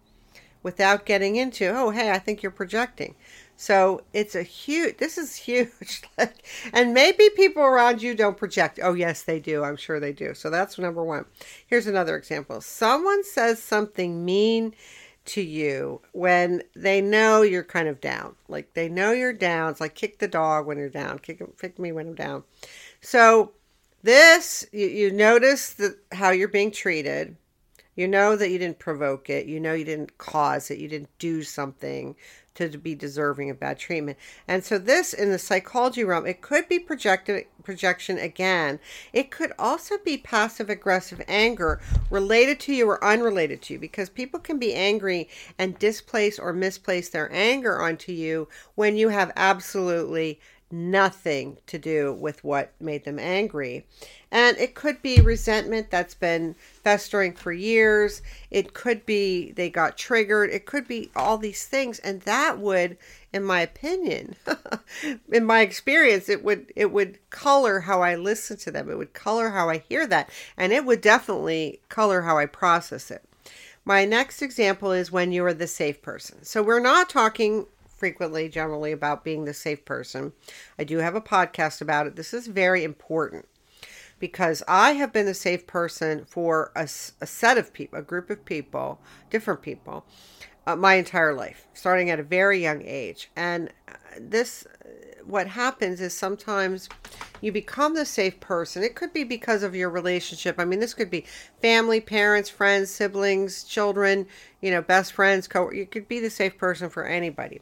without 0.63 1.05
getting 1.05 1.35
into, 1.35 1.67
oh, 1.67 1.91
hey, 1.91 2.09
I 2.09 2.17
think 2.17 2.41
you're 2.41 2.51
projecting. 2.51 3.13
So 3.55 4.01
it's 4.13 4.33
a 4.33 4.41
huge, 4.41 4.97
this 4.97 5.19
is 5.19 5.35
huge. 5.35 6.01
and 6.73 6.91
maybe 6.91 7.29
people 7.35 7.61
around 7.61 8.01
you 8.01 8.15
don't 8.15 8.35
project. 8.35 8.79
Oh, 8.81 8.93
yes, 8.93 9.21
they 9.21 9.39
do. 9.39 9.63
I'm 9.63 9.75
sure 9.75 9.99
they 9.99 10.11
do. 10.11 10.33
So 10.33 10.49
that's 10.49 10.79
number 10.79 11.03
one. 11.03 11.25
Here's 11.67 11.85
another 11.85 12.15
example 12.17 12.61
someone 12.61 13.23
says 13.23 13.61
something 13.61 14.25
mean 14.25 14.73
to 15.25 15.41
you 15.43 16.01
when 16.11 16.63
they 16.75 17.01
know 17.01 17.43
you're 17.43 17.63
kind 17.63 17.87
of 17.87 18.01
down. 18.01 18.35
Like 18.47 18.73
they 18.73 18.89
know 18.89 19.11
you're 19.11 19.33
down. 19.33 19.69
It's 19.69 19.81
like 19.81 19.93
kick 19.93 20.17
the 20.17 20.27
dog 20.27 20.65
when 20.65 20.79
you're 20.79 20.89
down, 20.89 21.19
kick, 21.19 21.43
kick 21.59 21.77
me 21.77 21.91
when 21.91 22.07
I'm 22.07 22.15
down. 22.15 22.43
So 23.01 23.51
this, 24.01 24.65
you, 24.71 24.87
you 24.87 25.11
notice 25.11 25.73
that 25.73 25.99
how 26.11 26.31
you're 26.31 26.47
being 26.47 26.71
treated 26.71 27.35
you 27.99 28.07
know 28.07 28.37
that 28.37 28.49
you 28.49 28.57
didn't 28.57 28.79
provoke 28.79 29.29
it. 29.29 29.45
You 29.45 29.59
know 29.59 29.73
you 29.73 29.83
didn't 29.83 30.17
cause 30.17 30.71
it. 30.71 30.79
You 30.79 30.87
didn't 30.87 31.09
do 31.19 31.43
something 31.43 32.15
to 32.55 32.77
be 32.77 32.95
deserving 32.95 33.49
of 33.49 33.59
bad 33.59 33.77
treatment. 33.77 34.17
And 34.47 34.63
so 34.63 34.77
this 34.77 35.13
in 35.13 35.31
the 35.31 35.37
psychology 35.37 36.05
realm, 36.05 36.25
it 36.25 36.39
could 36.39 36.69
be 36.69 36.79
projected 36.79 37.47
projection 37.61 38.17
again. 38.17 38.79
It 39.11 39.31
could 39.31 39.51
also 39.59 39.97
be 39.97 40.17
passive 40.17 40.69
aggressive 40.69 41.21
anger 41.27 41.81
related 42.09 42.61
to 42.61 42.73
you 42.73 42.89
or 42.89 43.03
unrelated 43.03 43.61
to 43.63 43.73
you 43.73 43.79
because 43.79 44.07
people 44.07 44.39
can 44.39 44.57
be 44.57 44.73
angry 44.73 45.27
and 45.57 45.77
displace 45.77 46.39
or 46.39 46.53
misplace 46.53 47.09
their 47.09 47.29
anger 47.33 47.81
onto 47.81 48.13
you 48.13 48.47
when 48.75 48.95
you 48.95 49.09
have 49.09 49.33
absolutely 49.35 50.39
nothing 50.71 51.57
to 51.67 51.77
do 51.77 52.13
with 52.13 52.43
what 52.43 52.73
made 52.79 53.03
them 53.03 53.19
angry. 53.19 53.85
And 54.31 54.57
it 54.57 54.75
could 54.75 55.01
be 55.01 55.21
resentment 55.21 55.89
that's 55.89 56.13
been 56.13 56.55
festering 56.59 57.33
for 57.33 57.51
years. 57.51 58.21
It 58.51 58.73
could 58.73 59.05
be 59.05 59.51
they 59.51 59.69
got 59.69 59.97
triggered. 59.97 60.51
It 60.51 60.65
could 60.65 60.87
be 60.87 61.09
all 61.15 61.37
these 61.37 61.65
things. 61.65 61.99
And 61.99 62.21
that 62.21 62.59
would, 62.59 62.97
in 63.33 63.43
my 63.43 63.61
opinion, 63.61 64.35
in 65.31 65.45
my 65.45 65.61
experience, 65.61 66.29
it 66.29 66.43
would 66.43 66.71
it 66.75 66.91
would 66.91 67.17
color 67.31 67.81
how 67.81 68.01
I 68.01 68.15
listen 68.15 68.57
to 68.57 68.71
them. 68.71 68.89
It 68.89 68.97
would 68.97 69.13
color 69.13 69.49
how 69.49 69.69
I 69.69 69.79
hear 69.79 70.05
that. 70.07 70.29
And 70.55 70.71
it 70.71 70.85
would 70.85 71.01
definitely 71.01 71.79
color 71.89 72.21
how 72.21 72.37
I 72.37 72.45
process 72.45 73.09
it. 73.09 73.23
My 73.85 74.05
next 74.05 74.43
example 74.43 74.91
is 74.91 75.11
when 75.11 75.31
you 75.31 75.43
are 75.45 75.53
the 75.53 75.65
safe 75.65 76.01
person. 76.03 76.43
So 76.43 76.61
we're 76.61 76.79
not 76.79 77.09
talking 77.09 77.65
frequently, 77.99 78.49
generally, 78.49 78.91
about 78.91 79.23
being 79.23 79.45
the 79.45 79.53
safe 79.53 79.85
person. 79.85 80.33
I 80.77 80.83
do 80.83 80.97
have 80.97 81.15
a 81.15 81.21
podcast 81.21 81.81
about 81.81 82.07
it. 82.07 82.15
This 82.15 82.33
is 82.33 82.47
very 82.47 82.83
important 82.83 83.45
because 84.19 84.61
I 84.67 84.91
have 84.93 85.13
been 85.13 85.25
the 85.25 85.33
safe 85.33 85.65
person 85.65 86.25
for 86.25 86.71
a, 86.75 86.83
a 86.83 87.27
set 87.27 87.57
of 87.57 87.73
people, 87.73 87.99
a 87.99 88.03
group 88.03 88.29
of 88.29 88.45
people, 88.45 88.99
different 89.29 89.61
people, 89.61 90.05
uh, 90.69 90.75
my 90.75 90.95
entire 90.95 91.33
life, 91.33 91.67
starting 91.73 92.09
at 92.09 92.19
a 92.19 92.23
very 92.23 92.61
young 92.61 92.83
age. 92.83 93.31
And 93.35 93.69
uh, 93.87 93.93
this, 94.19 94.67
what 95.25 95.47
happens 95.47 95.99
is 95.99 96.13
sometimes 96.13 96.89
you 97.41 97.51
become 97.51 97.95
the 97.95 98.05
safe 98.05 98.39
person. 98.39 98.83
It 98.83 98.95
could 98.95 99.11
be 99.11 99.23
because 99.23 99.63
of 99.63 99.75
your 99.75 99.89
relationship. 99.89 100.59
I 100.59 100.65
mean, 100.65 100.79
this 100.79 100.93
could 100.93 101.09
be 101.09 101.25
family, 101.61 101.99
parents, 101.99 102.49
friends, 102.49 102.91
siblings, 102.91 103.63
children, 103.63 104.27
you 104.61 104.69
know, 104.69 104.81
best 104.81 105.13
friends, 105.13 105.47
co 105.47 105.71
you 105.71 105.87
could 105.87 106.07
be 106.07 106.19
the 106.19 106.29
safe 106.29 106.57
person 106.57 106.89
for 106.89 107.03
anybody. 107.03 107.61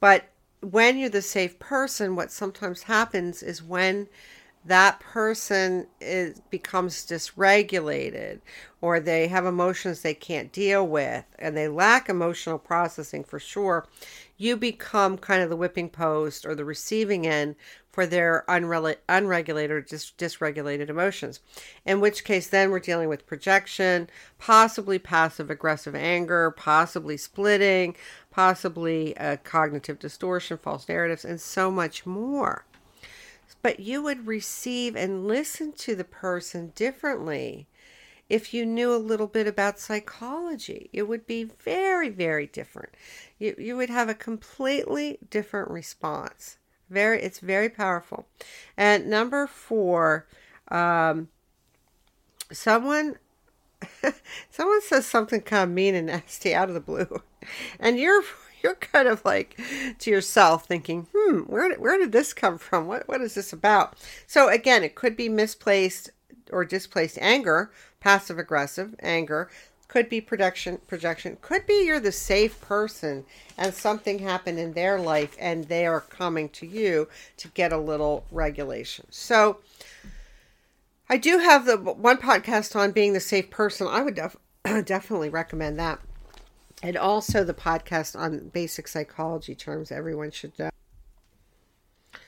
But 0.00 0.24
when 0.60 0.98
you're 0.98 1.08
the 1.08 1.22
safe 1.22 1.58
person, 1.58 2.14
what 2.16 2.30
sometimes 2.30 2.82
happens 2.82 3.42
is 3.42 3.62
when 3.62 4.08
that 4.66 4.98
person 5.00 5.86
is 6.00 6.40
becomes 6.50 7.04
dysregulated 7.06 8.40
or 8.80 8.98
they 8.98 9.28
have 9.28 9.44
emotions 9.44 10.00
they 10.00 10.14
can't 10.14 10.52
deal 10.52 10.86
with 10.86 11.24
and 11.38 11.56
they 11.56 11.68
lack 11.68 12.08
emotional 12.08 12.58
processing 12.58 13.22
for 13.22 13.38
sure 13.38 13.86
you 14.36 14.56
become 14.56 15.16
kind 15.16 15.42
of 15.42 15.50
the 15.50 15.56
whipping 15.56 15.88
post 15.88 16.44
or 16.44 16.54
the 16.54 16.64
receiving 16.64 17.26
end 17.26 17.54
for 17.92 18.06
their 18.06 18.44
unre- 18.48 18.96
unregulated 19.08 19.70
or 19.70 19.80
dis- 19.80 20.12
dysregulated 20.18 20.88
emotions. 20.88 21.38
In 21.86 22.00
which 22.00 22.24
case 22.24 22.48
then 22.48 22.72
we're 22.72 22.80
dealing 22.80 23.08
with 23.08 23.26
projection 23.26 24.10
possibly 24.38 24.98
passive 24.98 25.50
aggressive 25.50 25.94
anger 25.94 26.50
possibly 26.50 27.16
splitting 27.16 27.94
possibly 28.32 29.14
a 29.14 29.36
cognitive 29.36 30.00
distortion 30.00 30.58
false 30.58 30.88
narratives 30.88 31.24
and 31.24 31.40
so 31.40 31.70
much 31.70 32.04
more 32.04 32.64
but 33.62 33.80
you 33.80 34.02
would 34.02 34.26
receive 34.26 34.96
and 34.96 35.26
listen 35.26 35.72
to 35.72 35.94
the 35.94 36.04
person 36.04 36.72
differently 36.74 37.66
if 38.28 38.54
you 38.54 38.64
knew 38.64 38.94
a 38.94 38.96
little 38.96 39.26
bit 39.26 39.46
about 39.46 39.78
psychology. 39.78 40.88
It 40.92 41.04
would 41.04 41.26
be 41.26 41.44
very, 41.44 42.08
very 42.08 42.46
different. 42.46 42.90
You, 43.38 43.54
you 43.58 43.76
would 43.76 43.90
have 43.90 44.08
a 44.08 44.14
completely 44.14 45.18
different 45.30 45.70
response. 45.70 46.58
Very, 46.90 47.22
it's 47.22 47.40
very 47.40 47.68
powerful. 47.68 48.26
And 48.76 49.08
number 49.08 49.46
four, 49.46 50.26
um, 50.68 51.28
someone 52.52 53.16
someone 54.50 54.80
says 54.82 55.06
something 55.06 55.42
kind 55.42 55.64
of 55.64 55.74
mean 55.74 55.94
and 55.94 56.06
nasty 56.06 56.54
out 56.54 56.68
of 56.68 56.74
the 56.74 56.80
blue, 56.80 57.22
and 57.78 57.98
you're 57.98 58.22
you're 58.64 58.74
kind 58.74 59.06
of 59.06 59.24
like 59.24 59.60
to 60.00 60.10
yourself 60.10 60.66
thinking, 60.66 61.06
hmm, 61.14 61.40
where 61.40 61.72
where 61.74 61.98
did 61.98 62.10
this 62.10 62.32
come 62.32 62.58
from? 62.58 62.86
What, 62.86 63.06
what 63.06 63.20
is 63.20 63.34
this 63.34 63.52
about? 63.52 63.94
So 64.26 64.48
again, 64.48 64.82
it 64.82 64.94
could 64.94 65.16
be 65.16 65.28
misplaced 65.28 66.10
or 66.50 66.64
displaced 66.64 67.18
anger, 67.20 67.70
passive 68.00 68.38
aggressive 68.38 68.94
anger, 69.00 69.50
could 69.86 70.08
be 70.08 70.20
projection 70.20 70.78
projection 70.88 71.36
could 71.40 71.66
be 71.66 71.84
you're 71.84 72.00
the 72.00 72.10
safe 72.10 72.60
person 72.60 73.24
and 73.56 73.72
something 73.72 74.18
happened 74.18 74.58
in 74.58 74.72
their 74.72 74.98
life 74.98 75.36
and 75.38 75.66
they 75.66 75.86
are 75.86 76.00
coming 76.00 76.48
to 76.48 76.66
you 76.66 77.06
to 77.36 77.46
get 77.48 77.72
a 77.72 77.78
little 77.78 78.24
regulation 78.32 79.06
so 79.10 79.58
i 81.08 81.16
do 81.16 81.38
have 81.38 81.64
the 81.64 81.76
one 81.76 82.16
podcast 82.16 82.74
on 82.74 82.90
being 82.90 83.12
the 83.12 83.20
safe 83.20 83.50
person 83.50 83.86
i 83.86 84.02
would 84.02 84.16
def- 84.16 84.36
definitely 84.84 85.28
recommend 85.28 85.78
that 85.78 86.00
and 86.84 86.98
also 86.98 87.42
the 87.42 87.54
podcast 87.54 88.14
on 88.14 88.50
basic 88.52 88.86
psychology 88.86 89.54
terms 89.54 89.90
everyone 89.90 90.30
should 90.30 90.56
know. 90.58 90.68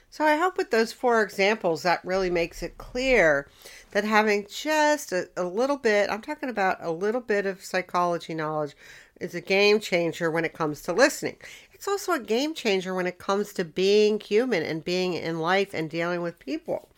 So 0.09 0.25
I 0.25 0.37
hope 0.37 0.57
with 0.57 0.71
those 0.71 0.95
four 0.95 1.21
examples 1.21 1.83
that 1.83 2.03
really 2.07 2.31
makes 2.31 2.63
it 2.63 2.79
clear 2.79 3.49
that 3.91 4.05
having 4.05 4.47
just 4.49 5.13
a, 5.13 5.29
a, 5.37 5.45
little 5.45 5.77
bit, 5.77 6.09
I'm 6.09 6.23
talking 6.23 6.49
about 6.49 6.79
a 6.81 6.91
little 6.91 7.21
bit 7.21 7.45
of 7.45 7.63
psychology 7.63 8.33
knowledge, 8.33 8.75
is 9.21 9.35
a 9.35 9.43
game 9.43 9.79
changer 9.79 10.31
when 10.31 10.47
it 10.47 10.55
comes 10.55 10.81
to 10.83 10.95
listening. 10.95 11.37
It's 11.75 11.87
also 11.87 12.13
a 12.13 12.19
game 12.19 12.55
changer 12.55 12.95
when 12.95 13.07
it 13.07 13.19
comes 13.19 13.53
to 13.55 13.65
being 13.65 14.19
human 14.19 14.63
and 14.63 14.83
being 14.83 15.13
in 15.13 15.39
life 15.39 15.75
and 15.75 15.91
dealing 15.91 16.23
with 16.23 16.39
people. 16.39 16.89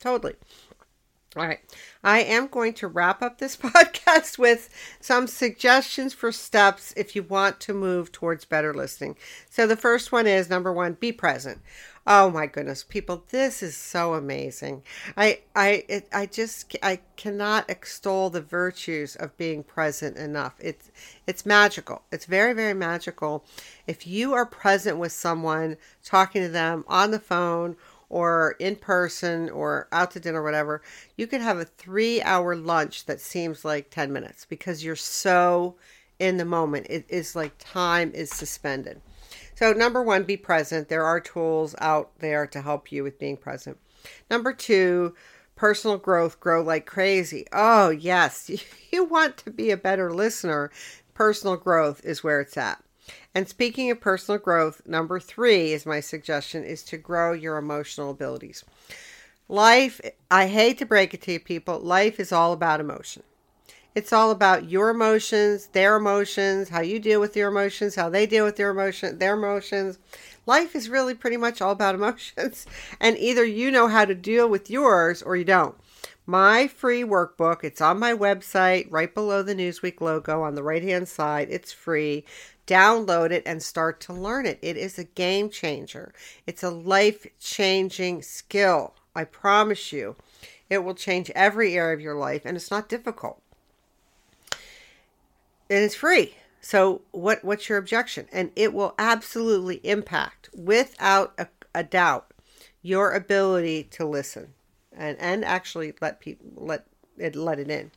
Totally. 0.00 0.36
All 1.36 1.46
right. 1.46 1.60
I 2.04 2.20
am 2.20 2.46
going 2.46 2.74
to 2.74 2.86
wrap 2.86 3.20
up 3.20 3.38
this 3.38 3.56
podcast 3.58 4.38
with 4.38 4.68
some 5.00 5.26
suggestions 5.26 6.14
for 6.14 6.30
steps 6.30 6.92
if 6.96 7.16
you 7.16 7.22
want 7.24 7.58
to 7.60 7.74
move 7.74 8.12
towards 8.12 8.44
better 8.44 8.72
listening. 8.72 9.16
So, 9.50 9.66
the 9.66 9.76
first 9.76 10.12
one 10.12 10.26
is 10.26 10.48
number 10.48 10.72
one, 10.72 10.94
be 10.94 11.10
present. 11.12 11.60
Oh 12.06 12.28
my 12.30 12.46
goodness, 12.46 12.84
people, 12.84 13.24
this 13.30 13.62
is 13.62 13.74
so 13.78 14.12
amazing. 14.12 14.82
I 15.16 15.40
I 15.56 15.84
it, 15.88 16.06
I 16.12 16.26
just 16.26 16.76
I 16.82 17.00
cannot 17.16 17.70
extol 17.70 18.28
the 18.28 18.42
virtues 18.42 19.16
of 19.16 19.34
being 19.38 19.62
present 19.62 20.18
enough. 20.18 20.54
It's 20.60 20.90
it's 21.26 21.46
magical. 21.46 22.02
It's 22.12 22.26
very 22.26 22.52
very 22.52 22.74
magical. 22.74 23.46
If 23.86 24.06
you 24.06 24.34
are 24.34 24.44
present 24.44 24.98
with 24.98 25.12
someone, 25.12 25.78
talking 26.04 26.42
to 26.42 26.50
them 26.50 26.84
on 26.88 27.10
the 27.10 27.18
phone 27.18 27.76
or 28.08 28.56
in 28.58 28.76
person 28.76 29.50
or 29.50 29.88
out 29.92 30.10
to 30.12 30.20
dinner, 30.20 30.42
whatever, 30.42 30.82
you 31.16 31.26
could 31.26 31.40
have 31.40 31.58
a 31.58 31.64
three 31.64 32.22
hour 32.22 32.54
lunch 32.56 33.06
that 33.06 33.20
seems 33.20 33.64
like 33.64 33.90
10 33.90 34.12
minutes 34.12 34.44
because 34.44 34.84
you're 34.84 34.96
so 34.96 35.76
in 36.18 36.36
the 36.36 36.44
moment. 36.44 36.86
It 36.88 37.06
is 37.08 37.34
like 37.34 37.54
time 37.58 38.12
is 38.14 38.30
suspended. 38.30 39.00
So, 39.56 39.72
number 39.72 40.02
one, 40.02 40.24
be 40.24 40.36
present. 40.36 40.88
There 40.88 41.04
are 41.04 41.20
tools 41.20 41.74
out 41.78 42.18
there 42.18 42.46
to 42.48 42.60
help 42.60 42.90
you 42.90 43.04
with 43.04 43.18
being 43.18 43.36
present. 43.36 43.78
Number 44.30 44.52
two, 44.52 45.14
personal 45.56 45.98
growth, 45.98 46.40
grow 46.40 46.62
like 46.62 46.86
crazy. 46.86 47.46
Oh, 47.52 47.90
yes, 47.90 48.50
you 48.92 49.04
want 49.04 49.36
to 49.38 49.50
be 49.50 49.70
a 49.70 49.76
better 49.76 50.12
listener. 50.12 50.70
Personal 51.14 51.56
growth 51.56 52.04
is 52.04 52.24
where 52.24 52.40
it's 52.40 52.56
at. 52.56 52.83
And 53.34 53.48
speaking 53.48 53.90
of 53.90 54.00
personal 54.00 54.38
growth, 54.38 54.82
number 54.86 55.18
three 55.18 55.72
is 55.72 55.84
my 55.84 56.00
suggestion 56.00 56.64
is 56.64 56.84
to 56.84 56.96
grow 56.96 57.32
your 57.32 57.56
emotional 57.56 58.10
abilities. 58.10 58.64
Life, 59.48 60.00
I 60.30 60.46
hate 60.46 60.78
to 60.78 60.86
break 60.86 61.12
it 61.12 61.22
to 61.22 61.32
you 61.32 61.40
people, 61.40 61.80
life 61.80 62.20
is 62.20 62.32
all 62.32 62.52
about 62.52 62.80
emotion. 62.80 63.24
It's 63.94 64.12
all 64.12 64.32
about 64.32 64.68
your 64.68 64.90
emotions, 64.90 65.68
their 65.68 65.96
emotions, 65.96 66.68
how 66.68 66.80
you 66.80 66.98
deal 66.98 67.20
with 67.20 67.36
your 67.36 67.48
emotions, 67.48 67.94
how 67.94 68.08
they 68.08 68.26
deal 68.26 68.44
with 68.44 68.56
their 68.56 68.70
emotion, 68.70 69.18
their 69.18 69.34
emotions. 69.34 69.98
Life 70.46 70.74
is 70.74 70.88
really 70.88 71.14
pretty 71.14 71.36
much 71.36 71.60
all 71.60 71.70
about 71.70 71.94
emotions. 71.94 72.66
And 73.00 73.16
either 73.18 73.44
you 73.44 73.70
know 73.70 73.88
how 73.88 74.04
to 74.04 74.14
deal 74.14 74.48
with 74.48 74.70
yours 74.70 75.22
or 75.22 75.36
you 75.36 75.44
don't. 75.44 75.76
My 76.26 76.66
free 76.66 77.02
workbook, 77.02 77.64
it's 77.64 77.80
on 77.80 77.98
my 77.98 78.14
website 78.14 78.86
right 78.90 79.14
below 79.14 79.42
the 79.42 79.54
Newsweek 79.54 80.00
logo 80.00 80.42
on 80.42 80.54
the 80.54 80.62
right-hand 80.62 81.08
side. 81.08 81.48
It's 81.50 81.72
free. 81.72 82.24
Download 82.66 83.30
it 83.30 83.42
and 83.44 83.62
start 83.62 84.00
to 84.02 84.14
learn 84.14 84.46
it. 84.46 84.58
It 84.62 84.78
is 84.78 84.98
a 84.98 85.04
game 85.04 85.50
changer. 85.50 86.14
It's 86.46 86.62
a 86.62 86.70
life-changing 86.70 88.22
skill. 88.22 88.94
I 89.14 89.24
promise 89.24 89.92
you. 89.92 90.16
It 90.70 90.82
will 90.82 90.94
change 90.94 91.30
every 91.34 91.74
area 91.74 91.94
of 91.94 92.00
your 92.00 92.16
life 92.16 92.42
and 92.44 92.56
it's 92.56 92.70
not 92.70 92.88
difficult 92.88 93.42
and 95.70 95.84
it's 95.84 95.94
free. 95.94 96.34
So 96.60 97.02
what 97.10 97.44
what's 97.44 97.68
your 97.68 97.78
objection? 97.78 98.28
And 98.32 98.50
it 98.56 98.72
will 98.72 98.94
absolutely 98.98 99.76
impact 99.84 100.48
without 100.54 101.34
a, 101.38 101.48
a 101.74 101.82
doubt 101.82 102.32
your 102.82 103.12
ability 103.12 103.84
to 103.84 104.06
listen 104.06 104.54
and 104.96 105.18
and 105.18 105.44
actually 105.44 105.94
let 106.00 106.20
people 106.20 106.46
let 106.56 106.86
it 107.16 107.36
let 107.36 107.58
it 107.58 107.70
in. 107.70 107.90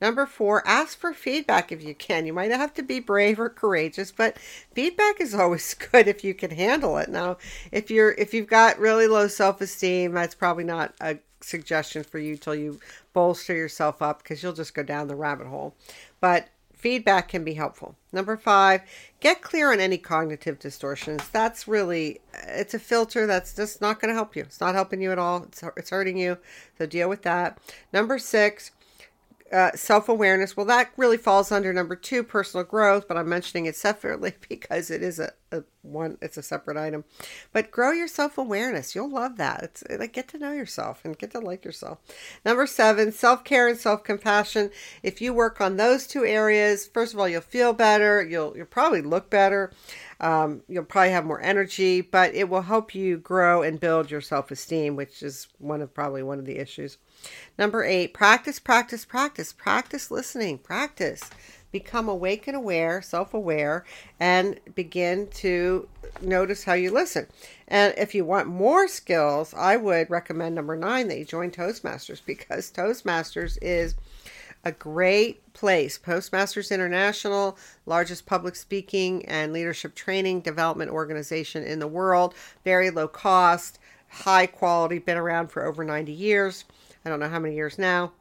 Number 0.00 0.26
four, 0.26 0.66
ask 0.66 0.98
for 0.98 1.12
feedback 1.12 1.72
if 1.72 1.82
you 1.82 1.94
can. 1.94 2.26
You 2.26 2.32
might 2.32 2.50
have 2.50 2.74
to 2.74 2.82
be 2.82 3.00
brave 3.00 3.40
or 3.40 3.48
courageous, 3.48 4.12
but 4.12 4.38
feedback 4.74 5.20
is 5.20 5.34
always 5.34 5.74
good 5.92 6.06
if 6.08 6.22
you 6.24 6.34
can 6.34 6.50
handle 6.50 6.98
it. 6.98 7.08
Now, 7.08 7.38
if 7.72 7.90
you're 7.90 8.12
if 8.12 8.32
you've 8.32 8.46
got 8.46 8.78
really 8.78 9.06
low 9.06 9.28
self 9.28 9.60
esteem, 9.60 10.12
that's 10.12 10.34
probably 10.34 10.64
not 10.64 10.94
a 11.00 11.18
suggestion 11.42 12.04
for 12.04 12.18
you 12.18 12.36
till 12.36 12.54
you 12.54 12.78
bolster 13.12 13.54
yourself 13.54 14.02
up 14.02 14.22
because 14.22 14.42
you'll 14.42 14.52
just 14.52 14.74
go 14.74 14.82
down 14.82 15.08
the 15.08 15.16
rabbit 15.16 15.46
hole. 15.46 15.74
But 16.20 16.48
Feedback 16.80 17.28
can 17.28 17.44
be 17.44 17.52
helpful. 17.52 17.94
Number 18.10 18.38
five, 18.38 18.80
get 19.20 19.42
clear 19.42 19.70
on 19.70 19.80
any 19.80 19.98
cognitive 19.98 20.58
distortions. 20.58 21.28
That's 21.28 21.68
really, 21.68 22.20
it's 22.48 22.72
a 22.72 22.78
filter 22.78 23.26
that's 23.26 23.54
just 23.54 23.82
not 23.82 24.00
going 24.00 24.08
to 24.08 24.14
help 24.14 24.34
you. 24.34 24.44
It's 24.44 24.62
not 24.62 24.74
helping 24.74 25.02
you 25.02 25.12
at 25.12 25.18
all. 25.18 25.42
It's, 25.42 25.62
it's 25.76 25.90
hurting 25.90 26.16
you. 26.16 26.38
So 26.78 26.86
deal 26.86 27.10
with 27.10 27.20
that. 27.22 27.58
Number 27.92 28.18
six, 28.18 28.70
uh, 29.52 29.72
self 29.74 30.08
awareness. 30.08 30.56
Well, 30.56 30.66
that 30.66 30.90
really 30.96 31.16
falls 31.16 31.50
under 31.50 31.72
number 31.72 31.96
two, 31.96 32.22
personal 32.22 32.64
growth, 32.64 33.08
but 33.08 33.16
I'm 33.16 33.28
mentioning 33.28 33.66
it 33.66 33.76
separately 33.76 34.34
because 34.48 34.90
it 34.90 35.02
is 35.02 35.18
a, 35.18 35.32
a 35.50 35.64
one. 35.82 36.18
It's 36.22 36.36
a 36.36 36.42
separate 36.42 36.76
item. 36.76 37.04
But 37.52 37.70
grow 37.70 37.90
your 37.90 38.06
self 38.06 38.38
awareness. 38.38 38.94
You'll 38.94 39.10
love 39.10 39.36
that. 39.38 39.62
It's 39.62 39.84
like 39.98 40.12
get 40.12 40.28
to 40.28 40.38
know 40.38 40.52
yourself 40.52 41.04
and 41.04 41.18
get 41.18 41.32
to 41.32 41.40
like 41.40 41.64
yourself. 41.64 41.98
Number 42.44 42.66
seven, 42.66 43.10
self 43.12 43.42
care 43.44 43.68
and 43.68 43.78
self 43.78 44.04
compassion. 44.04 44.70
If 45.02 45.20
you 45.20 45.34
work 45.34 45.60
on 45.60 45.76
those 45.76 46.06
two 46.06 46.24
areas, 46.24 46.86
first 46.86 47.12
of 47.12 47.18
all, 47.18 47.28
you'll 47.28 47.40
feel 47.40 47.72
better. 47.72 48.22
You'll 48.22 48.56
you'll 48.56 48.66
probably 48.66 49.02
look 49.02 49.30
better. 49.30 49.72
Um, 50.20 50.62
you'll 50.68 50.84
probably 50.84 51.12
have 51.12 51.24
more 51.24 51.40
energy, 51.40 52.02
but 52.02 52.34
it 52.34 52.48
will 52.48 52.62
help 52.62 52.94
you 52.94 53.16
grow 53.16 53.62
and 53.62 53.80
build 53.80 54.10
your 54.10 54.20
self 54.20 54.50
esteem, 54.50 54.94
which 54.94 55.22
is 55.22 55.48
one 55.58 55.80
of 55.80 55.92
probably 55.92 56.22
one 56.22 56.38
of 56.38 56.44
the 56.44 56.58
issues. 56.58 56.98
Number 57.58 57.84
eight, 57.84 58.14
practice, 58.14 58.58
practice, 58.58 59.04
practice, 59.04 59.52
practice 59.52 60.10
listening, 60.10 60.58
practice. 60.58 61.22
Become 61.72 62.08
awake 62.08 62.48
and 62.48 62.56
aware, 62.56 63.00
self 63.00 63.32
aware, 63.32 63.84
and 64.18 64.58
begin 64.74 65.28
to 65.34 65.88
notice 66.20 66.64
how 66.64 66.72
you 66.72 66.90
listen. 66.90 67.26
And 67.68 67.94
if 67.96 68.14
you 68.14 68.24
want 68.24 68.48
more 68.48 68.88
skills, 68.88 69.54
I 69.54 69.76
would 69.76 70.10
recommend 70.10 70.54
number 70.56 70.76
nine 70.76 71.08
that 71.08 71.18
you 71.18 71.24
join 71.24 71.50
Toastmasters 71.50 72.22
because 72.26 72.72
Toastmasters 72.72 73.56
is 73.62 73.94
a 74.64 74.72
great 74.72 75.52
place. 75.52 75.98
Toastmasters 75.98 76.70
International, 76.70 77.56
largest 77.86 78.26
public 78.26 78.56
speaking 78.56 79.24
and 79.26 79.52
leadership 79.52 79.94
training 79.94 80.40
development 80.40 80.90
organization 80.90 81.62
in 81.64 81.78
the 81.78 81.86
world, 81.86 82.34
very 82.64 82.90
low 82.90 83.08
cost, 83.08 83.78
high 84.08 84.46
quality, 84.46 84.98
been 84.98 85.16
around 85.16 85.48
for 85.48 85.64
over 85.64 85.84
90 85.84 86.12
years. 86.12 86.64
I 87.04 87.08
don't 87.08 87.20
know 87.20 87.28
how 87.28 87.38
many 87.38 87.54
years 87.54 87.78
now. 87.78 88.12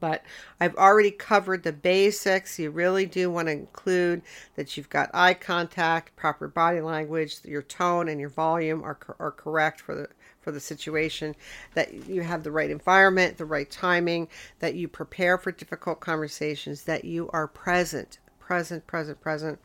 But 0.00 0.24
I've 0.58 0.74
already 0.74 1.12
covered 1.12 1.62
the 1.62 1.72
basics. 1.72 2.58
You 2.58 2.70
really 2.70 3.06
do 3.06 3.30
want 3.30 3.46
to 3.46 3.52
include 3.52 4.22
that 4.56 4.76
you've 4.76 4.90
got 4.90 5.10
eye 5.14 5.34
contact, 5.34 6.16
proper 6.16 6.48
body 6.48 6.80
language, 6.80 7.38
your 7.44 7.62
tone 7.62 8.08
and 8.08 8.20
your 8.20 8.28
volume 8.28 8.82
are, 8.82 8.98
are 9.20 9.30
correct 9.30 9.80
for 9.80 9.94
the 9.94 10.08
for 10.40 10.52
the 10.52 10.60
situation, 10.60 11.34
that 11.72 12.06
you 12.06 12.20
have 12.20 12.42
the 12.42 12.50
right 12.50 12.70
environment, 12.70 13.38
the 13.38 13.46
right 13.46 13.70
timing, 13.70 14.28
that 14.58 14.74
you 14.74 14.86
prepare 14.86 15.38
for 15.38 15.50
difficult 15.50 16.00
conversations, 16.00 16.82
that 16.82 17.02
you 17.02 17.30
are 17.32 17.48
present 17.48 18.18
present, 18.44 18.86
present, 18.86 19.20
present, 19.20 19.58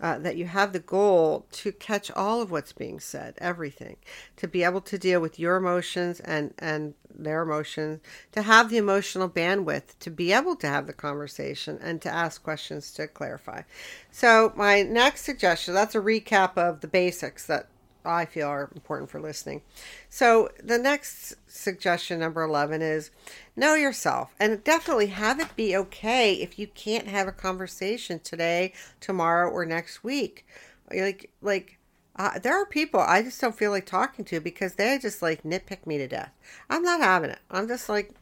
uh, 0.00 0.18
that 0.18 0.36
you 0.36 0.44
have 0.44 0.72
the 0.72 0.78
goal 0.78 1.46
to 1.50 1.72
catch 1.72 2.10
all 2.10 2.42
of 2.42 2.50
what's 2.50 2.72
being 2.72 3.00
said, 3.00 3.34
everything, 3.38 3.96
to 4.36 4.46
be 4.46 4.62
able 4.62 4.82
to 4.82 4.98
deal 4.98 5.20
with 5.20 5.38
your 5.38 5.56
emotions 5.56 6.20
and, 6.20 6.52
and 6.58 6.92
their 7.12 7.42
emotions, 7.42 8.00
to 8.32 8.42
have 8.42 8.68
the 8.68 8.76
emotional 8.76 9.28
bandwidth 9.28 9.98
to 9.98 10.10
be 10.10 10.32
able 10.32 10.54
to 10.56 10.66
have 10.66 10.86
the 10.86 10.92
conversation 10.92 11.78
and 11.80 12.02
to 12.02 12.10
ask 12.10 12.42
questions 12.42 12.92
to 12.92 13.08
clarify. 13.08 13.62
So, 14.10 14.52
my 14.54 14.82
next 14.82 15.24
suggestion 15.24 15.72
that's 15.72 15.94
a 15.94 16.00
recap 16.00 16.56
of 16.58 16.80
the 16.80 16.88
basics 16.88 17.46
that 17.46 17.68
I 18.08 18.24
feel 18.24 18.48
are 18.48 18.70
important 18.74 19.10
for 19.10 19.20
listening. 19.20 19.62
So, 20.08 20.48
the 20.62 20.78
next 20.78 21.34
suggestion, 21.46 22.20
number 22.20 22.42
11, 22.42 22.82
is 22.82 23.10
know 23.54 23.74
yourself 23.74 24.34
and 24.40 24.64
definitely 24.64 25.08
have 25.08 25.40
it 25.40 25.54
be 25.56 25.76
okay 25.76 26.34
if 26.34 26.58
you 26.58 26.66
can't 26.66 27.06
have 27.06 27.28
a 27.28 27.32
conversation 27.32 28.20
today, 28.20 28.72
tomorrow, 29.00 29.50
or 29.50 29.64
next 29.66 30.02
week. 30.02 30.46
Like, 30.90 31.30
like, 31.42 31.78
uh, 32.16 32.38
there 32.38 32.60
are 32.60 32.66
people 32.66 33.00
I 33.00 33.22
just 33.22 33.40
don't 33.40 33.56
feel 33.56 33.70
like 33.70 33.86
talking 33.86 34.24
to 34.26 34.40
because 34.40 34.74
they 34.74 34.98
just 34.98 35.22
like 35.22 35.44
nitpick 35.44 35.86
me 35.86 35.98
to 35.98 36.08
death. 36.08 36.32
I'm 36.68 36.82
not 36.82 37.00
having 37.00 37.30
it. 37.30 37.38
I'm 37.48 37.68
just 37.68 37.88
like, 37.88 38.12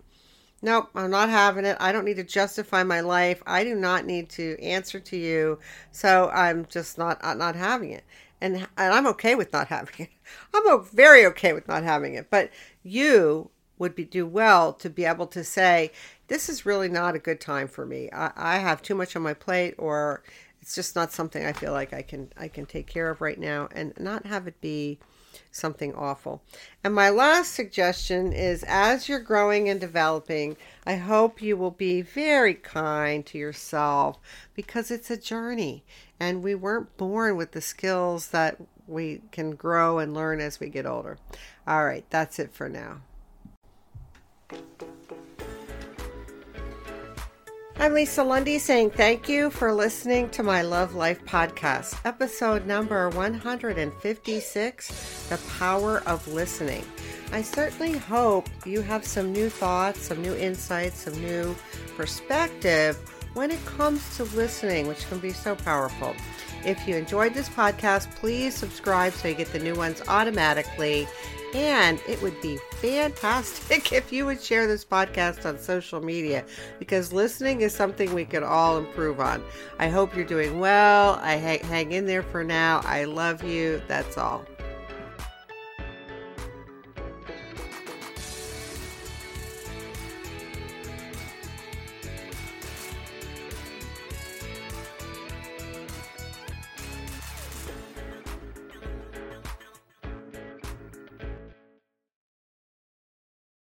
nope, 0.61 0.91
I'm 0.95 1.11
not 1.11 1.31
having 1.31 1.65
it. 1.65 1.79
I 1.81 1.93
don't 1.93 2.05
need 2.05 2.17
to 2.17 2.25
justify 2.25 2.83
my 2.83 3.01
life. 3.01 3.43
I 3.47 3.65
do 3.65 3.75
not 3.75 4.05
need 4.05 4.29
to 4.31 4.61
answer 4.61 5.01
to 5.01 5.17
you. 5.17 5.59
So 5.93 6.29
I'm 6.29 6.67
just 6.67 6.99
not 6.99 7.21
not 7.39 7.57
having 7.57 7.93
it 7.93 8.05
and 8.41 8.57
and 8.77 8.93
I'm 8.93 9.07
okay 9.09 9.35
with 9.35 9.53
not 9.53 9.69
having 9.69 9.95
it. 9.99 10.11
I'm 10.55 10.85
very 10.85 11.25
okay 11.27 11.53
with 11.53 11.69
not 11.69 11.83
having 11.83 12.15
it. 12.15 12.29
But 12.31 12.51
you 12.83 13.51
would 13.79 13.95
be 13.95 14.05
do 14.05 14.27
well 14.27 14.73
to 14.73 14.89
be 14.89 15.05
able 15.05 15.27
to 15.27 15.45
say 15.45 15.93
this 16.29 16.49
is 16.49 16.67
really 16.67 16.89
not 16.89 17.15
a 17.15 17.21
good 17.21 17.41
time 17.41 17.69
for 17.69 17.87
me. 17.87 18.09
I, 18.13 18.33
I 18.37 18.59
have 18.59 18.83
too 18.83 18.95
much 18.95 19.15
on 19.17 19.23
my 19.23 19.35
plate, 19.35 19.75
or 19.79 20.23
it's 20.61 20.75
just 20.75 20.97
not 20.97 21.13
something 21.13 21.45
I 21.45 21.53
feel 21.53 21.73
like 21.73 21.93
I 21.93 22.03
can 22.03 22.33
I 22.37 22.49
can 22.49 22.67
take 22.67 22.87
care 22.87 23.11
of 23.11 23.21
right 23.21 23.39
now, 23.39 23.69
and 23.75 23.93
not 23.99 24.27
have 24.27 24.47
it 24.47 24.61
be 24.61 24.99
something 25.51 25.95
awful. 25.95 26.43
And 26.85 26.95
my 26.95 27.11
last 27.11 27.55
suggestion 27.55 28.33
is 28.33 28.65
as 28.67 29.09
you're 29.09 29.21
growing 29.21 29.69
and 29.69 29.81
developing, 29.81 30.57
I 30.87 30.97
hope 30.97 31.43
you 31.43 31.57
will 31.57 31.71
be 31.71 32.03
very 32.03 32.55
kind 32.55 33.25
to 33.27 33.39
yourself 33.39 34.19
because 34.55 34.91
it's 34.91 35.11
a 35.11 35.17
journey 35.17 35.85
and 36.19 36.43
we 36.43 36.55
weren't 36.55 36.97
born 36.97 37.37
with 37.37 37.53
the 37.53 37.61
skills 37.61 38.29
that 38.29 38.57
we 38.87 39.23
can 39.33 39.53
grow 39.53 39.99
and 39.99 40.15
learn 40.15 40.41
as 40.41 40.61
we 40.61 40.69
get 40.69 40.87
older. 40.87 41.19
All 41.67 41.85
right, 41.85 42.05
that's 42.11 42.39
it 42.39 42.53
for 42.53 42.69
now. 42.69 43.01
I'm 47.79 47.93
Lisa 47.93 48.25
Lundy 48.25 48.59
saying 48.59 48.93
thank 48.93 49.29
you 49.29 49.51
for 49.51 49.71
listening 49.71 50.31
to 50.31 50.43
my 50.43 50.63
Love 50.63 50.95
Life 50.95 51.23
podcast, 51.27 52.01
episode 52.07 52.67
number 52.67 53.11
156 53.11 55.27
The 55.29 55.39
Power 55.59 56.03
of 56.07 56.27
Listening. 56.27 56.87
I 57.33 57.43
certainly 57.43 57.99
hope 57.99 58.49
you 58.65 58.81
have 58.81 59.05
some 59.05 59.31
new 59.31 59.51
thoughts, 59.51 60.01
some 60.01 60.23
new 60.23 60.35
insights, 60.35 61.01
some 61.01 61.21
new 61.21 61.55
perspective 61.99 62.97
when 63.35 63.51
it 63.51 63.63
comes 63.67 64.17
to 64.17 64.25
listening, 64.25 64.87
which 64.87 65.07
can 65.09 65.19
be 65.19 65.35
so 65.35 65.55
powerful. 65.55 66.15
If 66.65 66.89
you 66.89 66.97
enjoyed 66.97 67.35
this 67.35 67.51
podcast, 67.51 68.11
please 68.17 68.55
subscribe 68.55 69.13
so 69.13 69.29
you 69.29 69.35
get 69.35 69.53
the 69.53 69.59
new 69.59 69.75
ones 69.75 70.01
automatically. 70.09 71.07
And 71.55 72.01
it 72.09 72.21
would 72.23 72.41
be 72.41 72.59
fantastic 72.73 73.93
if 73.93 74.13
you 74.13 74.27
would 74.27 74.43
share 74.43 74.67
this 74.67 74.85
podcast 74.85 75.47
on 75.47 75.59
social 75.59 76.01
media 76.01 76.45
because 76.79 77.13
listening 77.13 77.61
is 77.61 77.75
something 77.75 78.13
we 78.13 78.25
could 78.25 78.43
all 78.43 78.77
improve 78.79 79.21
on. 79.21 79.43
I 79.79 79.89
hope 79.89 80.15
you're 80.15 80.25
doing 80.25 80.59
well. 80.59 81.19
I 81.23 81.35
hang 81.35 81.93
in 81.93 82.07
there 82.07 82.23
for 82.23 82.45
now. 82.45 82.81
I 82.85 83.05
love 83.05 83.43
you. 83.43 83.83
That's 83.89 84.19
all. 84.19 84.45